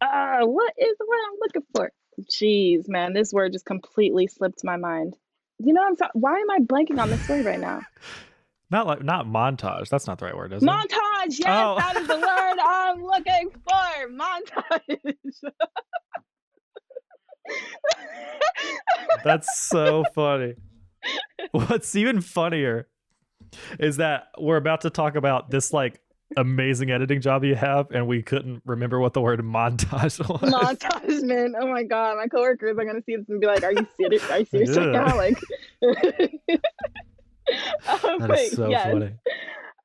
Uh 0.00 0.40
what 0.46 0.72
is 0.78 0.96
the 0.98 1.06
word 1.06 1.18
i'm 1.26 1.38
looking 1.40 1.62
for? 1.74 1.92
Jeez 2.30 2.88
man 2.88 3.12
this 3.12 3.32
word 3.32 3.52
just 3.52 3.66
completely 3.66 4.26
slipped 4.26 4.64
my 4.64 4.76
mind. 4.76 5.16
You 5.58 5.74
know 5.74 5.84
i'm 5.86 5.96
so- 5.96 6.06
why 6.14 6.38
am 6.38 6.50
i 6.50 6.58
blanking 6.60 7.00
on 7.00 7.10
this 7.10 7.28
word 7.28 7.44
right 7.44 7.60
now? 7.60 7.80
Not 8.70 8.86
like 8.86 9.04
not 9.04 9.26
montage 9.26 9.90
that's 9.90 10.06
not 10.06 10.18
the 10.18 10.24
right 10.24 10.34
word 10.34 10.54
is 10.54 10.62
montage 10.62 10.86
it? 11.26 11.40
yes 11.40 11.48
oh. 11.50 11.74
that 11.76 11.94
is 12.00 12.08
the 12.08 12.16
word 12.16 12.56
i'm 12.64 13.02
looking 13.04 13.50
for 13.68 14.08
montage. 14.08 15.52
That's 19.24 19.58
so 19.58 20.04
funny 20.14 20.54
What's 21.52 21.96
even 21.96 22.20
funnier 22.20 22.88
is 23.78 23.96
that 23.96 24.28
we're 24.38 24.56
about 24.56 24.82
to 24.82 24.90
talk 24.90 25.16
about 25.16 25.50
this 25.50 25.72
like 25.72 26.00
amazing 26.36 26.90
editing 26.90 27.20
job 27.20 27.44
you 27.44 27.54
have, 27.54 27.90
and 27.90 28.06
we 28.06 28.22
couldn't 28.22 28.62
remember 28.64 29.00
what 29.00 29.12
the 29.12 29.20
word 29.20 29.40
montage 29.40 30.18
was. 30.28 30.52
Montage, 30.52 31.22
man! 31.22 31.54
Oh 31.58 31.66
my 31.66 31.82
god, 31.82 32.16
my 32.16 32.26
coworkers 32.26 32.76
are 32.78 32.84
gonna 32.84 33.02
see 33.04 33.16
this 33.16 33.28
and 33.28 33.40
be 33.40 33.46
like, 33.46 33.62
"Are 33.62 33.72
you 33.72 33.86
serious? 33.96 34.30
Are 34.30 34.38
you 34.38 34.46
serious 34.46 34.76
right 34.76 34.92
now?" 34.92 35.16
Like, 35.16 35.36
um, 35.82 35.92
that 38.20 38.38
is 38.38 38.52
so 38.52 38.68
yes. 38.68 38.92
funny. 38.92 39.12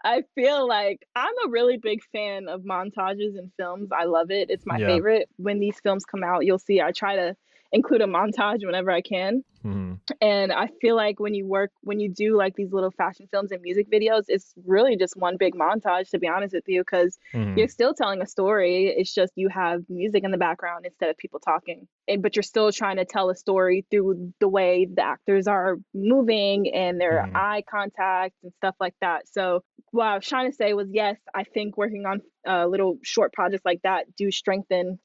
I 0.03 0.23
feel 0.35 0.67
like 0.67 1.05
I'm 1.15 1.33
a 1.45 1.49
really 1.49 1.77
big 1.77 2.01
fan 2.13 2.47
of 2.47 2.61
montages 2.61 3.37
in 3.37 3.51
films. 3.57 3.89
I 3.91 4.05
love 4.05 4.31
it. 4.31 4.49
It's 4.49 4.65
my 4.65 4.77
yeah. 4.77 4.87
favorite. 4.87 5.29
When 5.37 5.59
these 5.59 5.79
films 5.81 6.05
come 6.05 6.23
out, 6.23 6.45
you'll 6.45 6.59
see 6.59 6.81
I 6.81 6.91
try 6.91 7.15
to 7.15 7.35
include 7.71 8.01
a 8.01 8.05
montage 8.05 8.65
whenever 8.65 8.91
I 8.91 9.01
can. 9.01 9.43
Mm-hmm. 9.65 9.95
And 10.21 10.53
I 10.53 10.69
feel 10.79 10.95
like 10.95 11.19
when 11.19 11.33
you 11.33 11.45
work, 11.45 11.71
when 11.81 11.99
you 11.99 12.09
do 12.09 12.37
like 12.37 12.55
these 12.55 12.71
little 12.71 12.91
fashion 12.91 13.27
films 13.31 13.51
and 13.51 13.61
music 13.61 13.91
videos, 13.91 14.23
it's 14.27 14.53
really 14.65 14.95
just 14.95 15.17
one 15.17 15.35
big 15.37 15.55
montage, 15.55 16.09
to 16.11 16.19
be 16.19 16.27
honest 16.27 16.53
with 16.53 16.63
you, 16.67 16.81
because 16.81 17.17
mm-hmm. 17.33 17.57
you're 17.57 17.67
still 17.67 17.93
telling 17.93 18.21
a 18.21 18.27
story. 18.27 18.93
It's 18.95 19.13
just 19.13 19.33
you 19.35 19.49
have 19.49 19.81
music 19.89 20.23
in 20.23 20.31
the 20.31 20.37
background 20.37 20.85
instead 20.85 21.09
of 21.09 21.17
people 21.17 21.39
talking. 21.39 21.87
And, 22.07 22.21
but 22.21 22.35
you're 22.35 22.43
still 22.43 22.71
trying 22.71 22.97
to 22.97 23.05
tell 23.05 23.29
a 23.29 23.35
story 23.35 23.85
through 23.91 24.33
the 24.39 24.47
way 24.47 24.87
the 24.91 25.03
actors 25.03 25.47
are 25.47 25.77
moving 25.93 26.73
and 26.73 26.99
their 26.99 27.23
mm-hmm. 27.25 27.35
eye 27.35 27.63
contact 27.69 28.35
and 28.43 28.53
stuff 28.57 28.75
like 28.79 28.95
that. 29.01 29.27
So, 29.27 29.63
what 29.91 30.05
I 30.05 30.15
was 30.15 30.27
trying 30.27 30.49
to 30.49 30.55
say 30.55 30.73
was 30.73 30.87
yes, 30.91 31.17
I 31.33 31.43
think 31.43 31.77
working 31.77 32.05
on 32.05 32.21
uh, 32.47 32.67
little 32.67 32.99
short 33.03 33.33
projects 33.33 33.65
like 33.65 33.81
that 33.83 34.15
do 34.15 34.31
strengthen 34.31 34.99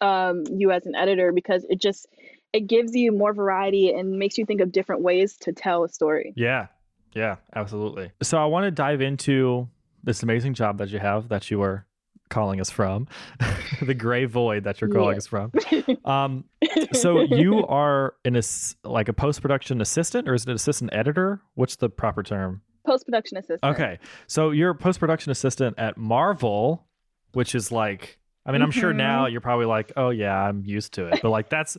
um, 0.00 0.44
you 0.50 0.70
as 0.70 0.86
an 0.86 0.94
editor 0.94 1.32
because 1.32 1.64
it 1.68 1.80
just 1.80 2.06
it 2.52 2.66
gives 2.66 2.94
you 2.94 3.12
more 3.12 3.34
variety 3.34 3.90
and 3.90 4.18
makes 4.18 4.38
you 4.38 4.46
think 4.46 4.60
of 4.60 4.72
different 4.72 5.02
ways 5.02 5.36
to 5.38 5.52
tell 5.52 5.84
a 5.84 5.88
story. 5.88 6.32
Yeah. 6.36 6.68
Yeah, 7.14 7.36
absolutely. 7.54 8.12
So 8.22 8.38
I 8.38 8.44
want 8.44 8.64
to 8.64 8.70
dive 8.70 9.00
into 9.00 9.68
this 10.04 10.22
amazing 10.22 10.54
job 10.54 10.78
that 10.78 10.90
you 10.90 10.98
have 10.98 11.28
that 11.30 11.50
you 11.50 11.58
were 11.58 11.86
calling 12.28 12.60
us 12.60 12.70
from, 12.70 13.08
the 13.82 13.94
gray 13.94 14.24
void 14.24 14.64
that 14.64 14.80
you're 14.80 14.90
calling 14.90 15.14
yeah. 15.14 15.18
us 15.18 15.26
from. 15.26 15.52
Um, 16.04 16.44
so 16.92 17.22
you 17.22 17.66
are 17.66 18.14
in 18.24 18.36
a 18.36 18.42
like 18.84 19.08
a 19.08 19.12
post 19.12 19.42
production 19.42 19.80
assistant, 19.80 20.28
or 20.28 20.34
is 20.34 20.42
it 20.42 20.50
an 20.50 20.54
assistant 20.54 20.90
editor? 20.92 21.40
What's 21.54 21.76
the 21.76 21.88
proper 21.88 22.22
term? 22.22 22.62
Post 22.86 23.06
production 23.06 23.38
assistant. 23.38 23.64
Okay, 23.64 23.98
so 24.28 24.52
you're 24.52 24.70
a 24.70 24.74
post 24.74 25.00
production 25.00 25.32
assistant 25.32 25.76
at 25.78 25.96
Marvel, 25.96 26.86
which 27.32 27.56
is 27.56 27.72
like 27.72 28.18
I 28.46 28.52
mean, 28.52 28.60
mm-hmm. 28.60 28.66
I'm 28.66 28.70
sure 28.70 28.92
now 28.92 29.24
mm-hmm. 29.24 29.32
you're 29.32 29.40
probably 29.40 29.66
like, 29.66 29.92
oh, 29.96 30.10
yeah, 30.10 30.32
I'm 30.32 30.64
used 30.64 30.94
to 30.94 31.06
it. 31.06 31.18
But 31.20 31.30
like, 31.30 31.50
that's, 31.50 31.76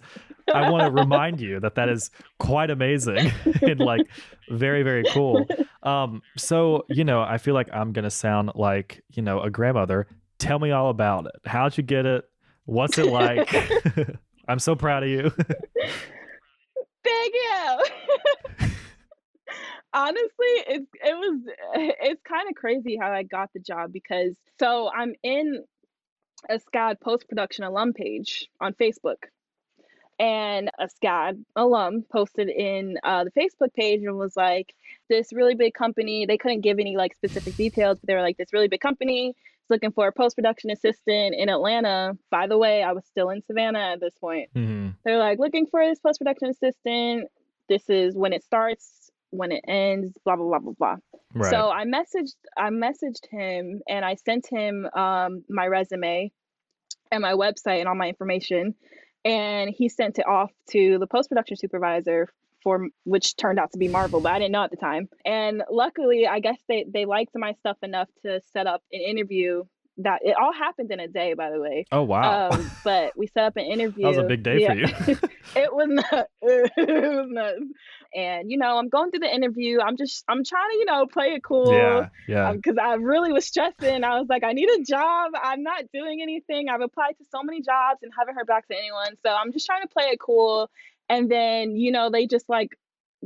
I 0.54 0.70
want 0.70 0.84
to 0.84 0.92
remind 1.02 1.40
you 1.40 1.62
that 1.62 1.76
that 1.76 1.88
is 1.88 2.12
quite 2.40 2.70
amazing 2.70 3.32
and 3.62 3.80
like 3.80 4.06
very, 4.50 4.84
very 4.84 5.06
cool. 5.12 5.48
Um, 5.84 6.22
so, 6.36 6.86
you 6.90 7.06
know, 7.06 7.22
I 7.22 7.38
feel 7.38 7.54
like 7.54 7.70
I'm 7.74 7.94
going 7.94 8.04
to 8.04 8.12
sound 8.12 8.52
like, 8.56 9.02
you 9.14 9.24
know, 9.24 9.42
a 9.42 9.50
grandmother. 9.50 10.08
Tell 10.40 10.60
me 10.60 10.72
all 10.72 10.90
about 10.90 11.26
it. 11.26 11.32
How'd 11.46 11.78
you 11.78 11.84
get 11.84 12.06
it? 12.06 12.26
What's 12.66 12.98
it 12.98 13.08
like? 13.08 13.50
I'm 14.50 14.60
so 14.60 14.76
proud 14.76 15.04
of 15.04 15.10
you. 15.10 15.32
Thank 17.04 17.34
you. 17.34 17.78
honestly 19.94 20.54
it's 20.68 20.88
it 20.96 21.16
was 21.16 21.40
it's 21.66 22.22
kind 22.28 22.48
of 22.50 22.56
crazy 22.56 22.98
how 23.02 23.10
i 23.10 23.24
got 23.24 23.50
the 23.54 23.60
job 23.60 23.92
because 23.92 24.36
so 24.60 24.92
i'm 24.94 25.14
in 25.24 25.64
a 26.50 26.60
SCAD 26.60 27.00
post 27.02 27.28
production 27.28 27.64
alum 27.64 27.94
page 27.94 28.50
on 28.60 28.74
Facebook. 28.74 29.18
And 30.20 30.72
a 30.80 30.88
SCAD 30.88 31.44
alum 31.56 32.04
posted 32.12 32.50
in 32.50 32.98
uh, 33.04 33.24
the 33.26 33.32
Facebook 33.32 33.74
page 33.76 34.02
and 34.04 34.18
was 34.18 34.36
like, 34.36 34.74
this 35.10 35.32
really 35.32 35.54
big 35.54 35.74
company, 35.76 36.26
they 36.26 36.38
couldn't 36.38 36.62
give 36.62 36.80
any 36.80 36.98
like 36.98 37.14
specific 37.14 37.56
details, 37.56 38.00
but 38.00 38.08
they 38.08 38.16
were 38.16 38.22
like, 38.22 38.38
this 38.38 38.52
really 38.52 38.68
big 38.68 38.82
company 38.82 39.30
is 39.30 39.70
looking 39.70 39.92
for 39.92 40.08
a 40.08 40.12
post 40.12 40.36
production 40.36 40.72
assistant 40.72 41.36
in 41.36 41.50
Atlanta. 41.50 42.18
By 42.32 42.48
the 42.48 42.58
way, 42.58 42.82
I 42.82 42.94
was 42.94 43.06
still 43.06 43.30
in 43.30 43.44
Savannah 43.46 43.92
at 43.94 44.00
this 44.00 44.16
point. 44.20 44.50
Mm-hmm. 44.56 44.90
They're 45.06 45.20
like, 45.20 45.38
looking 45.38 45.68
for 45.68 45.86
this 45.86 46.00
post 46.00 46.20
production 46.20 46.50
assistant. 46.50 47.30
This 47.70 47.88
is 47.90 48.16
when 48.16 48.34
it 48.34 48.44
starts, 48.44 49.07
when 49.32 49.52
it 49.52 49.64
ends, 49.68 50.18
blah, 50.24 50.36
blah, 50.36 50.46
blah, 50.46 50.60
blah, 50.60 50.74
blah. 50.78 50.96
Right. 51.34 51.50
So 51.52 51.70
I 51.70 51.86
messaged 51.86 52.36
I 52.58 52.70
messaged 52.70 53.28
him 53.30 53.82
and 53.88 54.06
I 54.06 54.16
sent 54.16 54.48
him 54.50 54.88
um, 54.96 55.44
my 55.50 55.68
resume 55.68 56.32
and 57.12 57.22
my 57.22 57.34
website 57.34 57.80
and 57.80 57.88
all 57.88 57.96
my 57.96 58.08
information. 58.08 58.76
And 59.26 59.70
he 59.70 59.90
sent 59.90 60.20
it 60.20 60.28
off 60.28 60.52
to 60.72 60.98
the 61.00 61.08
post 61.08 61.30
production 61.30 61.58
supervisor 61.58 62.30
for 62.64 62.88
which 63.04 63.36
turned 63.36 63.60
out 63.60 63.72
to 63.72 63.78
be 63.78 63.88
Marvel, 63.88 64.22
but 64.22 64.32
I 64.32 64.40
didn't 64.40 64.52
know 64.52 64.64
at 64.64 64.72
the 64.72 64.78
time. 64.78 65.10
And 65.26 65.64
luckily, 65.70 66.28
I 66.28 66.40
guess 66.40 66.58
they 66.68 66.86
they 66.92 67.06
liked 67.06 67.32
my 67.36 67.54
stuff 67.54 67.78
enough 67.84 68.10
to 68.24 68.42
set 68.54 68.68
up 68.68 68.82
an 68.92 69.02
interview 69.02 69.64
that 70.00 70.20
it 70.24 70.36
all 70.40 70.54
happened 70.54 70.92
in 70.92 71.00
a 71.00 71.08
day, 71.08 71.34
by 71.34 71.50
the 71.50 71.60
way. 71.60 71.86
Oh 71.92 72.04
wow! 72.04 72.50
Um, 72.50 72.72
but 72.84 73.18
we 73.18 73.28
set 73.28 73.46
up 73.46 73.58
an 73.58 73.66
interview. 73.66 74.04
that 74.04 74.10
was 74.10 74.18
a 74.18 74.24
big 74.24 74.44
day 74.44 74.60
yeah. 74.60 74.74
for 74.74 75.12
you. 75.12 75.18
it 75.56 75.74
was 75.74 75.88
nuts. 75.90 76.32
It 76.78 77.16
was 77.16 77.28
nuts. 77.30 77.62
And 78.16 78.50
you 78.52 78.58
know, 78.58 78.78
I'm 78.78 78.90
going 78.90 79.12
through 79.12 79.22
the 79.22 79.34
interview. 79.34 79.80
I'm 79.82 79.98
just, 79.98 80.24
I'm 80.28 80.44
trying 80.44 80.70
to, 80.72 80.78
you 80.78 80.86
know, 80.86 81.06
play 81.08 81.34
it 81.34 81.44
cool. 81.44 81.74
yeah, 81.74 82.10
yeah. 82.28 82.54
Because 82.54 82.78
I 82.82 82.94
really 82.94 83.34
was 83.34 83.46
stressing. 83.46 84.04
I 84.04 84.20
was 84.20 84.28
like, 84.30 84.44
I 84.44 84.54
need 84.54 84.70
a 84.70 84.84
job. 84.84 85.32
I'm 85.42 85.64
not 85.64 85.84
doing 85.94 86.22
anything. 86.22 86.70
I've 86.70 86.82
applied 86.82 87.18
to 87.18 87.26
so 87.32 87.44
many 87.44 87.62
jobs 87.62 88.00
and 88.04 88.12
haven't 88.18 88.36
heard 88.36 88.48
back 88.48 88.68
to 88.70 88.78
anyone. 88.78 89.16
So 89.26 89.30
I'm 89.30 89.52
just 89.52 89.66
trying 89.66 89.82
to 89.82 89.90
play 89.90 90.06
it 90.06 90.20
cool. 90.20 90.70
And 91.10 91.30
then, 91.30 91.76
you 91.76 91.92
know, 91.92 92.10
they 92.10 92.28
just 92.28 92.48
like 92.50 92.78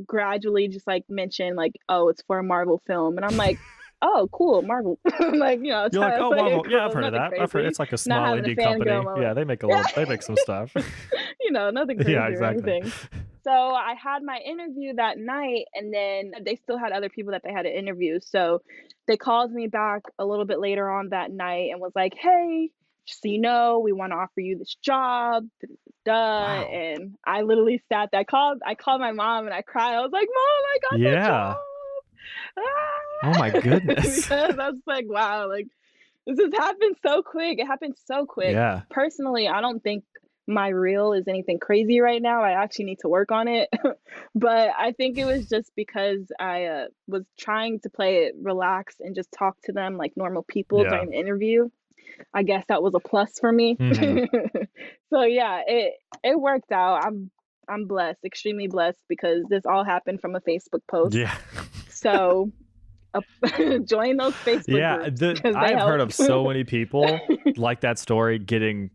gradually 0.06 0.68
just 0.68 0.88
like 0.88 1.06
mention 1.10 1.56
like, 1.56 1.74
oh, 1.90 2.10
it's 2.10 2.22
for 2.24 2.40
a 2.40 2.44
Marvel 2.44 2.82
film, 2.86 3.18
and 3.18 3.26
I'm 3.26 3.38
like 3.38 3.60
oh, 4.02 4.30
cool, 4.32 4.62
Marvel. 4.64 5.00
like, 5.34 5.60
you 5.60 5.72
know, 5.72 5.88
You're 5.92 6.02
like, 6.02 6.14
oh, 6.20 6.30
Marvel. 6.32 6.64
cool, 6.64 6.72
Yeah, 6.72 6.86
I've 6.86 6.94
heard 6.94 7.06
of 7.06 7.14
that. 7.14 7.34
I've 7.40 7.52
heard 7.52 7.66
it's 7.66 7.80
like 7.80 7.92
a 7.94 7.98
small 7.98 8.36
indie 8.36 8.58
company. 8.58 8.92
moment. 8.92 9.22
Yeah, 9.22 9.34
they 9.34 9.44
make 9.44 9.64
a 9.64 9.68
little. 9.68 9.84
they 9.96 10.06
make 10.06 10.22
some 10.24 10.36
stuff. 10.38 10.74
you 11.40 11.52
know, 11.52 11.70
nothing 11.70 11.98
crazy 11.98 12.14
yeah, 12.14 12.26
or 12.28 12.32
exactly. 12.32 12.72
anything. 12.74 12.92
So 13.44 13.52
I 13.52 13.96
had 14.02 14.22
my 14.24 14.38
interview 14.46 14.94
that 14.96 15.18
night, 15.18 15.66
and 15.74 15.94
then 15.94 16.32
they 16.46 16.56
still 16.58 16.78
had 16.78 16.92
other 16.92 17.10
people 17.10 17.32
that 17.32 17.42
they 17.44 17.52
had 17.52 17.64
to 17.64 17.76
interview. 17.76 18.20
So 18.22 18.62
they 19.08 19.18
called 19.18 19.52
me 19.52 19.68
back 19.68 20.04
a 20.20 20.26
little 20.26 20.46
bit 20.46 20.60
later 20.60 20.90
on 20.90 21.10
that 21.10 21.32
night 21.32 21.72
and 21.72 21.82
was 21.82 21.92
like, 21.96 22.14
hey, 22.16 22.70
just 23.08 23.24
so 23.24 23.30
you 23.30 23.40
know, 23.42 23.80
we 23.80 23.94
want 23.94 24.12
to 24.12 24.16
offer 24.18 24.42
you 24.42 24.58
this 24.60 24.76
job. 24.84 25.48
Da. 26.06 26.14
Wow. 26.14 26.70
And 26.72 27.16
I 27.26 27.42
literally 27.42 27.82
sat 27.92 28.10
there. 28.12 28.22
I 28.22 28.24
called, 28.24 28.60
I 28.66 28.76
called 28.76 29.02
my 29.02 29.12
mom 29.12 29.46
and 29.46 29.54
I 29.54 29.62
cried. 29.64 29.96
I 29.96 30.02
was 30.02 30.12
like, 30.12 30.28
Mom, 30.28 30.38
I 30.74 30.78
got 30.90 30.98
the 31.00 31.04
Yeah. 31.04 31.28
job. 31.28 31.58
Oh 32.58 33.34
my 33.38 33.50
goodness. 33.62 34.22
because 34.24 34.58
I 34.58 34.70
was 34.70 34.80
like, 34.88 35.06
wow, 35.08 35.48
like 35.50 35.68
this 36.26 36.40
has 36.40 36.54
happened 36.54 36.96
so 37.06 37.22
quick. 37.24 37.60
It 37.60 37.66
happened 37.68 37.96
so 38.06 38.26
quick. 38.26 38.52
Yeah. 38.54 38.82
Personally, 38.90 39.48
I 39.48 39.62
don't 39.62 39.82
think 39.82 40.04
my 40.48 40.68
reel 40.70 41.14
is 41.14 41.28
anything 41.28 41.60
crazy 41.60 42.00
right 42.02 42.22
now. 42.22 42.44
I 42.44 42.52
actually 42.64 42.86
need 42.86 43.00
to 43.02 43.10
work 43.10 43.32
on 43.32 43.48
it. 43.48 43.70
but 44.36 44.70
I 44.78 44.92
think 44.92 45.18
it 45.18 45.26
was 45.26 45.48
just 45.48 45.72
because 45.76 46.32
I 46.40 46.66
uh, 46.66 46.86
was 47.08 47.24
trying 47.40 47.80
to 47.82 47.90
play 47.90 48.26
it 48.26 48.36
relaxed 48.42 48.98
and 49.00 49.16
just 49.16 49.32
talk 49.32 49.56
to 49.66 49.72
them 49.72 49.98
like 49.98 50.14
normal 50.16 50.44
people 50.44 50.84
Yeah. 50.84 50.90
during 50.90 51.10
the 51.12 51.18
interview. 51.20 51.70
I 52.34 52.44
guess 52.44 52.66
that 52.68 52.84
was 52.84 52.94
a 52.96 53.00
plus 53.00 53.40
for 53.40 53.52
me. 53.52 53.76
Mhm. 53.78 54.28
so 55.14 55.24
yeah, 55.24 55.62
it 55.66 55.94
it 56.24 56.40
worked 56.40 56.72
out. 56.72 57.04
I'm 57.06 57.32
I'm 57.70 57.86
blessed, 57.88 58.20
extremely 58.26 58.68
blessed 58.68 59.00
because 59.08 59.44
this 59.50 59.66
all 59.66 59.84
happened 59.84 60.22
from 60.22 60.36
a 60.36 60.42
Facebook 60.42 60.82
post. 60.90 61.16
Yeah. 61.16 61.36
So 62.02 62.52
uh, 63.14 63.22
join 63.86 64.18
those 64.18 64.34
Facebook 64.36 64.78
Yeah. 64.80 65.10
groups 65.10 65.42
they 65.42 65.52
I've 65.52 65.80
heard 65.80 66.00
of 66.02 66.14
so 66.14 66.44
many 66.48 66.64
people 66.64 67.20
like 67.58 67.82
that 67.82 68.00
story 68.00 68.40
getting 68.40 68.90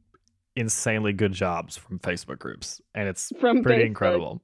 insanely 0.57 1.13
good 1.13 1.33
jobs 1.33 1.77
from 1.77 1.99
Facebook 1.99 2.39
groups, 2.39 2.81
and 2.95 3.09
it's 3.09 3.31
from 3.41 3.63
pretty 3.63 3.83
Facebook. 3.83 3.87
incredible. 3.87 4.43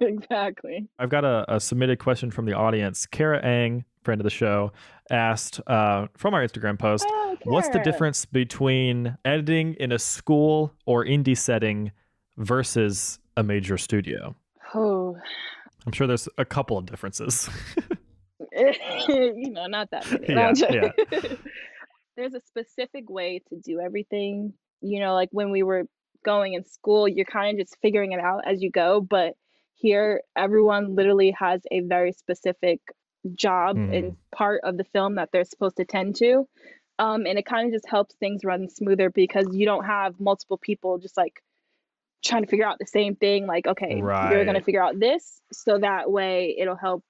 exactly. 0.00 0.88
I've 0.98 1.08
got 1.10 1.24
a, 1.24 1.44
a 1.54 1.60
submitted 1.60 1.98
question 1.98 2.30
from 2.30 2.46
the 2.46 2.54
audience. 2.54 3.06
Kara 3.06 3.38
Ang, 3.44 3.84
friend 4.02 4.20
of 4.20 4.24
the 4.24 4.30
show, 4.30 4.72
asked 5.10 5.60
uh, 5.68 6.06
from 6.16 6.34
our 6.34 6.44
Instagram 6.46 6.78
post, 6.78 7.04
Oh, 7.08 7.36
What's 7.44 7.68
the 7.68 7.78
difference 7.78 8.24
between 8.24 9.16
editing 9.24 9.74
in 9.74 9.92
a 9.92 9.98
school 9.98 10.74
or 10.86 11.04
indie 11.04 11.36
setting 11.38 11.92
versus 12.36 13.18
a 13.36 13.42
major 13.44 13.78
studio? 13.78 14.34
Oh, 14.74 15.16
I'm 15.86 15.92
sure 15.92 16.06
there's 16.06 16.28
a 16.38 16.44
couple 16.44 16.76
of 16.78 16.86
differences. 16.86 17.48
you 18.52 19.50
know, 19.50 19.66
not 19.66 19.90
that 19.90 20.10
many. 20.10 20.34
No, 20.34 20.52
Yeah, 20.70 20.92
There's 22.16 22.34
a 22.34 22.40
specific 22.40 23.08
way 23.08 23.42
to 23.48 23.56
do 23.56 23.80
everything. 23.80 24.52
You 24.80 25.00
know, 25.00 25.14
like 25.14 25.28
when 25.32 25.50
we 25.50 25.62
were 25.62 25.84
going 26.24 26.54
in 26.54 26.64
school, 26.64 27.06
you're 27.08 27.24
kind 27.24 27.54
of 27.58 27.64
just 27.64 27.76
figuring 27.80 28.12
it 28.12 28.20
out 28.20 28.42
as 28.46 28.60
you 28.62 28.70
go. 28.70 29.00
But 29.00 29.34
here, 29.74 30.22
everyone 30.36 30.96
literally 30.96 31.30
has 31.38 31.62
a 31.70 31.80
very 31.80 32.12
specific 32.12 32.80
job 33.34 33.76
Mhm. 33.76 33.96
and 33.96 34.16
part 34.32 34.60
of 34.64 34.76
the 34.76 34.84
film 34.84 35.16
that 35.16 35.30
they're 35.32 35.44
supposed 35.44 35.76
to 35.76 35.84
tend 35.84 36.16
to. 36.16 36.48
Um, 36.98 37.26
and 37.26 37.38
it 37.38 37.46
kind 37.46 37.66
of 37.68 37.72
just 37.72 37.88
helps 37.88 38.14
things 38.16 38.44
run 38.44 38.68
smoother 38.68 39.10
because 39.10 39.46
you 39.52 39.64
don't 39.64 39.84
have 39.84 40.18
multiple 40.18 40.58
people 40.58 40.98
just 40.98 41.16
like 41.16 41.40
trying 42.24 42.42
to 42.42 42.48
figure 42.48 42.66
out 42.66 42.78
the 42.78 42.86
same 42.86 43.16
thing. 43.16 43.46
Like, 43.46 43.66
okay, 43.66 43.96
you're 43.96 44.44
going 44.44 44.54
to 44.54 44.62
figure 44.62 44.82
out 44.82 44.98
this. 44.98 45.40
So 45.52 45.78
that 45.78 46.10
way 46.10 46.56
it'll 46.58 46.76
help 46.76 47.04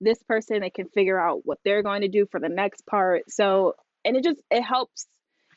this 0.00 0.22
person. 0.24 0.60
They 0.60 0.70
can 0.70 0.88
figure 0.88 1.18
out 1.18 1.40
what 1.44 1.58
they're 1.64 1.82
going 1.82 2.02
to 2.02 2.08
do 2.08 2.26
for 2.30 2.40
the 2.40 2.48
next 2.48 2.86
part. 2.86 3.30
So, 3.30 3.74
and 4.04 4.16
it 4.16 4.24
just, 4.24 4.40
it 4.50 4.62
helps 4.62 5.06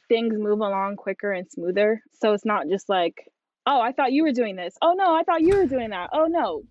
things 0.08 0.36
move 0.38 0.60
along 0.60 0.98
quicker 0.98 1.32
and 1.32 1.50
smoother. 1.50 2.02
So 2.22 2.34
it's 2.34 2.46
not 2.46 2.68
just 2.70 2.90
like, 2.90 3.28
oh, 3.66 3.80
I 3.80 3.92
thought 3.92 4.12
you 4.12 4.24
were 4.24 4.32
doing 4.32 4.56
this. 4.56 4.76
Oh, 4.82 4.94
no, 4.94 5.16
I 5.16 5.24
thought 5.24 5.42
you 5.42 5.56
were 5.58 5.68
doing 5.68 5.92
that. 5.92 6.10
Oh, 6.14 6.26
no, 6.26 6.64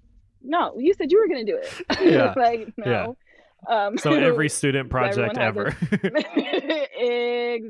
no, 0.43 0.75
you 0.79 0.95
said 0.95 1.11
you 1.11 1.19
were 1.19 1.29
going 1.29 1.47
to 1.47 1.53
do 1.53 1.59
it. 1.59 1.73
Yeah, 2.13 2.35
like, 2.37 2.73
no. 2.77 3.17
Um, 3.69 3.99
so 3.99 4.13
every 4.13 4.49
student 4.59 4.89
project 4.91 5.37
ever. 5.37 5.77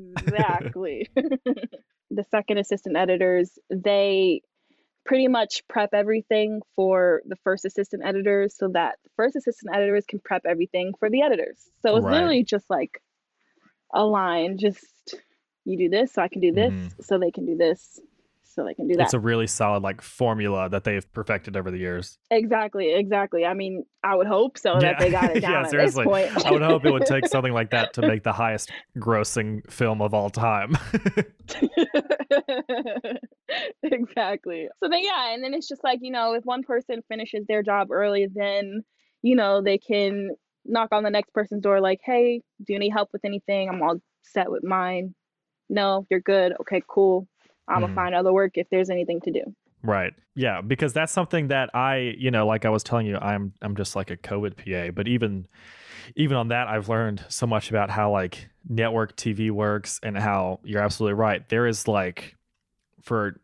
exactly. 0.07 1.09
the 1.15 2.25
second 2.31 2.59
assistant 2.59 2.97
editors, 2.97 3.59
they 3.71 4.43
pretty 5.07 5.29
much 5.29 5.63
prep 5.69 5.91
everything 5.95 6.61
for 6.77 7.23
the 7.27 7.37
first 7.43 7.65
assistant 7.65 8.03
editors 8.05 8.57
so 8.57 8.69
that 8.69 8.97
the 9.05 9.11
first 9.17 9.37
assistant 9.37 9.75
editors 9.75 10.05
can 10.07 10.21
prep 10.21 10.43
everything 10.47 10.93
for 10.99 11.11
the 11.11 11.23
editors. 11.23 11.59
So 11.83 11.97
it's 11.97 12.05
Right. 12.05 12.13
literally 12.13 12.45
just 12.45 12.69
like 12.71 13.01
a 13.93 14.05
line, 14.05 14.59
just 14.59 15.15
you 15.65 15.77
do 15.79 15.89
this, 15.89 16.13
so 16.13 16.23
I 16.23 16.29
can 16.29 16.41
do 16.41 16.53
this, 16.53 16.73
Mhm. 16.73 17.05
so 17.05 17.19
they 17.19 17.31
can 17.31 17.47
do 17.47 17.57
this, 17.57 18.01
so 18.45 18.65
they 18.65 18.75
can 18.75 18.89
do 18.89 18.97
that. 18.97 19.05
it's 19.05 19.15
a 19.15 19.21
really 19.21 19.47
solid 19.47 19.83
like 19.83 20.01
formula 20.01 20.69
that 20.69 20.85
they've 20.85 21.11
perfected 21.13 21.57
over 21.57 21.71
the 21.71 21.79
years. 21.79 22.19
exactly, 22.31 22.93
exactly. 22.93 23.45
I 23.47 23.55
mean, 23.55 23.85
I 24.03 24.15
would 24.17 24.27
hope 24.27 24.59
so 24.59 24.79
that 24.81 24.99
they 24.99 25.11
got 25.11 25.35
it 25.37 25.41
down 25.41 25.53
yeah, 25.53 25.61
at 25.63 25.71
seriously. 25.71 26.05
this 26.05 26.33
point. 26.33 26.47
I 26.47 26.53
would 26.53 26.63
hope 26.63 26.85
it 26.85 26.91
would 26.91 27.07
take 27.07 27.27
something 27.27 27.53
like 27.53 27.71
that 27.71 27.95
to 27.95 28.03
make 28.03 28.23
the 28.23 28.33
highest 28.45 28.71
grossing 28.99 29.69
film 29.71 30.03
of 30.03 30.15
all 30.15 30.31
time. 30.31 30.77
exactly. 33.83 34.69
So 34.83 34.89
then, 34.89 35.03
yeah, 35.03 35.33
and 35.35 35.43
then 35.43 35.55
it's 35.55 35.69
just 35.69 35.85
like, 35.85 36.01
you 36.03 36.11
know, 36.11 36.35
if 36.35 36.45
one 36.45 36.63
person 36.63 37.03
finishes 37.09 37.47
their 37.47 37.63
job 37.63 37.91
early, 37.91 38.27
then, 38.33 38.83
you 39.23 39.37
know, 39.37 39.63
they 39.63 39.79
can 39.79 40.31
knock 40.65 40.91
on 40.93 41.03
the 41.03 41.11
next 41.11 41.33
person's 41.33 41.63
door, 41.63 41.81
like, 41.81 42.01
hey, 42.05 42.43
do 42.65 42.73
you 42.73 42.79
need 42.79 42.91
help 42.91 43.11
with 43.13 43.25
anything? 43.25 43.69
I'm 43.69 43.83
all 43.83 43.97
set 44.23 44.51
with 44.51 44.65
mine. 44.65 45.15
No, 45.69 46.07
you're 46.11 46.21
good. 46.21 46.55
Okay, 46.61 46.83
cool. 46.89 47.29
I'm 47.69 47.79
Mhm. 47.79 47.83
gonna 47.83 47.95
find 47.95 48.15
other 48.15 48.33
work 48.33 48.53
if 48.57 48.69
there's 48.71 48.91
anything 48.91 49.21
to 49.23 49.31
do. 49.31 49.43
Right. 49.83 50.13
Yeah, 50.35 50.61
because 50.61 50.93
that's 50.93 51.13
something 51.13 51.49
that 51.49 51.75
I, 51.75 52.15
you 52.19 52.31
know, 52.31 52.47
like 52.47 52.65
I 52.67 52.69
was 52.69 52.83
telling 52.83 53.07
you, 53.07 53.17
I'm 53.17 53.55
I'm 53.63 53.77
just 53.77 53.97
like 53.97 54.11
a 54.11 54.17
COVID 54.17 54.57
PA, 54.57 54.93
but 54.93 55.09
even 55.09 55.47
even 56.17 56.37
on 56.37 56.49
that 56.49 56.69
I've 56.69 56.89
learned 56.89 57.25
so 57.29 57.47
much 57.47 57.71
about 57.71 57.91
how 57.91 58.11
like 58.11 58.49
network 58.69 59.17
TV 59.17 59.51
works 59.51 59.99
and 60.03 60.19
how 60.19 60.61
you're 60.65 60.83
absolutely 60.83 61.15
right. 61.15 61.49
There 61.49 61.67
is 61.67 61.89
like 61.89 62.37
for 63.03 63.41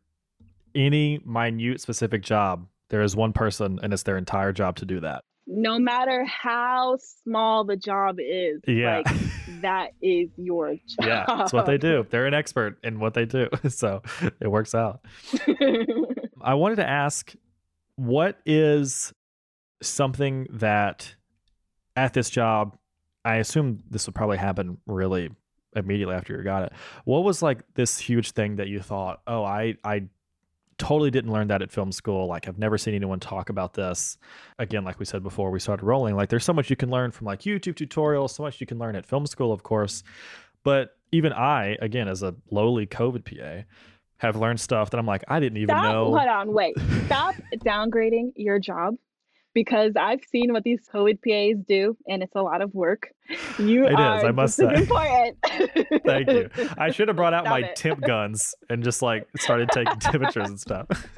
any 0.75 1.21
minute 1.25 1.81
specific 1.81 2.23
job, 2.23 2.67
there 2.91 3.03
is 3.03 3.17
one 3.17 3.33
person 3.33 3.79
and 3.83 3.93
it's 3.93 4.03
their 4.05 4.17
entire 4.19 4.53
job 4.53 4.77
to 4.77 4.85
do 4.85 5.01
that. 5.01 5.25
No 5.49 5.79
matter 5.79 6.25
how 6.25 6.97
small 7.25 7.65
the 7.65 7.77
job 7.77 8.17
is, 8.19 8.61
Yeah. 8.67 9.03
like 9.07 9.17
that 9.63 9.91
is 10.03 10.29
your 10.37 10.75
job. 10.75 11.07
yeah, 11.07 11.25
that's 11.29 11.53
what 11.53 11.67
they 11.67 11.79
do. 11.79 12.05
They're 12.11 12.27
an 12.27 12.35
expert 12.35 12.79
in 12.83 12.99
what 12.99 13.15
they 13.15 13.25
do. 13.27 13.49
So 13.69 14.03
it 14.41 14.49
works 14.49 14.75
out. 14.75 15.01
I 16.43 16.55
wanted 16.55 16.77
to 16.77 16.89
ask 16.89 17.33
what 17.97 18.39
is 18.45 19.13
something 19.83 20.47
that 20.51 21.15
at 21.97 22.13
this 22.13 22.29
job, 22.29 22.77
I 23.25 23.37
assume 23.37 23.83
this 23.91 24.07
would 24.07 24.15
probably 24.15 24.37
happen 24.39 24.79
really 24.87 25.31
immediately 25.77 26.15
after 26.15 26.37
you 26.37 26.43
got 26.43 26.65
it. 26.65 26.73
What 27.05 27.23
was 27.23 27.43
like 27.43 27.61
this 27.75 27.99
huge 27.99 28.33
thing 28.33 28.57
that 28.57 28.69
you 28.69 28.81
thought, 28.81 29.21
oh, 29.27 29.45
I, 29.45 29.77
I 29.85 30.05
totally 30.79 31.11
didn't 31.11 31.33
learn 31.33 31.49
that 31.49 31.63
at 31.63 31.71
film 31.71 31.93
school. 31.93 32.27
Like 32.27 32.49
I've 32.49 32.59
never 32.59 32.79
seen 32.79 32.95
anyone 32.95 33.21
talk 33.21 33.49
about 33.49 33.75
this. 33.75 34.19
Again, 34.59 34.85
like 34.85 34.99
we 34.99 35.05
said 35.05 35.23
before 35.23 35.51
we 35.51 35.61
started 35.61 35.85
rolling, 35.85 36.17
like 36.17 36.29
there's 36.29 36.45
so 36.45 36.53
much 36.53 36.71
you 36.71 36.77
can 36.77 36.91
learn 36.91 37.11
from 37.11 37.27
like 37.27 37.43
YouTube 37.43 37.75
tutorials, 37.75 38.31
so 38.31 38.43
much 38.43 38.61
you 38.61 38.67
can 38.67 38.79
learn 38.79 38.97
at 38.97 39.07
film 39.07 39.27
school, 39.27 39.53
of 39.53 39.63
course. 39.63 40.03
But 40.65 40.97
even 41.13 41.33
I, 41.33 41.77
again, 41.81 42.09
as 42.09 42.23
a 42.23 42.35
lowly 42.51 42.87
COVID 42.87 43.25
PA, 43.25 43.65
have 44.19 44.37
learned 44.37 44.59
stuff 44.59 44.91
that 44.91 44.99
I'm 44.99 45.07
like, 45.07 45.25
I 45.29 45.41
didn't 45.41 45.59
even 45.59 45.75
Stop. 45.75 45.85
know. 45.85 46.05
Hold 46.07 46.29
on. 46.29 46.53
Wait. 46.53 46.75
Stop 47.07 47.35
downgrading 47.57 48.33
your 48.35 48.59
job 48.59 48.95
because 49.57 49.93
I've 49.99 50.21
seen 50.31 50.53
what 50.53 50.65
these 50.65 50.81
COVID 50.95 51.19
PAs 51.27 51.65
do, 51.67 51.97
and 52.07 52.23
it's 52.23 52.35
a 52.37 52.43
lot 52.43 52.61
of 52.61 52.75
work. 52.75 53.09
You 53.59 53.87
it 53.87 53.95
are 53.99 54.19
is, 54.19 54.25
I 54.25 54.31
must 54.31 54.55
say. 54.57 54.67
important. 54.75 55.39
Thank 56.05 56.29
you. 56.31 56.51
I 56.77 56.91
should 56.91 57.09
have 57.09 57.17
brought 57.17 57.33
out 57.33 57.45
Stop 57.45 57.51
my 57.51 57.67
it. 57.69 57.75
temp 57.77 58.03
guns 58.07 58.55
and 58.69 58.85
just 58.85 59.01
like 59.01 59.27
started 59.39 59.71
taking 59.73 59.99
temperatures 59.99 60.51
and 60.51 60.61
stuff. 60.61 60.87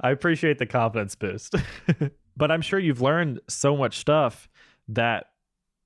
I 0.00 0.10
appreciate 0.10 0.58
the 0.58 0.66
confidence 0.66 1.14
boost. 1.14 1.54
but 2.36 2.50
I'm 2.50 2.62
sure 2.62 2.78
you've 2.78 3.02
learned 3.02 3.40
so 3.48 3.76
much 3.76 3.98
stuff 3.98 4.48
that 4.88 5.26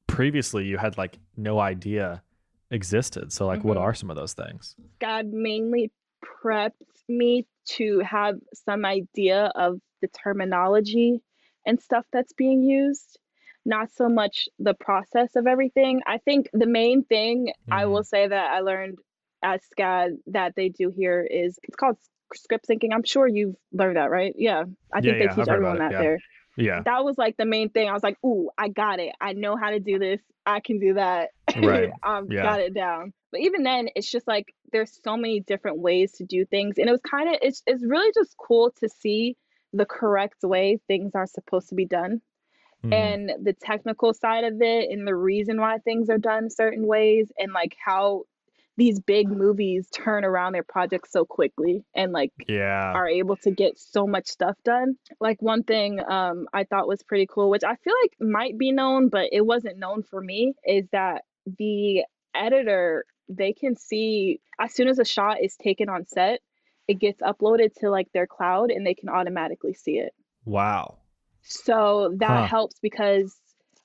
previously 0.07 0.65
you 0.67 0.79
had 0.79 0.97
like 0.97 1.19
no 1.37 1.59
idea 1.59 2.23
existed. 2.71 3.33
So 3.33 3.45
like 3.47 3.65
what 3.65 3.77
Mhm. 3.77 3.81
are 3.83 3.95
some 3.95 4.11
of 4.11 4.17
those 4.17 4.35
things? 4.35 4.77
God 5.01 5.27
mainly 5.27 5.91
prepped 6.25 6.73
me 7.09 7.47
to 7.67 8.01
have 8.01 8.37
some 8.55 8.85
idea 8.85 9.51
of 9.55 9.81
the 10.03 10.09
terminology 10.09 11.21
and 11.67 11.81
stuff 11.81 12.05
that's 12.13 12.33
being 12.33 12.63
used, 12.63 13.19
not 13.65 13.91
so 13.93 14.09
much 14.09 14.49
the 14.59 14.75
process 14.75 15.35
of 15.37 15.47
everything. 15.47 16.01
I 16.07 16.19
think 16.19 16.49
the 16.53 16.67
main 16.67 17.05
thing 17.05 17.53
I 17.71 17.85
Mhm. 17.85 17.91
will 17.91 18.05
say 18.05 18.29
that 18.29 18.51
I 18.53 18.61
learned 18.61 18.99
at 19.43 19.63
SCAD 19.65 20.19
that 20.27 20.55
they 20.57 20.69
do 20.69 20.91
here 20.91 21.23
is 21.23 21.59
it's 21.63 21.77
called 21.77 21.97
script 22.35 22.67
syncing. 22.69 22.93
I'm 22.93 23.05
sure 23.05 23.27
you've 23.27 23.57
learned 23.73 23.97
that, 23.97 24.11
right? 24.11 24.35
Yeah. 24.37 24.65
I 24.93 24.99
Yeah, 24.99 25.03
think 25.03 25.19
they 25.19 25.25
yeah, 25.27 25.35
teach 25.35 25.49
everyone 25.49 25.79
that 25.79 25.93
yeah. 25.93 25.99
there. 25.99 26.19
Yeah. 26.57 26.83
That 26.85 27.05
was 27.05 27.19
like 27.19 27.37
the 27.37 27.45
main 27.45 27.69
thing. 27.71 27.89
I 27.89 27.93
was 27.93 28.03
like, 28.03 28.17
ooh, 28.25 28.51
I 28.57 28.69
got 28.69 28.99
it. 28.99 29.15
I 29.21 29.35
know 29.35 29.57
how 29.57 29.71
to 29.71 29.81
do 29.81 29.99
this. 29.99 30.21
I 30.47 30.61
can 30.61 30.79
do 30.79 30.95
that. 30.95 31.31
Right. 31.57 31.91
I've 32.03 32.25
Yeah. 32.31 32.43
got 32.43 32.61
it 32.61 32.75
down. 32.75 33.13
But 33.37 33.43
even 33.45 33.65
then, 33.65 33.89
it's 33.95 34.11
just 34.11 34.27
like 34.27 34.55
there's 34.73 34.99
so 35.05 35.15
many 35.15 35.41
different 35.41 35.79
ways 35.79 36.13
to 36.13 36.25
do 36.25 36.47
things. 36.47 36.79
And 36.79 36.89
it 36.89 36.93
was 36.93 37.03
kind 37.03 37.29
of 37.29 37.37
it's 37.43 37.63
it's 37.67 37.85
really 37.85 38.11
just 38.15 38.35
cool 38.39 38.73
to 38.81 38.89
see 38.89 39.37
the 39.75 39.85
correct 39.85 40.43
way 40.43 40.81
things 40.89 41.13
are 41.15 41.27
supposed 41.27 41.69
to 41.69 41.75
be 41.75 41.85
done 41.85 42.23
Mhm. 42.85 42.93
and 42.93 43.45
the 43.45 43.53
technical 43.53 44.15
side 44.15 44.45
of 44.45 44.63
it 44.63 44.91
and 44.91 45.07
the 45.07 45.15
reason 45.15 45.61
why 45.61 45.79
things 45.79 46.09
are 46.09 46.19
done 46.19 46.49
certain 46.49 46.87
ways 46.87 47.31
and 47.39 47.53
like 47.53 47.77
how 47.85 48.23
these 48.79 49.01
big 49.01 49.29
movies 49.29 49.89
turn 49.91 50.25
around 50.25 50.53
their 50.53 50.63
projects 50.63 51.11
so 51.11 51.25
quickly 51.25 51.85
and 51.95 52.13
like 52.13 52.33
yeah. 52.49 52.93
are 52.95 53.09
able 53.09 53.37
to 53.37 53.51
get 53.51 53.79
so 53.79 54.07
much 54.07 54.29
stuff 54.29 54.57
done. 54.65 54.97
Like 55.21 55.43
one 55.43 55.63
thing 55.63 56.01
um, 56.09 56.47
I 56.55 56.65
thought 56.65 56.89
was 56.89 57.03
pretty 57.03 57.27
cool, 57.27 57.51
which 57.51 57.65
I 57.65 57.77
feel 57.77 57.95
like 58.03 58.13
might 58.19 58.57
be 58.57 58.73
known, 58.73 59.09
but 59.09 59.29
it 59.33 59.45
wasn't 59.45 59.79
known 59.79 60.03
for 60.03 60.21
me, 60.21 60.55
is 60.65 60.87
that 60.93 61.25
the 61.59 62.05
editor 62.35 63.05
they 63.29 63.53
can 63.53 63.77
see 63.77 64.41
as 64.59 64.75
soon 64.75 64.89
as 64.89 64.99
a 64.99 65.05
shot 65.05 65.43
is 65.43 65.57
taken 65.57 65.89
on 65.89 66.07
set, 66.07 66.41
it 66.89 66.95
gets 66.99 67.21
uploaded 67.23 67.75
to 67.81 67.91
like 67.91 68.11
their 68.13 68.27
cloud 68.27 68.71
and 68.71 68.87
they 68.87 68.95
can 68.95 69.09
automatically 69.09 69.75
see 69.75 69.99
it. 69.99 70.15
Wow. 70.45 70.99
So 71.43 72.15
that 72.19 72.43
Huh. 72.43 72.49
helps 72.49 72.79
because 72.81 73.37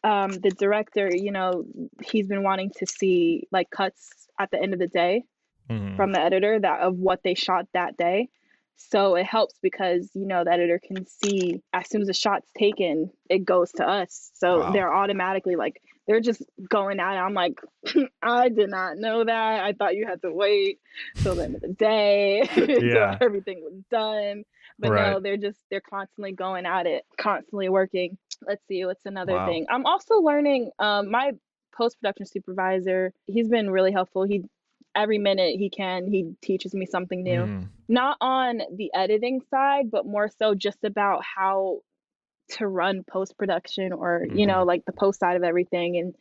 um, 0.03 0.39
the 0.41 0.51
director, 0.51 1.09
you 1.13 1.31
know, 1.31 1.65
he's 2.03 2.27
been 2.27 2.43
wanting 2.43 2.71
to 2.77 2.85
see 2.87 3.47
like 3.51 3.69
cuts 3.69 4.27
at 4.39 4.49
the 4.51 4.61
end 4.61 4.73
of 4.73 4.79
the 4.79 4.87
day 4.87 5.23
Mhm. 5.69 5.95
from 5.95 6.11
the 6.11 6.19
editor 6.19 6.59
that 6.59 6.81
of 6.81 6.97
what 6.97 7.21
they 7.23 7.35
shot 7.35 7.67
that 7.73 7.97
day. 7.97 8.29
So 8.77 9.15
it 9.15 9.25
helps 9.25 9.59
because 9.61 10.09
you 10.15 10.25
know 10.25 10.43
the 10.43 10.51
editor 10.51 10.79
can 10.83 11.05
see 11.05 11.61
as 11.71 11.87
soon 11.87 12.01
as 12.01 12.09
a 12.09 12.13
shot's 12.13 12.49
taken, 12.57 13.11
it 13.29 13.45
goes 13.45 13.71
to 13.73 13.87
us. 13.87 14.31
So 14.33 14.59
Wow. 14.59 14.73
they're 14.73 14.93
automatically 14.93 15.55
like 15.55 15.81
they're 16.11 16.19
just 16.19 16.43
going 16.69 16.99
at 16.99 17.13
it. 17.15 17.19
I'm 17.19 17.33
like, 17.33 17.61
I 18.21 18.49
did 18.49 18.69
not 18.69 18.97
know 18.97 19.23
that. 19.23 19.63
I 19.63 19.71
thought 19.71 19.95
you 19.95 20.05
had 20.05 20.21
to 20.23 20.33
wait 20.33 20.79
till 21.23 21.37
the 21.37 21.45
end 21.45 21.55
of 21.55 21.61
the 21.61 21.69
day 21.69 22.41
Yeah. 22.81 23.17
everything 23.21 23.61
was 23.63 23.81
done. 23.89 24.43
But 24.77 24.89
no, 24.89 25.19
they're 25.21 25.37
just 25.37 25.59
they're 25.69 25.79
constantly 25.79 26.33
going 26.33 26.65
at 26.65 26.85
it, 26.85 27.05
constantly 27.17 27.69
working. 27.69 28.17
Let's 28.45 28.61
see 28.67 28.83
what's 28.83 29.05
another 29.05 29.33
Wow. 29.33 29.45
thing. 29.45 29.67
I'm 29.69 29.85
also 29.85 30.15
learning. 30.15 30.71
Um, 30.79 31.09
my 31.09 31.31
post 31.73 31.97
production 32.01 32.25
supervisor, 32.25 33.13
he's 33.27 33.47
been 33.47 33.69
really 33.69 33.93
helpful. 33.93 34.23
He 34.23 34.43
every 34.93 35.17
minute 35.17 35.55
he 35.57 35.69
can, 35.69 36.07
he 36.07 36.35
teaches 36.41 36.73
me 36.73 36.85
something 36.85 37.23
new. 37.23 37.43
Mhm. 37.43 37.69
Not 37.87 38.17
on 38.19 38.61
the 38.75 38.91
editing 38.93 39.41
side, 39.49 39.89
but 39.89 40.05
more 40.05 40.27
so 40.27 40.55
just 40.55 40.83
about 40.83 41.23
how 41.23 41.79
to 42.51 42.67
run 42.67 43.03
post 43.09 43.37
production 43.37 43.93
or 43.93 44.23
you 44.23 44.31
mm-hmm. 44.31 44.47
know 44.47 44.63
like 44.63 44.85
the 44.85 44.91
post 44.91 45.19
side 45.19 45.37
of 45.37 45.43
everything. 45.43 45.97
And 45.97 46.15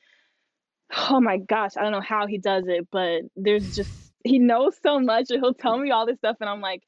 oh 1.10 1.20
my 1.20 1.38
gosh, 1.38 1.72
I 1.76 1.82
don't 1.82 1.92
know 1.92 2.00
how 2.00 2.26
he 2.26 2.38
does 2.38 2.64
it, 2.66 2.88
but 2.90 3.22
there's 3.36 3.76
just 3.76 3.90
he 4.24 4.38
knows 4.38 4.76
so 4.82 5.00
much, 5.00 5.30
and 5.30 5.40
he'll 5.40 5.54
tell 5.54 5.78
me 5.78 5.90
all 5.90 6.06
this 6.06 6.18
stuff, 6.18 6.36
and 6.40 6.48
I'm 6.48 6.60
like, 6.60 6.82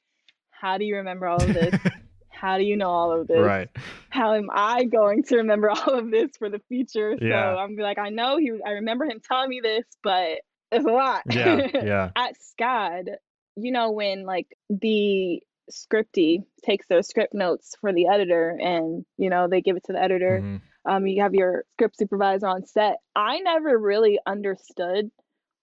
how 0.50 0.78
do 0.78 0.84
you 0.84 0.96
remember 0.96 1.26
all 1.26 1.42
of 1.42 1.52
this? 1.52 1.74
How 2.42 2.58
do 2.58 2.64
you 2.64 2.76
know 2.76 2.90
all 2.90 3.20
of 3.20 3.28
this? 3.28 3.38
right. 3.38 3.68
how 4.10 4.34
am 4.34 4.48
I 4.52 4.82
going 4.82 5.22
to 5.24 5.36
remember 5.36 5.70
all 5.70 5.96
of 5.96 6.10
this 6.10 6.36
for 6.36 6.50
the 6.50 6.58
future? 6.68 7.14
So 7.16 7.24
Yeah. 7.24 7.54
I'm 7.54 7.76
be 7.76 7.82
like, 7.82 7.98
I 7.98 8.08
know 8.08 8.36
he, 8.36 8.50
I 8.66 8.70
remember 8.70 9.04
him 9.04 9.20
telling 9.24 9.48
me 9.48 9.60
this, 9.62 9.84
but 10.02 10.40
it's 10.72 10.84
a 10.84 10.90
lot. 10.90 11.22
Yeah. 11.30 11.68
Yeah. 11.72 12.10
At 12.16 12.34
SCAD, 12.34 13.10
you 13.54 13.70
know, 13.70 13.92
when 13.92 14.24
like 14.24 14.48
the 14.70 15.40
scripty 15.70 16.44
takes 16.64 16.86
those 16.88 17.08
script 17.08 17.34
notes 17.34 17.76
for 17.80 17.92
the 17.92 18.06
editor 18.08 18.56
and, 18.60 19.04
you 19.16 19.30
know, 19.30 19.48
they 19.48 19.60
give 19.60 19.76
it 19.76 19.84
to 19.84 19.92
the 19.92 20.02
editor, 20.02 20.40
Mhm. 20.42 20.60
um, 20.84 21.06
you 21.06 21.22
have 21.22 21.34
your 21.34 21.64
script 21.74 21.96
supervisor 21.96 22.46
on 22.46 22.66
set. 22.66 22.98
I 23.14 23.40
never 23.40 23.78
really 23.78 24.18
understood 24.26 25.10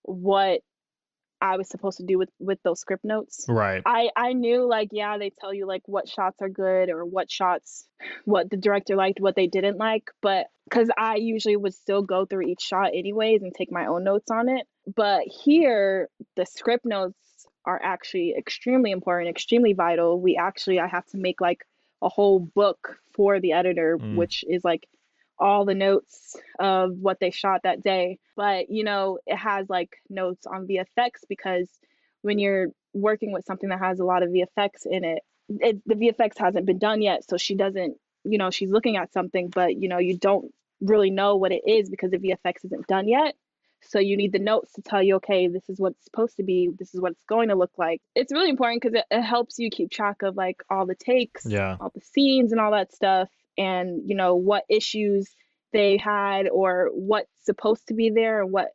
what 0.04 0.62
I 1.42 1.56
was 1.56 1.70
supposed 1.70 1.98
to 2.00 2.06
do 2.06 2.18
with 2.18 2.30
with 2.40 2.62
those 2.64 2.82
script 2.82 3.06
notes. 3.06 3.46
Right. 3.48 3.82
I 3.86 4.10
I 4.16 4.34
knew 4.34 4.66
like 4.68 4.90
yeah 4.92 5.18
they 5.18 5.30
tell 5.30 5.54
you 5.54 5.66
like 5.66 5.84
what 5.86 6.08
shots 6.10 6.42
are 6.42 6.50
good 6.50 6.90
or 6.90 7.06
what 7.06 7.32
shots 7.32 7.88
what 8.26 8.50
the 8.50 8.58
director 8.58 8.98
liked 8.98 9.22
what 9.22 9.36
they 9.36 9.48
didn't 9.48 9.78
like 9.78 10.12
but 10.22 10.48
cuz 10.70 10.90
I 10.98 11.16
usually 11.16 11.56
would 11.56 11.74
still 11.74 12.02
go 12.02 12.26
through 12.26 12.48
each 12.48 12.62
shot 12.62 12.92
anyways 12.94 13.42
and 13.42 13.54
take 13.54 13.72
my 13.72 13.86
own 13.86 14.04
notes 14.04 14.30
on 14.30 14.50
it 14.50 14.68
but 14.94 15.24
here 15.28 16.10
the 16.36 16.46
script 16.46 16.84
notes 16.86 17.18
are 17.66 17.80
actually 17.82 18.34
extremely 18.38 18.92
important 18.92 19.30
extremely 19.30 19.74
vital 19.74 20.20
we 20.20 20.38
actually 20.38 20.80
I 20.80 20.88
have 20.88 21.06
to 21.08 21.18
make 21.18 21.42
like 21.42 21.66
a 22.02 22.10
whole 22.10 22.40
book 22.40 22.98
for 23.14 23.40
the 23.40 23.54
editor 23.54 23.98
Mm. 23.98 24.16
which 24.16 24.44
is 24.48 24.64
like 24.64 24.88
all 25.38 25.66
the 25.66 25.76
notes 25.76 26.36
of 26.60 26.98
what 26.98 27.20
they 27.20 27.32
shot 27.32 27.62
that 27.64 27.82
day 27.82 28.20
but 28.36 28.70
you 28.70 28.84
know 28.84 29.20
it 29.26 29.38
has 29.38 29.70
like 29.70 29.98
notes 30.10 30.46
on 30.46 30.68
VFX 30.68 31.10
because 31.28 31.70
when 32.22 32.40
you're 32.40 32.68
working 32.94 33.32
with 33.32 33.46
something 33.46 33.70
that 33.70 33.80
has 33.80 34.00
a 34.00 34.06
lot 34.06 34.24
of 34.24 34.30
VFX 34.30 34.86
in 34.86 35.04
it, 35.04 35.20
it 35.48 35.82
the 35.86 35.96
VFX 35.96 36.38
hasn't 36.38 36.66
been 36.66 36.80
done 36.80 37.02
yet, 37.02 37.28
so 37.28 37.38
she 37.38 37.56
doesn't, 37.56 37.96
you 38.24 38.38
know, 38.38 38.52
she's 38.52 38.72
looking 38.72 38.98
at 38.98 39.14
something, 39.14 39.50
but 39.50 39.76
you 39.76 39.90
know, 39.90 39.98
you 39.98 40.18
don't 40.18 40.54
really 40.82 41.10
know 41.10 41.36
what 41.36 41.52
it 41.52 41.64
is 41.66 41.90
because 41.90 42.12
the 42.12 42.18
VFX 42.18 42.66
isn't 42.66 42.88
done 42.88 43.08
yet. 43.08 43.36
So 43.82 44.00
you 44.00 44.18
need 44.18 44.34
the 44.34 44.40
notes 44.40 44.74
to 44.74 44.82
tell 44.82 45.02
you, 45.02 45.16
okay, 45.16 45.48
this 45.48 45.70
is 45.70 45.80
what's 45.80 46.04
supposed 46.04 46.36
to 46.38 46.44
be, 46.44 46.70
this 46.78 46.94
is 46.94 47.02
what 47.02 47.14
it's 47.14 47.24
going 47.24 47.50
to 47.50 47.56
look 47.56 47.72
like. 47.78 48.02
It's 48.16 48.32
really 48.32 48.50
important 48.50 48.82
because 48.82 48.96
it, 49.00 49.06
it 49.10 49.22
helps 49.22 49.58
you 49.58 49.70
keep 49.70 49.90
track 49.92 50.22
of 50.22 50.36
like 50.36 50.58
all 50.70 50.86
the 50.86 50.96
takes, 50.96 51.46
Yeah. 51.46 51.78
all 51.80 51.92
the 51.94 52.02
scenes 52.02 52.52
and 52.52 52.60
all 52.60 52.72
that 52.72 52.94
stuff, 52.94 53.30
and 53.58 54.02
you 54.08 54.16
know 54.16 54.36
what 54.36 54.64
issues 54.70 55.30
they 55.72 55.98
had 55.98 56.48
or 56.50 56.90
what's 56.94 57.30
supposed 57.44 57.88
to 57.88 57.94
be 57.94 58.10
there 58.10 58.42
and 58.42 58.52
what 58.52 58.70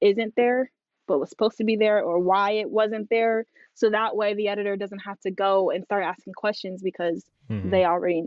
isn't 0.00 0.34
there 0.36 0.70
but 1.08 1.18
was 1.20 1.30
supposed 1.30 1.56
to 1.58 1.64
be 1.64 1.76
there 1.76 2.02
or 2.02 2.18
why 2.18 2.52
it 2.52 2.68
wasn't 2.70 3.08
there 3.10 3.44
so 3.74 3.90
that 3.90 4.16
way 4.16 4.34
the 4.34 4.48
editor 4.48 4.76
doesn't 4.76 5.00
have 5.00 5.18
to 5.20 5.30
go 5.30 5.70
and 5.70 5.84
start 5.84 6.04
asking 6.04 6.32
questions 6.34 6.82
because 6.82 7.24
Mhm. 7.50 7.70
they 7.70 7.84
already 7.84 8.24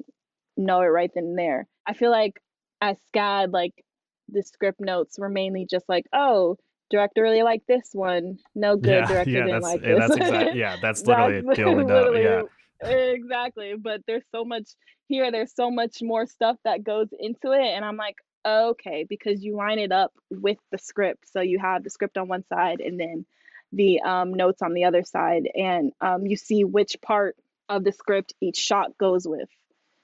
know 0.57 0.81
it 0.81 0.85
right 0.87 1.11
then 1.13 1.23
and 1.25 1.37
there 1.37 1.67
i 1.85 1.93
feel 1.93 2.11
like 2.11 2.41
as 2.81 2.97
SCAD 3.13 3.51
like 3.53 3.83
the 4.31 4.43
script 4.43 4.79
notes 4.79 5.17
were 5.19 5.29
mainly 5.29 5.65
just 5.69 5.87
like 5.89 6.05
oh 6.13 6.57
director 6.89 7.21
really 7.21 7.43
liked 7.43 7.67
this 7.67 7.89
one 7.93 8.37
no 8.55 8.75
good 8.75 8.91
yeah. 8.91 9.05
director 9.11 9.29
Yeah. 9.31 9.39
didn't 9.45 9.61
That's 9.61 9.63
like 9.63 9.81
yeah, 9.81 9.87
this 9.89 9.99
that's 9.99 10.15
exactly 10.17 10.59
yeah. 10.59 10.75
That's 10.81 11.01
literally 11.05 11.41
That's 11.41 11.59
note. 11.59 11.77
literally- 11.77 12.23
Yeah. 12.23 12.41
exactly 12.89 13.73
but 13.79 14.01
there's 14.07 14.23
so 14.31 14.43
much 14.45 14.69
here 15.07 15.31
there's 15.31 15.53
so 15.53 15.69
much 15.71 15.97
more 16.01 16.25
stuff 16.25 16.57
that 16.63 16.83
goes 16.83 17.07
into 17.19 17.51
it 17.51 17.61
and 17.75 17.83
i'm 17.83 17.97
like 17.97 18.15
okay 18.47 19.05
because 19.07 19.43
you 19.43 19.55
line 19.55 19.79
it 19.79 19.91
up 19.91 20.13
with 20.31 20.57
the 20.71 20.77
script 20.77 21.25
so 21.31 21.41
you 21.41 21.59
have 21.59 21.83
the 21.83 21.89
script 21.89 22.17
on 22.17 22.27
one 22.27 22.43
side 22.47 22.79
and 22.79 22.99
then 22.99 23.25
the 23.73 24.01
um, 24.01 24.33
notes 24.33 24.61
on 24.63 24.73
the 24.73 24.85
other 24.85 25.03
side 25.03 25.43
and 25.53 25.91
um, 26.01 26.25
you 26.25 26.35
see 26.37 26.63
which 26.63 26.95
part 27.03 27.35
of 27.67 27.83
the 27.83 27.91
script 27.91 28.33
each 28.41 28.57
shot 28.57 28.97
goes 28.97 29.27
with 29.27 29.49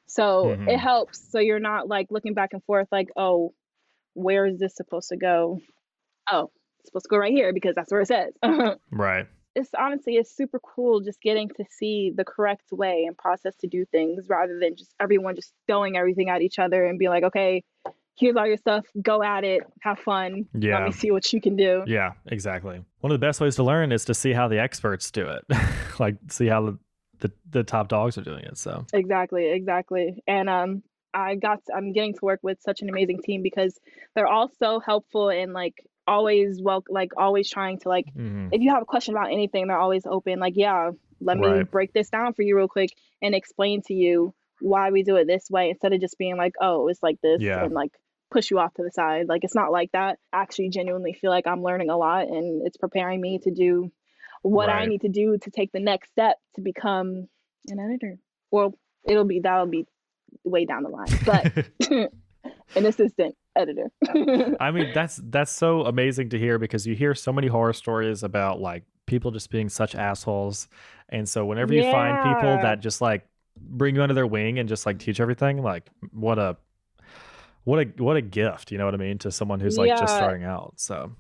so 0.08 0.56
Mhm. 0.56 0.68
it 0.70 0.78
helps 0.78 1.32
so 1.32 1.40
you're 1.40 1.60
not 1.60 1.88
like 1.88 2.08
looking 2.12 2.34
back 2.36 2.50
and 2.54 2.64
forth 2.66 2.88
like 2.92 3.10
oh 3.16 3.54
where 4.16 4.46
is 4.48 4.58
this 4.60 4.76
supposed 4.76 5.10
to 5.10 5.18
go 5.18 5.60
oh 6.32 6.50
it's 6.80 6.90
supposed 6.90 7.06
to 7.06 7.10
go 7.10 7.18
right 7.18 7.32
here 7.32 7.54
because 7.54 7.76
that's 7.76 7.92
where 7.92 8.02
it 8.02 8.08
says 8.08 8.34
Right. 8.92 9.28
it's 9.56 9.70
honestly 9.78 10.14
it's 10.16 10.36
super 10.36 10.60
cool 10.60 11.02
just 11.02 11.22
getting 11.22 11.50
to 11.50 11.64
see 11.70 12.12
the 12.16 12.26
correct 12.26 12.72
way 12.72 13.04
and 13.08 13.18
process 13.18 13.56
to 13.62 13.68
do 13.68 13.86
things 13.92 14.26
rather 14.30 14.58
than 14.60 14.76
just 14.76 14.94
everyone 15.00 15.36
just 15.36 15.54
throwing 15.68 15.96
everything 15.98 16.30
at 16.30 16.42
each 16.42 16.58
other 16.60 16.84
and 16.86 16.98
be 16.98 17.08
like 17.10 17.24
okay 17.24 17.64
here's 18.18 18.36
all 18.38 18.48
your 18.48 18.58
stuff 18.58 18.86
go 19.02 19.22
at 19.22 19.44
it 19.44 19.62
have 19.82 20.00
fun 20.00 20.46
Yeah. 20.54 20.76
let 20.80 20.86
me 20.86 20.92
see 20.94 21.12
what 21.12 21.32
you 21.34 21.42
can 21.42 21.56
do 21.58 21.84
Yeah, 21.86 22.14
exactly. 22.28 22.82
One 23.02 23.12
of 23.12 23.20
the 23.20 23.26
best 23.28 23.42
ways 23.42 23.56
to 23.58 23.64
learn 23.64 23.92
is 23.92 24.06
to 24.06 24.14
see 24.14 24.32
how 24.34 24.48
the 24.48 24.58
experts 24.60 25.12
do 25.12 25.28
it. 25.28 25.44
like 26.00 26.16
see 26.30 26.48
how 26.48 26.62
the 26.66 26.80
the 27.20 27.32
the 27.50 27.64
top 27.64 27.88
dogs 27.90 28.18
are 28.18 28.24
doing 28.24 28.44
it. 28.46 28.58
So 28.58 28.86
exactly, 28.94 29.52
exactly. 29.52 30.24
And 30.28 30.50
um, 30.50 30.84
I 31.16 31.36
got 31.36 31.62
I'm 31.74 31.94
getting 31.94 32.14
to 32.14 32.20
work 32.22 32.42
with 32.44 32.60
such 32.62 32.82
an 32.82 32.90
amazing 32.90 33.22
team 33.24 33.42
because 33.42 33.80
they're 34.14 34.28
all 34.28 34.52
so 34.60 34.80
helpful 34.80 35.30
and 35.30 35.54
like 35.54 35.76
always 36.08 36.62
well 36.62 36.84
like 36.90 37.12
always 37.18 37.50
trying 37.50 37.80
to 37.80 37.90
like 37.90 38.06
mm-hmm. 38.08 38.50
if 38.52 38.62
you 38.62 38.70
have 38.72 38.84
a 38.84 38.86
question 38.86 39.16
about 39.16 39.32
anything 39.32 39.68
they're 39.68 39.78
always 39.78 40.06
open 40.06 40.40
like 40.40 40.54
yeah 40.56 40.92
let 41.22 41.38
me 41.38 41.48
right. 41.48 41.72
break 41.72 41.94
this 41.94 42.10
down 42.10 42.34
for 42.34 42.44
you 42.44 42.56
real 42.56 42.68
quick 42.68 42.92
and 43.22 43.34
explain 43.34 43.82
to 43.82 43.94
you 43.94 44.34
why 44.62 44.92
we 44.92 45.04
do 45.04 45.16
it 45.16 45.26
this 45.26 45.50
way 45.50 45.70
instead 45.70 45.94
of 45.94 46.02
just 46.02 46.18
being 46.18 46.38
like 46.38 46.54
oh 46.62 46.88
it's 46.90 47.02
like 47.02 47.20
this 47.22 47.42
yeah. 47.42 47.64
and 47.64 47.74
like 47.74 47.92
push 48.32 48.52
you 48.52 48.60
off 48.60 48.74
to 48.74 48.84
the 48.84 48.92
side 48.92 49.28
like 49.28 49.44
it's 49.44 49.56
not 49.56 49.72
like 49.72 49.92
that 49.94 50.20
I 50.32 50.42
actually 50.42 50.70
genuinely 50.70 51.14
feel 51.14 51.32
like 51.32 51.48
i'm 51.48 51.64
learning 51.64 51.90
a 51.90 51.98
lot 51.98 52.28
and 52.28 52.66
it's 52.68 52.78
preparing 52.78 53.22
me 53.22 53.40
to 53.44 53.52
do 53.52 53.92
what 54.42 54.68
right. 54.68 54.84
i 54.84 54.86
need 54.86 55.02
to 55.02 55.10
do 55.10 55.38
to 55.42 55.50
take 55.50 55.72
the 55.72 55.80
next 55.80 56.10
step 56.10 56.38
to 56.56 56.62
become 56.62 57.28
an 57.68 57.80
editor 57.80 58.18
well 58.52 58.74
it'll 59.08 59.26
be 59.26 59.40
that'll 59.40 59.68
be 59.68 59.86
way 60.44 60.66
down 60.66 60.84
the 60.84 60.90
line 60.90 61.08
but 61.26 62.12
an 62.76 62.86
assistant 62.86 63.36
editor. 63.56 63.92
I 64.60 64.72
mean, 64.72 64.92
that's 64.94 65.20
that's 65.24 65.52
so 65.52 65.82
amazing 65.86 66.30
to 66.30 66.40
hear 66.40 66.60
because 66.60 66.86
you 66.86 66.96
hear 66.96 67.16
so 67.16 67.32
many 67.32 67.48
horror 67.48 67.74
stories 67.74 68.24
about 68.24 68.60
like 68.60 68.84
people 69.06 69.32
just 69.32 69.50
being 69.50 69.70
such 69.70 69.96
assholes. 69.96 70.68
And 71.10 71.28
so 71.28 71.46
whenever 71.46 71.74
you 71.74 71.84
yeah. 71.84 71.92
find 71.92 72.36
people 72.36 72.58
that 72.58 72.80
just 72.80 73.02
like 73.02 73.28
bring 73.58 73.96
you 73.96 74.02
under 74.02 74.14
their 74.14 74.28
wing 74.28 74.60
and 74.60 74.68
just 74.68 74.86
like 74.86 75.00
teach 75.00 75.20
everything, 75.20 75.62
like 75.62 75.90
what 76.12 76.40
a 76.40 76.58
what 77.64 77.80
a 77.80 78.04
what 78.04 78.18
a 78.18 78.22
gift, 78.22 78.72
you 78.72 78.78
know 78.78 78.86
what 78.86 78.94
I 78.94 78.98
mean, 78.98 79.18
to 79.20 79.32
someone 79.32 79.60
who's 79.60 79.78
like 79.78 79.88
yeah. 79.88 80.00
just 80.00 80.16
starting 80.16 80.44
out. 80.44 80.74
So 80.78 81.12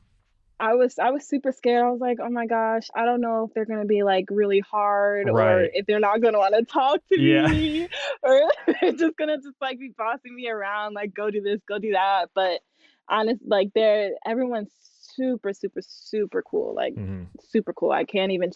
I 0.59 0.75
was 0.75 0.97
I 0.99 1.11
was 1.11 1.27
super 1.27 1.51
scared. 1.51 1.83
I 1.83 1.89
was 1.89 1.99
like, 1.99 2.17
oh 2.21 2.29
my 2.29 2.45
gosh, 2.45 2.87
I 2.95 3.05
don't 3.05 3.21
know 3.21 3.45
if 3.45 3.53
they're 3.53 3.65
gonna 3.65 3.85
be 3.85 4.03
like 4.03 4.25
really 4.29 4.61
hard 4.61 5.27
right. 5.27 5.53
or 5.53 5.69
if 5.73 5.85
they're 5.85 5.99
not 5.99 6.21
gonna 6.21 6.37
want 6.37 6.55
to 6.55 6.63
talk 6.63 7.01
to 7.11 7.19
yeah. 7.19 7.47
me 7.47 7.89
or 8.23 8.41
they're 8.81 8.93
just 8.93 9.17
gonna 9.17 9.37
just 9.37 9.57
like 9.61 9.79
be 9.79 9.91
bossing 9.97 10.35
me 10.35 10.49
around, 10.49 10.93
like 10.93 11.13
go 11.13 11.29
do 11.29 11.41
this, 11.41 11.59
go 11.67 11.77
do 11.77 11.91
that. 11.91 12.29
But 12.33 12.61
honest, 13.09 13.41
like 13.45 13.71
they're 13.75 14.11
everyone's 14.25 14.71
super, 15.15 15.53
super, 15.53 15.81
super 15.81 16.41
cool. 16.41 16.73
Like 16.73 16.95
mm-hmm. 16.95 17.23
super 17.49 17.73
cool. 17.73 17.91
I 17.91 18.05
can't 18.05 18.31
even 18.31 18.51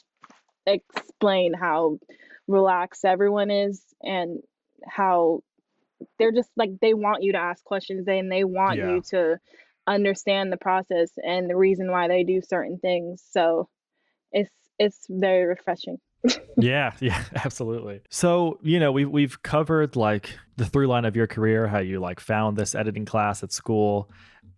explain 0.66 1.54
how 1.54 2.00
relaxed 2.47 3.06
everyone 3.06 3.52
is 3.52 3.82
and 4.02 4.39
how 4.88 5.43
they're 6.18 6.32
just 6.32 6.50
like 6.56 6.72
they 6.82 6.93
want 6.93 7.24
you 7.24 7.34
to 7.34 7.38
ask 7.38 7.64
questions 7.64 8.08
and 8.08 8.32
they 8.32 8.43
want 8.43 8.78
yeah. 8.78 8.89
you 8.89 9.02
to 9.02 9.39
understand 9.95 10.51
the 10.51 10.57
process 10.57 11.11
and 11.17 11.49
the 11.49 11.55
reason 11.55 11.91
why 11.91 12.07
they 12.07 12.23
do 12.23 12.41
certain 12.41 12.77
things. 12.79 13.23
So 13.31 13.67
it's 14.31 14.51
it's 14.77 15.05
very 15.09 15.45
refreshing. 15.45 15.97
yeah, 16.57 16.93
yeah, 16.99 17.23
absolutely. 17.45 18.01
So, 18.09 18.59
you 18.61 18.79
know, 18.79 18.91
we've 18.91 19.09
we've 19.09 19.41
covered 19.41 19.95
like 19.95 20.37
the 20.57 20.65
through 20.65 20.87
line 20.87 21.05
of 21.05 21.15
your 21.15 21.27
career, 21.27 21.67
how 21.67 21.79
you 21.79 21.99
like 21.99 22.19
found 22.19 22.57
this 22.57 22.75
editing 22.75 23.05
class 23.05 23.43
at 23.43 23.51
school, 23.51 24.09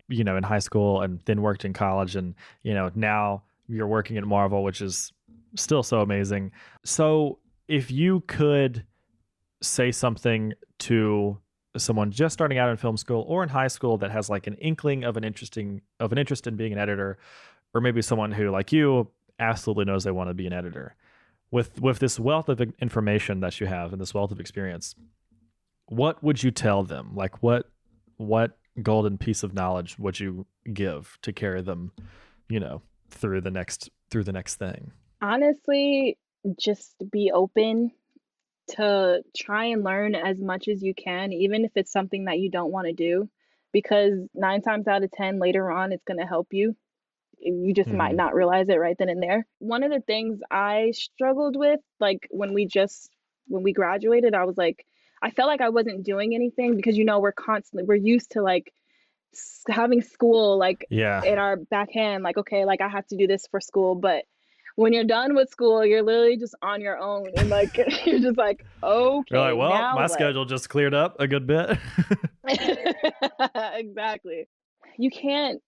you 0.08 0.24
know, 0.24 0.38
in 0.38 0.44
high 0.44 0.60
school 0.60 1.02
and 1.02 1.20
then 1.26 1.42
worked 1.42 1.66
in 1.66 1.74
college 1.74 2.16
and, 2.16 2.36
you 2.64 2.74
know, 2.74 2.92
now 2.96 3.44
you're 3.68 3.88
working 3.88 4.18
at 4.18 4.24
Marvel, 4.24 4.64
which 4.64 4.82
is 4.82 5.14
still 5.56 5.84
so 5.84 6.02
amazing. 6.02 6.52
So, 6.84 7.40
if 7.68 7.92
you 7.92 8.22
could 8.28 8.86
say 9.62 9.92
something 9.92 10.54
to 10.80 11.38
someone 11.78 12.12
just 12.12 12.34
starting 12.34 12.58
out 12.58 12.70
in 12.70 12.78
film 12.78 12.98
school 12.98 13.24
or 13.28 13.44
in 13.44 13.50
high 13.50 13.68
school 13.68 13.98
that 13.98 14.12
has 14.12 14.30
like 14.30 14.48
an 14.48 14.56
inkling 14.56 15.04
of 15.04 15.18
an 15.18 15.24
interesting 15.24 15.82
of 16.00 16.12
an 16.12 16.18
interest 16.18 16.48
in 16.48 16.56
being 16.56 16.74
an 16.74 16.80
editor 16.80 17.18
or 17.74 17.82
maybe 17.82 18.02
someone 18.02 18.32
who 18.32 18.50
like 18.50 18.72
you 18.72 19.08
absolutely 19.40 19.86
knows 19.86 20.04
they 20.04 20.12
want 20.12 20.30
to 20.30 20.34
be 20.34 20.48
an 20.48 20.54
editor. 20.54 20.96
With 21.50 21.82
with 21.82 22.00
this 22.00 22.20
wealth 22.20 22.50
of 22.50 22.62
information 22.82 23.40
that 23.42 23.60
you 23.60 23.68
have 23.68 23.92
and 23.92 24.02
this 24.02 24.14
wealth 24.14 24.32
of 24.32 24.40
experience 24.40 24.96
what 25.88 26.24
would 26.24 26.42
you 26.42 26.52
tell 26.52 26.84
them? 26.84 27.12
Like 27.14 27.44
what 27.44 27.70
what 28.18 28.58
golden 28.82 29.18
piece 29.18 29.44
of 29.44 29.54
knowledge 29.54 30.00
would 30.00 30.20
you 30.20 30.46
give 30.74 31.18
to 31.22 31.34
carry 31.34 31.62
them 31.62 31.92
you 32.48 32.60
know 32.60 32.82
through 33.10 33.42
the 33.42 33.52
next 33.52 33.90
through 34.10 34.24
the 34.24 34.32
next 34.32 34.56
thing? 34.56 34.92
Honestly 35.22 36.18
just 36.60 36.96
be 37.12 37.32
open 37.34 37.92
to 38.72 39.24
try 39.36 39.66
and 39.66 39.84
learn 39.84 40.16
as 40.16 40.40
much 40.40 40.68
as 40.68 40.82
you 40.82 40.94
can, 40.94 41.32
even 41.34 41.66
if 41.66 41.72
it's 41.76 41.92
something 41.92 42.26
that 42.26 42.40
you 42.40 42.50
don't 42.50 42.72
want 42.72 42.88
to 42.88 42.94
do, 42.94 43.30
because 43.72 44.14
nine 44.34 44.62
times 44.62 44.88
out 44.88 45.04
of 45.04 45.12
10 45.12 45.40
later 45.40 45.72
on, 45.72 45.92
it's 45.92 46.04
going 46.04 46.20
to 46.20 46.26
help 46.26 46.48
you. 46.52 46.76
You 47.40 47.74
just 47.74 47.90
mm-hmm. 47.90 47.98
might 47.98 48.16
not 48.16 48.36
realize 48.36 48.70
it 48.70 48.76
right 48.76 48.96
then 48.98 49.10
and 49.10 49.22
there. 49.22 49.48
One 49.60 49.84
of 49.84 49.92
the 49.92 50.02
things 50.02 50.40
I 50.50 50.92
struggled 50.94 51.56
with, 51.56 51.80
like 52.00 52.28
when 52.30 52.54
we 52.54 52.66
just, 52.66 53.10
when 53.48 53.64
we 53.64 53.74
graduated, 53.74 54.36
I 54.36 54.46
was 54.46 54.58
like, 54.58 54.86
I 55.22 55.32
felt 55.32 55.48
like 55.48 55.62
I 55.62 55.70
wasn't 55.70 56.04
doing 56.04 56.36
anything 56.36 56.76
because, 56.76 56.98
you 56.98 57.06
know, 57.06 57.20
we're 57.20 57.32
constantly, 57.32 57.86
we're 57.86 57.96
used 57.96 58.32
to 58.32 58.42
like, 58.42 58.72
having 59.70 60.02
school 60.02 60.58
like 60.58 60.86
yeah 60.90 61.24
in 61.24 61.38
our 61.38 61.56
backhand 61.56 62.22
like 62.22 62.38
okay 62.38 62.66
like 62.66 62.82
i 62.82 62.90
have 62.90 63.08
to 63.08 63.16
do 63.16 63.28
this 63.28 63.48
for 63.50 63.62
school 63.62 63.96
but 63.96 64.26
when 64.76 64.94
you're 64.94 65.04
done 65.04 65.36
with 65.36 65.50
school, 65.50 65.86
you're 65.86 66.04
literally 66.04 66.38
just 66.38 66.56
on 66.62 66.82
your 66.82 66.98
own, 66.98 67.28
and 67.38 67.50
like 67.50 67.78
you're 68.06 68.20
just 68.20 68.38
like, 68.38 68.66
okay. 68.84 69.26
You're 69.32 69.40
like, 69.42 69.58
well, 69.58 69.70
my 69.70 69.96
what? 69.96 70.12
schedule 70.12 70.46
just 70.46 70.70
cleared 70.70 70.94
up 70.94 71.20
a 71.20 71.28
good 71.28 71.48
bit. 71.48 71.78
exactly. 73.74 74.48
You 74.98 75.10
can't 75.10 75.62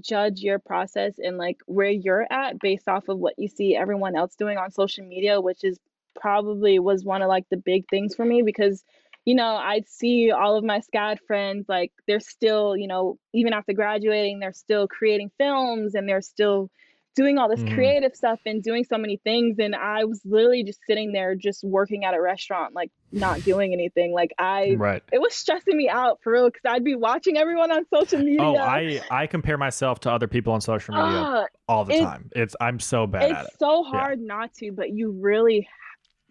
judge 0.00 0.40
your 0.40 0.58
process 0.58 1.14
and 1.18 1.38
like 1.38 1.58
where 1.66 1.90
you're 1.90 2.26
at 2.30 2.58
based 2.58 2.88
off 2.88 3.08
of 3.08 3.18
what 3.18 3.34
you 3.38 3.46
see 3.46 3.76
everyone 3.76 4.16
else 4.16 4.34
doing 4.34 4.58
on 4.58 4.70
social 4.70 5.04
media, 5.04 5.40
which 5.40 5.62
is 5.62 5.78
probably 6.20 6.78
was 6.78 7.04
one 7.04 7.22
of 7.22 7.28
like 7.28 7.44
the 7.50 7.56
big 7.56 7.84
things 7.90 8.14
for 8.14 8.24
me 8.24 8.42
because 8.42 8.84
you 9.24 9.34
know, 9.34 9.56
I'd 9.56 9.88
see 9.88 10.30
all 10.30 10.56
of 10.56 10.64
my 10.64 10.80
SCAD 10.80 11.18
friends, 11.26 11.64
like 11.66 11.92
they're 12.06 12.20
still, 12.20 12.76
you 12.76 12.86
know, 12.86 13.18
even 13.32 13.54
after 13.54 13.72
graduating, 13.72 14.38
they're 14.38 14.52
still 14.52 14.86
creating 14.86 15.30
films 15.38 15.94
and 15.94 16.06
they're 16.06 16.20
still 16.20 16.70
doing 17.14 17.38
all 17.38 17.48
this 17.48 17.60
mm. 17.60 17.74
creative 17.74 18.14
stuff 18.14 18.40
and 18.44 18.62
doing 18.62 18.84
so 18.84 18.98
many 18.98 19.16
things 19.18 19.56
and 19.58 19.74
i 19.74 20.04
was 20.04 20.20
literally 20.24 20.64
just 20.64 20.80
sitting 20.86 21.12
there 21.12 21.34
just 21.34 21.62
working 21.64 22.04
at 22.04 22.14
a 22.14 22.20
restaurant 22.20 22.74
like 22.74 22.90
not 23.12 23.42
doing 23.44 23.72
anything 23.72 24.12
like 24.12 24.32
i 24.38 24.74
right 24.76 25.02
it 25.12 25.20
was 25.20 25.34
stressing 25.34 25.76
me 25.76 25.88
out 25.88 26.18
for 26.22 26.32
real 26.32 26.46
because 26.46 26.62
i'd 26.66 26.84
be 26.84 26.94
watching 26.94 27.36
everyone 27.36 27.70
on 27.70 27.84
social 27.92 28.18
media 28.18 28.40
oh 28.40 28.56
i 28.56 29.00
i 29.10 29.26
compare 29.26 29.58
myself 29.58 30.00
to 30.00 30.10
other 30.10 30.26
people 30.26 30.52
on 30.52 30.60
social 30.60 30.94
media 30.94 31.20
uh, 31.20 31.44
all 31.68 31.84
the 31.84 31.98
time 31.98 32.28
it's 32.34 32.56
i'm 32.60 32.80
so 32.80 33.06
bad 33.06 33.30
it's 33.30 33.52
it. 33.52 33.58
so 33.58 33.82
hard 33.84 34.18
yeah. 34.20 34.26
not 34.26 34.52
to 34.54 34.72
but 34.72 34.90
you 34.90 35.12
really 35.20 35.68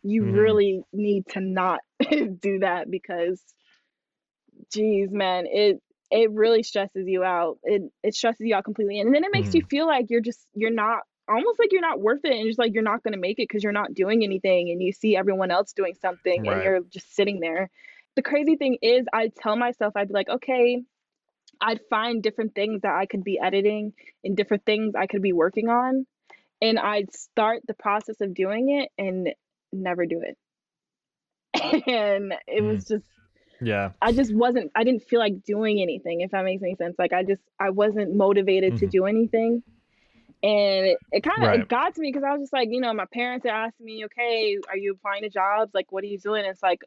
you 0.04 0.24
mm. 0.24 0.38
really 0.38 0.82
need 0.92 1.26
to 1.28 1.40
not 1.40 1.80
do 2.10 2.60
that 2.60 2.92
because 2.92 3.42
geez 4.72 5.10
man 5.12 5.46
it 5.48 5.82
it 6.14 6.32
really 6.32 6.61
stresses 6.61 7.07
you 7.07 7.24
out. 7.24 7.57
It 7.64 7.82
it 8.03 8.14
stresses 8.14 8.45
you 8.45 8.55
out 8.55 8.64
completely, 8.64 8.99
and 8.99 9.14
then 9.14 9.24
it 9.24 9.32
makes 9.34 9.49
mm. 9.49 9.55
you 9.55 9.61
mm-hmm. 9.61 9.70
feel 9.70 9.88
like 9.88 10.05
you're 10.09 10.22
just 10.22 10.45
you're 10.53 10.72
not 10.72 10.99
almost 11.28 11.57
like 11.57 11.72
you're 11.72 11.82
not 11.82 11.99
worth 11.99 12.24
it, 12.24 12.34
and 12.34 12.45
just 12.45 12.59
like 12.59 12.74
you're 12.74 12.84
not 12.84 13.01
going 13.01 13.14
to 13.14 13.20
make 13.20 13.39
it 13.39 13.49
because 13.49 13.64
you're 13.64 13.74
not 13.74 13.95
doing 13.95 14.24
anything, 14.24 14.70
and 14.70 14.82
you 14.82 14.91
see 14.91 15.18
everyone 15.18 15.49
else 15.49 15.74
doing 15.74 15.95
something, 15.99 16.43
right. 16.43 16.53
and 16.53 16.64
you're 16.64 16.82
just 16.91 17.16
sitting 17.16 17.39
there. 17.39 17.72
The 18.16 18.22
crazy 18.22 18.57
thing 18.57 18.78
is, 18.84 19.07
I 19.11 19.32
tell 19.36 19.55
myself 19.55 19.93
I'd 19.95 20.07
be 20.07 20.14
like, 20.14 20.30
okay, 20.30 20.84
I'd 21.59 21.80
find 21.89 22.22
different 22.22 22.53
things 22.53 22.82
that 22.84 22.93
I 22.93 23.07
could 23.07 23.24
be 23.24 23.39
editing 23.43 23.93
and 24.24 24.38
different 24.38 24.66
things 24.66 24.93
I 24.95 25.07
could 25.07 25.24
be 25.24 25.34
working 25.34 25.68
on, 25.68 26.05
and 26.61 26.78
I'd 26.78 27.11
start 27.11 27.64
the 27.68 27.74
process 27.74 28.22
of 28.22 28.36
doing 28.36 28.70
it 28.70 28.89
and 29.03 29.30
never 29.72 30.05
do 30.05 30.22
it. 30.22 30.38
and 31.88 32.34
it 32.45 32.61
mm. 32.61 32.68
was 32.68 32.86
just 32.86 33.03
yeah. 33.64 33.91
I 34.01 34.11
just 34.11 34.34
wasn't 34.34 34.72
i 34.76 34.84
didn't 34.84 35.03
feel 35.03 35.20
like 35.20 35.43
doing 35.43 35.82
anything 35.82 36.22
if 36.22 36.32
that 36.32 36.43
makes 36.43 36.64
any 36.64 36.76
sense. 36.76 36.95
Like 36.97 37.14
i 37.14 37.24
just 37.24 37.41
i 37.59 37.70
wasn't 37.70 38.16
motivated 38.16 38.74
mm-hmm. 38.74 38.86
to 38.86 38.88
do 38.88 39.05
anything. 39.05 39.64
And 40.41 40.86
it, 40.88 40.97
it 41.11 41.24
kind 41.24 41.41
of 41.41 41.47
right. 41.47 41.59
it 41.61 41.70
got 41.70 41.95
to 41.95 42.01
me 42.01 42.09
because 42.09 42.24
i 42.24 42.32
was 42.32 42.41
just 42.41 42.53
like 42.53 42.70
you 42.72 42.82
know 42.82 42.93
my 42.93 43.05
parents 43.14 43.45
asked 43.45 43.80
me 43.80 44.05
okay 44.05 44.57
are 44.70 44.78
you 44.78 44.93
applying 44.93 45.24
to 45.24 45.30
jobs? 45.30 45.72
Like 45.74 45.91
what 45.91 46.03
are 46.03 46.07
you 46.07 46.20
doing? 46.20 46.45
It's 46.45 46.64
like 46.64 46.82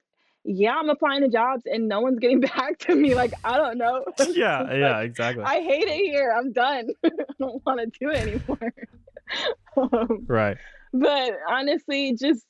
yeah 0.48 0.76
i'm 0.78 0.88
applying 0.88 1.22
to 1.22 1.28
jobs 1.28 1.64
and 1.66 1.88
no 1.88 2.00
one's 2.00 2.20
getting 2.20 2.40
back 2.56 2.78
to 2.80 2.94
me. 2.94 3.14
Like 3.14 3.32
i 3.44 3.56
don't 3.56 3.78
know. 3.78 4.04
Yeah 4.28 4.62
like, 4.62 4.72
yeah 4.72 5.00
exactly. 5.00 5.44
I 5.44 5.60
hate 5.60 5.88
it 5.88 6.04
here. 6.04 6.34
I'm 6.36 6.52
done. 6.52 6.88
I 7.04 7.10
don't 7.38 7.64
want 7.66 7.80
to 7.80 7.86
do 7.98 8.10
it 8.10 8.18
anymore. 8.18 8.72
Um, 9.76 10.24
right. 10.28 10.56
but 10.92 11.32
honestly 11.48 12.14
just 12.14 12.46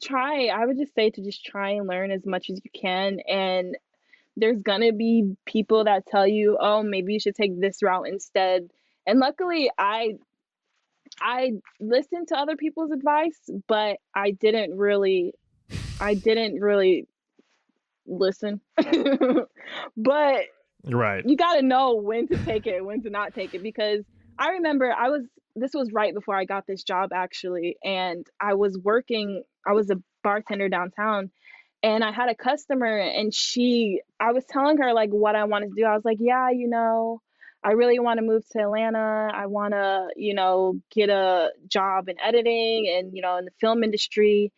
try 0.00 0.46
i 0.46 0.64
would 0.64 0.78
just 0.78 0.94
say 0.94 1.10
to 1.10 1.22
just 1.22 1.44
try 1.44 1.70
and 1.70 1.86
learn 1.86 2.10
as 2.10 2.24
much 2.24 2.48
as 2.50 2.60
you 2.64 2.70
can 2.80 3.18
and 3.28 3.76
there's 4.36 4.62
gonna 4.62 4.92
be 4.92 5.36
people 5.44 5.84
that 5.84 6.06
tell 6.06 6.26
you 6.26 6.56
oh 6.60 6.82
maybe 6.82 7.12
you 7.12 7.20
should 7.20 7.34
take 7.34 7.60
this 7.60 7.82
route 7.82 8.08
instead. 8.08 8.70
And 9.06 9.18
luckily 9.18 9.70
i 9.78 10.14
i 11.20 11.52
listened 11.80 12.28
to 12.28 12.36
other 12.36 12.56
people's 12.56 12.90
advice 12.90 13.50
but 13.68 13.98
i 14.14 14.30
didn't 14.30 14.76
really 14.76 15.34
i 16.00 16.14
didn't 16.14 16.60
really 16.60 17.06
listen. 18.06 18.60
But 19.96 20.44
right. 20.84 21.24
you 21.26 21.36
got 21.36 21.54
to 21.54 21.62
know 21.62 21.94
when 21.94 22.28
to 22.28 22.36
take 22.44 22.66
it 22.66 22.84
when 22.84 23.02
to 23.02 23.10
not 23.10 23.34
take 23.34 23.54
it 23.54 23.62
because 23.62 24.04
i 24.38 24.50
remember 24.50 24.92
i 24.92 25.08
was 25.08 25.22
this 25.54 25.72
was 25.74 25.90
right 25.92 26.14
before 26.14 26.36
i 26.36 26.44
got 26.44 26.66
this 26.66 26.82
job 26.82 27.10
actually 27.12 27.76
and 27.84 28.26
i 28.40 28.54
was 28.54 28.76
working 28.78 29.42
I 29.66 29.72
was 29.72 29.90
a 29.90 29.96
bartender 30.22 30.68
downtown 30.68 31.30
and 31.82 32.04
I 32.04 32.12
had 32.12 32.28
a 32.28 32.34
customer 32.34 32.98
and 32.98 33.34
she 33.34 34.00
I 34.20 34.32
was 34.32 34.44
telling 34.48 34.78
her 34.78 34.92
like 34.92 35.10
what 35.10 35.34
I 35.34 35.44
wanted 35.44 35.70
to 35.70 35.74
do. 35.76 35.84
I 35.84 35.94
was 35.94 36.04
like, 36.04 36.18
"Yeah, 36.20 36.50
you 36.50 36.68
know, 36.68 37.20
I 37.64 37.72
really 37.72 37.98
want 37.98 38.18
to 38.18 38.22
move 38.22 38.48
to 38.50 38.60
Atlanta. 38.60 39.30
I 39.34 39.46
want 39.46 39.72
to, 39.74 40.08
you 40.16 40.34
know, 40.34 40.80
get 40.94 41.08
a 41.10 41.50
job 41.68 42.08
in 42.08 42.20
editing 42.20 42.88
and, 42.88 43.14
you 43.14 43.22
know, 43.22 43.36
in 43.38 43.44
the 43.46 43.50
film 43.60 43.82
industry." 43.84 44.52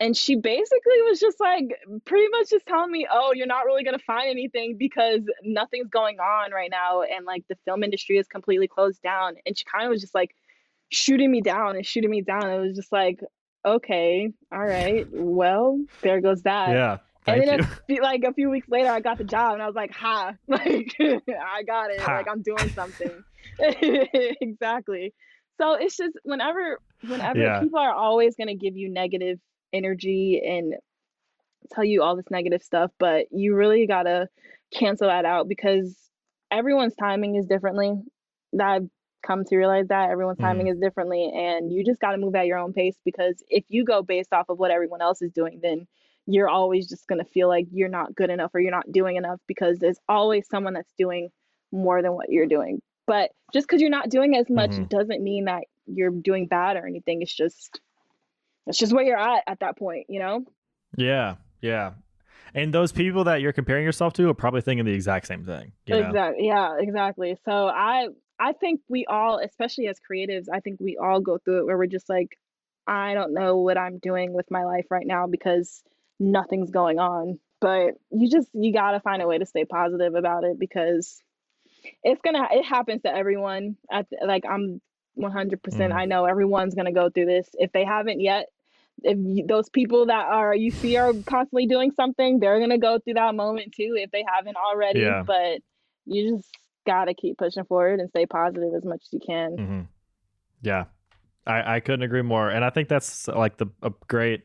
And 0.00 0.16
she 0.16 0.36
basically 0.36 1.02
was 1.08 1.18
just 1.18 1.40
like 1.40 1.64
pretty 2.04 2.28
much 2.30 2.50
just 2.50 2.66
telling 2.66 2.92
me, 2.92 3.06
"Oh, 3.10 3.32
you're 3.34 3.46
not 3.46 3.64
really 3.66 3.82
going 3.84 3.98
to 3.98 4.04
find 4.04 4.30
anything 4.30 4.76
because 4.78 5.22
nothing's 5.42 5.88
going 5.88 6.20
on 6.20 6.52
right 6.52 6.70
now 6.70 7.02
and 7.02 7.26
like 7.26 7.44
the 7.48 7.56
film 7.64 7.82
industry 7.82 8.18
is 8.18 8.28
completely 8.28 8.68
closed 8.68 9.02
down." 9.02 9.36
And 9.46 9.56
she 9.58 9.64
kind 9.64 9.86
of 9.86 9.90
was 9.90 10.00
just 10.00 10.14
like 10.14 10.34
shooting 10.90 11.30
me 11.30 11.40
down 11.40 11.76
and 11.76 11.84
shooting 11.86 12.10
me 12.10 12.22
down. 12.22 12.50
It 12.50 12.60
was 12.60 12.76
just 12.76 12.92
like, 12.92 13.20
okay, 13.74 14.30
all 14.52 14.64
right, 14.64 15.06
well, 15.12 15.80
there 16.02 16.20
goes 16.20 16.42
that. 16.42 16.70
Yeah. 16.70 16.98
and 17.26 17.42
then 17.46 17.62
Thank 17.62 18.00
a 18.00 18.02
like 18.02 18.22
a 18.24 18.32
few 18.32 18.50
weeks 18.50 18.68
later, 18.68 18.90
I 18.90 19.00
got 19.00 19.18
the 19.18 19.24
job, 19.24 19.54
and 19.54 19.62
I 19.62 19.66
was 19.66 19.74
like, 19.76 19.92
"Ha! 19.94 20.34
Like, 20.48 20.94
I 21.00 21.62
got 21.64 21.90
it. 21.90 22.00
Ha. 22.00 22.16
Like, 22.16 22.28
I'm 22.30 22.42
doing 22.42 22.68
something." 22.70 23.24
exactly. 24.40 25.12
So 25.60 25.74
it's 25.74 25.96
just 25.96 26.16
whenever, 26.22 26.78
whenever 27.06 27.38
Yeah. 27.38 27.60
people 27.60 27.78
are 27.80 27.92
always 27.92 28.36
going 28.36 28.48
to 28.48 28.54
give 28.54 28.76
you 28.76 28.88
negative 28.88 29.38
energy 29.72 30.40
and 30.46 30.74
tell 31.72 31.84
you 31.84 32.02
all 32.02 32.16
this 32.16 32.30
negative 32.30 32.62
stuff, 32.62 32.90
but 32.98 33.26
you 33.30 33.54
really 33.54 33.86
gotta 33.86 34.28
cancel 34.72 35.08
that 35.08 35.24
out 35.24 35.48
because 35.48 35.96
everyone's 36.50 36.94
timing 36.94 37.36
is 37.36 37.44
differently. 37.46 37.92
I've 38.58 38.88
come 39.22 39.44
to 39.44 39.56
realize 39.56 39.88
that 39.88 40.10
everyone's 40.10 40.38
timing 40.38 40.68
is 40.68 40.78
differently, 40.78 41.30
and 41.34 41.72
you 41.72 41.84
just 41.84 42.00
gotta 42.00 42.18
move 42.18 42.34
at 42.34 42.46
your 42.46 42.58
own 42.58 42.72
pace 42.72 42.96
because 43.04 43.42
if 43.48 43.64
you 43.68 43.84
go 43.84 44.02
based 44.02 44.32
off 44.32 44.48
of 44.48 44.58
what 44.58 44.70
everyone 44.70 45.02
else 45.02 45.22
is 45.22 45.32
doing, 45.32 45.60
then 45.62 45.86
you're 46.26 46.48
always 46.48 46.88
just 46.88 47.06
gonna 47.06 47.24
feel 47.24 47.48
like 47.48 47.66
you're 47.72 47.88
not 47.88 48.14
good 48.14 48.30
enough 48.30 48.50
or 48.54 48.60
you're 48.60 48.70
not 48.70 48.90
doing 48.92 49.16
enough 49.16 49.40
because 49.46 49.78
there's 49.78 49.98
always 50.08 50.46
someone 50.48 50.74
that's 50.74 50.92
doing 50.98 51.30
more 51.72 52.02
than 52.02 52.12
what 52.12 52.28
you're 52.30 52.46
doing. 52.46 52.80
But 53.06 53.30
just 53.52 53.66
because 53.66 53.80
you're 53.80 53.90
not 53.90 54.10
doing 54.10 54.36
as 54.36 54.50
much 54.50 54.72
Mhm. 54.72 54.88
doesn't 54.88 55.22
mean 55.22 55.46
that 55.46 55.64
you're 55.86 56.10
doing 56.10 56.46
bad 56.46 56.76
or 56.76 56.86
anything. 56.86 57.22
It's 57.22 57.34
just 57.34 57.80
it's 58.66 58.78
just 58.78 58.92
where 58.92 59.04
you're 59.04 59.18
at 59.18 59.42
at 59.46 59.60
that 59.60 59.78
point, 59.78 60.06
you 60.10 60.20
know? 60.20 60.44
Yeah, 60.96 61.36
yeah. 61.62 61.92
And 62.54 62.72
those 62.72 62.92
people 62.92 63.24
that 63.24 63.40
you're 63.40 63.52
comparing 63.54 63.84
yourself 63.84 64.12
to 64.14 64.28
are 64.28 64.34
probably 64.34 64.60
thinking 64.60 64.84
the 64.84 64.92
exact 64.92 65.26
same 65.26 65.44
thing. 65.44 65.72
You 65.86 65.94
know? 65.94 66.08
Exactly. 66.08 66.46
Yeah, 66.46 66.76
exactly. 66.78 67.38
So 67.46 67.68
I 67.68 68.08
I 68.40 68.52
think 68.52 68.80
we 68.88 69.04
all, 69.06 69.38
especially 69.38 69.88
as 69.88 69.98
creatives, 69.98 70.46
I 70.52 70.60
think 70.60 70.80
we 70.80 70.96
all 70.96 71.20
go 71.20 71.38
through 71.38 71.60
it 71.60 71.66
where 71.66 71.76
we're 71.76 71.86
just 71.86 72.08
like, 72.08 72.38
I 72.86 73.14
don't 73.14 73.34
know 73.34 73.56
what 73.58 73.76
I'm 73.76 73.98
doing 73.98 74.32
with 74.32 74.50
my 74.50 74.64
life 74.64 74.86
right 74.90 75.06
now 75.06 75.26
because 75.26 75.82
nothing's 76.18 76.70
going 76.70 76.98
on. 76.98 77.38
But 77.60 77.94
you 78.10 78.30
just 78.30 78.48
you 78.54 78.72
gotta 78.72 79.00
find 79.00 79.20
a 79.20 79.26
way 79.26 79.38
to 79.38 79.46
stay 79.46 79.64
positive 79.64 80.14
about 80.14 80.44
it 80.44 80.58
because 80.58 81.20
it's 82.04 82.20
gonna 82.22 82.46
it 82.52 82.64
happens 82.64 83.02
to 83.02 83.14
everyone. 83.14 83.76
At 83.90 84.06
like 84.24 84.44
I'm 84.48 84.80
100%. 85.16 85.58
Mhm. 85.60 85.92
I 85.92 86.04
know 86.04 86.24
everyone's 86.24 86.74
gonna 86.76 86.92
go 86.92 87.10
through 87.10 87.26
this. 87.26 87.48
If 87.54 87.72
they 87.72 87.84
haven't 87.84 88.20
yet, 88.20 88.46
if 89.02 89.18
you, 89.18 89.44
those 89.46 89.68
people 89.68 90.06
that 90.06 90.26
are 90.26 90.54
you 90.54 90.70
see 90.70 90.96
are 90.96 91.12
constantly 91.26 91.66
doing 91.66 91.90
something, 91.90 92.38
they're 92.38 92.60
gonna 92.60 92.78
go 92.78 93.00
through 93.00 93.14
that 93.14 93.34
moment 93.34 93.72
too 93.72 93.96
if 93.96 94.12
they 94.12 94.24
haven't 94.26 94.56
already. 94.56 95.00
Yeah. 95.00 95.24
But 95.26 95.60
you 96.06 96.36
just 96.36 96.48
gotta 96.88 97.14
keep 97.14 97.38
pushing 97.38 97.64
forward 97.64 98.00
and 98.00 98.08
stay 98.10 98.26
positive 98.26 98.72
as 98.76 98.84
much 98.84 99.02
as 99.04 99.12
you 99.12 99.20
can. 99.24 99.56
hmm 99.56 99.80
Yeah, 100.62 100.84
I, 101.46 101.76
I 101.76 101.80
couldn't 101.80 102.02
agree 102.02 102.22
more, 102.22 102.48
and 102.50 102.64
I 102.64 102.70
think 102.70 102.88
that's 102.88 103.28
like 103.28 103.58
the 103.58 103.66
a 103.82 103.92
great 104.08 104.42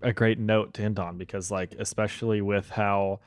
a 0.00 0.12
great 0.12 0.38
note 0.38 0.74
to 0.74 0.82
end 0.82 0.98
on 0.98 1.18
because 1.18 1.50
like 1.50 1.74
especially 1.78 2.40
with 2.40 2.70
how 2.70 3.20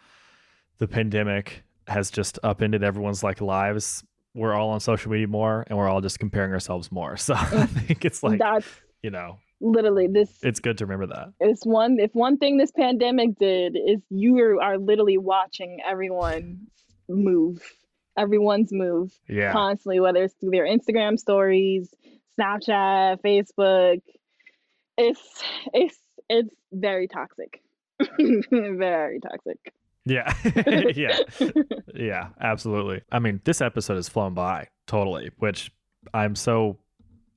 the 0.78 0.88
pandemic 0.88 1.64
has 1.88 2.10
just 2.10 2.40
upended 2.44 2.84
everyone's 2.84 3.24
like 3.24 3.42
lives. 3.42 4.04
We're 4.34 4.54
all 4.54 4.70
on 4.72 4.82
social 4.82 5.12
media 5.12 5.28
more, 5.28 5.64
and 5.68 5.78
we're 5.78 5.88
all 5.88 6.02
just 6.02 6.20
comparing 6.20 6.52
ourselves 6.52 6.92
more. 6.92 7.16
So 7.28 7.36
I 7.36 7.66
think 7.68 8.04
it's 8.04 8.22
like 8.24 8.40
That's 8.40 8.68
you 9.02 9.12
know 9.12 9.38
literally 9.62 10.08
this 10.08 10.30
it's 10.42 10.60
good 10.60 10.78
to 10.80 10.86
remember 10.86 11.08
that. 11.16 11.30
it's 11.40 11.66
one 11.66 11.98
if 12.00 12.12
one 12.14 12.38
thing 12.38 12.58
this 12.58 12.72
pandemic 12.72 13.30
did 13.40 13.78
is 13.78 14.02
you 14.10 14.60
are 14.62 14.78
literally 14.78 15.18
watching 15.18 15.78
everyone 15.88 16.68
move 17.10 17.62
everyone's 18.18 18.72
move 18.72 19.12
Yeah, 19.28 19.52
constantly 19.52 20.00
whether 20.00 20.24
it's 20.24 20.34
through 20.36 20.52
their 20.52 20.66
instagram 20.66 21.18
stories 21.20 21.94
snapchat 22.40 23.22
facebook. 23.22 24.02
It's 24.98 25.44
it's 25.74 25.98
it's 26.30 26.56
very 26.72 27.08
toxic. 27.08 27.62
Very 28.52 29.20
toxic. 29.20 29.74
Yeah, 30.06 30.34
yeah. 30.96 31.18
Yeah, 31.94 32.30
absolutely. 32.42 33.02
I 33.12 33.20
mean, 33.20 33.42
this 33.46 33.62
episode 33.62 33.96
has 33.96 34.10
flown 34.10 34.34
by 34.34 34.68
totally, 34.86 35.32
which 35.38 35.72
I'm 36.14 36.36
so, 36.36 36.78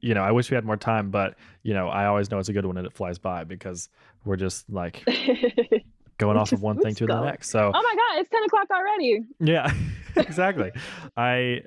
you 0.01 0.14
know, 0.14 0.23
I 0.23 0.33
wish 0.33 0.51
we 0.51 0.57
had 0.57 0.64
more 0.64 0.77
time, 0.77 1.11
but, 1.11 1.37
you 1.62 1.75
know, 1.75 1.89
I 1.89 2.07
always 2.07 2.31
know 2.31 2.39
it's 2.39 2.49
a 2.49 2.53
good 2.53 2.66
one 2.66 2.77
and 2.77 2.87
it 2.87 2.93
flies 2.93 3.19
by 3.19 3.45
because 3.45 3.89
we're 4.25 4.37
just 4.37 4.69
like 4.69 5.05
going 6.19 6.37
off 6.37 6.53
of 6.53 6.62
one 6.71 6.79
thing 6.79 6.95
to 6.97 7.07
the 7.07 7.21
next. 7.21 7.51
So, 7.51 7.73
oh 7.75 7.83
my 7.83 7.95
god 7.95 8.21
it's 8.21 8.31
10 8.31 8.45
o'clock 8.45 8.69
already 8.71 9.21
yeah, 9.41 9.73
exactly. 10.16 10.73
I, 11.16 11.62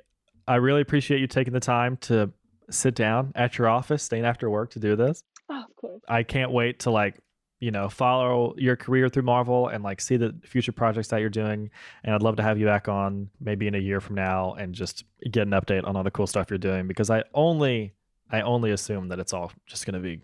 I 0.46 0.56
really 0.56 0.80
appreciate 0.80 1.20
you 1.20 1.26
taking 1.26 1.52
the 1.52 1.60
time 1.60 1.96
to 2.02 2.32
sit 2.70 2.94
down 2.94 3.32
at 3.34 3.58
your 3.58 3.68
office, 3.68 4.02
staying 4.02 4.24
after 4.24 4.50
work 4.50 4.70
to 4.72 4.80
do 4.80 4.96
this. 4.96 5.22
oh, 5.50 5.64
of 5.64 5.76
course 5.76 6.00
I 6.08 6.22
can't 6.22 6.50
wait 6.50 6.80
to 6.80 6.90
like 6.90 7.18
you 7.60 7.70
know 7.70 7.88
follow 7.88 8.54
your 8.58 8.74
career 8.74 9.08
through 9.08 9.22
Marvel 9.22 9.68
and 9.68 9.84
like 9.84 10.00
see 10.00 10.16
the 10.16 10.34
future 10.44 10.72
projects 10.72 11.08
that 11.08 11.20
you're 11.20 11.30
doing. 11.30 11.70
And 12.04 12.14
I'd 12.14 12.22
love 12.22 12.36
to 12.36 12.42
have 12.42 12.58
you 12.58 12.66
back 12.66 12.88
on 12.88 13.30
maybe 13.40 13.66
in 13.68 13.74
a 13.74 13.78
year 13.78 14.00
from 14.00 14.16
now 14.16 14.54
and 14.54 14.74
just 14.74 15.04
get 15.30 15.46
an 15.46 15.50
update 15.52 15.86
on 15.86 15.96
all 15.96 16.02
the 16.02 16.10
cool 16.10 16.26
stuff 16.26 16.50
you're 16.50 16.58
doing 16.58 16.88
because 16.88 17.08
I 17.08 17.22
only 17.34 17.94
I 18.30 18.40
only 18.40 18.72
assume 18.72 19.08
that 19.08 19.20
it's 19.20 19.32
all 19.32 19.52
just 19.66 19.86
going 19.86 19.94
to 19.94 20.00
be 20.00 20.20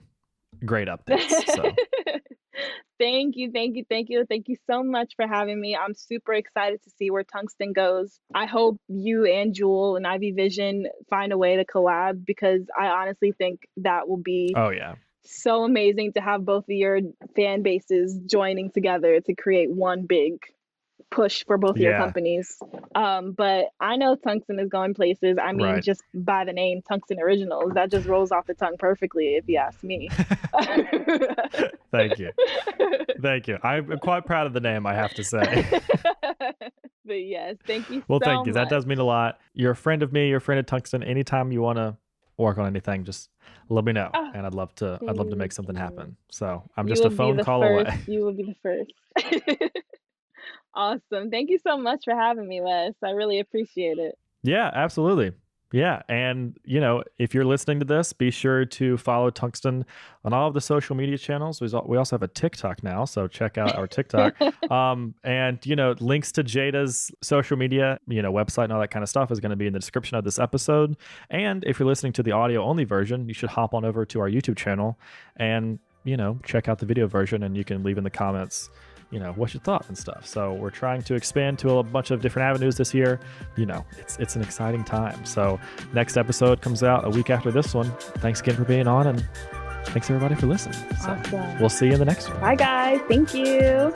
great 0.65 0.89
updates. 0.89 1.31
So 1.55 1.73
thank 2.99 3.37
you, 3.37 3.51
thank 3.53 3.77
you, 3.77 3.85
thank 3.89 4.09
you, 4.11 4.25
thank 4.29 4.49
you 4.49 4.57
so 4.69 4.83
much 4.83 5.15
for 5.17 5.27
having 5.27 5.61
me. 5.61 5.77
I'm 5.77 5.95
super 5.95 6.35
excited 6.35 6.83
to 6.85 6.91
see 6.91 7.11
where 7.11 7.25
Tungsten 7.25 7.73
goes. 7.73 8.21
I 8.35 8.47
hope 8.47 8.81
you 8.89 9.25
and 9.25 9.55
Jewel 9.55 9.97
and 9.97 10.07
Ivy 10.07 10.33
Vision 10.33 10.87
find 11.09 11.33
a 11.33 11.39
way 11.39 11.57
to 11.57 11.65
collab 11.65 12.25
because 12.25 12.63
I 12.79 12.87
honestly 12.87 13.33
think 13.33 13.69
that 13.79 14.09
will 14.09 14.23
be 14.23 14.55
oh 14.57 14.71
yeah. 14.71 14.97
so 15.25 15.65
amazing 15.65 16.13
to 16.15 16.21
have 16.21 16.45
both 16.45 16.65
of 16.65 16.71
your 16.71 17.01
fan 17.37 17.63
bases 17.63 18.19
joining 18.27 18.71
together 18.71 19.21
to 19.21 19.35
create 19.35 19.71
one 19.71 20.07
big 20.07 20.39
push 21.11 21.45
for 21.47 21.57
both 21.57 21.71
of 21.77 21.79
your 21.79 21.97
companies. 21.97 22.59
Um, 22.95 23.33
but 23.33 23.67
I 23.81 23.97
know 23.97 24.15
Tungsten 24.15 24.59
is 24.61 24.69
going 24.69 24.95
places. 24.95 25.39
I 25.43 25.53
mean, 25.53 25.67
Right. 25.67 25.83
just 25.83 26.03
by 26.15 26.45
the 26.45 26.53
name 26.53 26.83
Tungsten 26.83 27.19
Originals, 27.21 27.73
that 27.75 27.91
just 27.91 28.07
rolls 28.07 28.31
off 28.31 28.47
the 28.47 28.55
tongue 28.55 28.77
perfectly, 28.79 29.37
if 29.37 29.49
you 29.49 29.57
ask 29.57 29.83
me. 29.83 30.09
Thank 31.91 32.19
you. 32.19 32.31
Thank 33.23 33.49
you. 33.49 33.59
I'm 33.63 33.99
quite 33.99 34.27
proud 34.27 34.47
of 34.47 34.53
the 34.53 34.61
name, 34.61 34.87
I 34.87 34.95
have 34.95 35.15
to 35.15 35.25
say. 35.25 35.67
but 37.05 37.15
yes, 37.15 37.57
thank 37.67 37.91
you. 37.91 38.03
Well, 38.09 38.21
so 38.21 38.27
thank 38.27 38.47
you. 38.47 38.53
That 38.53 38.69
does 38.69 38.87
mean 38.87 38.99
a 38.99 39.05
lot. 39.05 39.41
You're 39.55 39.73
a 39.73 39.77
friend 39.77 40.03
of 40.03 40.13
me. 40.13 40.29
You're 40.29 40.39
a 40.39 40.43
friend 40.43 40.59
of 40.59 40.67
Tungsten. 40.67 41.03
Anytime 41.03 41.51
you 41.53 41.63
want 41.63 41.79
to 41.79 41.97
work 42.37 42.59
on 42.59 42.67
anything, 42.67 43.05
just 43.05 43.31
let 43.71 43.85
me 43.85 43.93
know, 43.93 44.11
Oh, 44.15 44.31
and 44.35 44.47
I'd 44.47 44.55
love 44.55 44.75
to. 44.77 44.99
I'd 45.09 45.17
love 45.17 45.31
to 45.31 45.37
make 45.37 45.53
something 45.53 45.75
happen. 45.75 46.17
So 46.31 46.63
I'm 46.77 46.87
just 46.87 47.05
a 47.05 47.11
phone 47.11 47.43
call 47.43 47.63
first. 47.63 47.89
away. 47.89 48.01
You 48.07 48.25
will 48.25 48.35
be 48.35 48.45
the 48.45 48.55
first. 48.63 48.93
Awesome. 50.75 51.31
Thank 51.31 51.51
you 51.51 51.59
so 51.59 51.77
much 51.77 52.05
for 52.05 52.15
having 52.15 52.49
me, 52.49 52.61
Wes. 52.61 52.95
I 53.03 53.11
really 53.11 53.41
appreciate 53.41 53.99
it. 53.99 54.19
Yeah, 54.43 54.71
absolutely. 54.73 55.33
Yeah, 55.71 56.01
and 56.09 56.59
you 56.65 56.81
know, 56.81 57.05
if 57.19 57.35
you're 57.35 57.45
listening 57.45 57.79
to 57.81 57.85
this, 57.85 58.15
be 58.15 58.31
sure 58.31 58.65
to 58.65 58.97
follow 58.97 59.29
Tungsten 59.29 59.85
on 60.25 60.33
all 60.33 60.49
of 60.49 60.55
the 60.55 60.63
social 60.63 60.97
media 60.97 61.19
channels. 61.19 61.61
We 61.61 61.69
we 61.85 61.99
also 61.99 62.17
have 62.17 62.23
a 62.23 62.29
TikTok 62.29 62.83
now, 62.83 63.05
so 63.05 63.29
check 63.29 63.59
out 63.59 63.77
our 63.77 63.87
TikTok. 63.87 64.35
um, 64.71 65.15
and 65.25 65.65
you 65.67 65.77
know, 65.77 65.95
links 66.01 66.33
to 66.33 66.45
Jada's 66.45 67.11
social 67.21 67.59
media, 67.59 67.99
you 68.07 68.23
know, 68.23 68.33
website 68.33 68.65
and 68.65 68.73
all 68.73 68.81
that 68.81 68.91
kind 68.91 69.03
of 69.03 69.11
stuff 69.11 69.31
is 69.31 69.41
going 69.41 69.51
to 69.51 69.57
be 69.57 69.67
in 69.67 69.75
the 69.75 69.79
description 69.79 70.17
of 70.17 70.25
this 70.25 70.39
episode. 70.39 70.97
And 71.29 71.65
if 71.65 71.79
you're 71.79 71.89
listening 71.89 72.15
to 72.15 72.23
the 72.23 72.33
audio 72.33 72.65
only 72.65 72.85
version, 72.85 73.29
you 73.29 73.35
should 73.35 73.51
hop 73.51 73.75
on 73.75 73.85
over 73.85 74.07
to 74.07 74.21
our 74.21 74.31
YouTube 74.31 74.57
channel 74.57 74.99
and 75.37 75.79
you 76.05 76.17
know 76.17 76.41
check 76.47 76.69
out 76.69 76.79
the 76.79 76.87
video 76.87 77.07
version, 77.07 77.43
and 77.43 77.59
you 77.59 77.65
can 77.65 77.83
leave 77.83 77.99
in 77.99 78.05
the 78.05 78.11
comments. 78.11 78.71
You 79.11 79.19
know 79.21 79.33
what's 79.33 79.55
your 79.55 79.63
thought 79.63 79.87
and 79.89 79.97
stuff. 79.97 80.27
So 80.27 80.53
we're 80.55 80.71
trying 80.71 81.03
to 81.03 81.15
expand 81.15 81.59
to 81.61 81.79
a 81.79 81.83
bunch 81.83 82.11
of 82.11 82.21
different 82.21 82.47
avenues 82.49 82.77
this 82.77 82.93
year. 82.93 83.19
You 83.57 83.67
know 83.67 83.85
it's 83.99 84.19
it's 84.19 84.37
an 84.37 84.43
exciting 84.43 84.85
time. 84.85 85.25
So 85.25 85.59
next 85.93 86.17
episode 86.17 86.61
comes 86.61 86.83
out 86.83 87.05
a 87.07 87.11
week 87.11 87.31
after 87.31 87.51
this 87.51 87.75
one. 87.75 87.91
Thanks 88.19 88.41
again 88.41 88.57
for 88.57 88.65
being 88.65 88.87
on, 88.87 89.07
and 89.07 89.27
thanks 89.87 90.11
everybody 90.11 90.35
for 90.35 90.47
listening. 90.47 90.79
So 91.01 91.11
awesome. 91.11 91.59
we'll 91.59 91.71
see 91.71 91.87
you 91.87 91.93
in 91.93 91.99
the 91.99 92.05
next 92.05 92.29
one. 92.29 92.41
Bye, 92.41 92.57
guys. 92.57 93.01
Thank 93.09 93.35
you. 93.35 93.93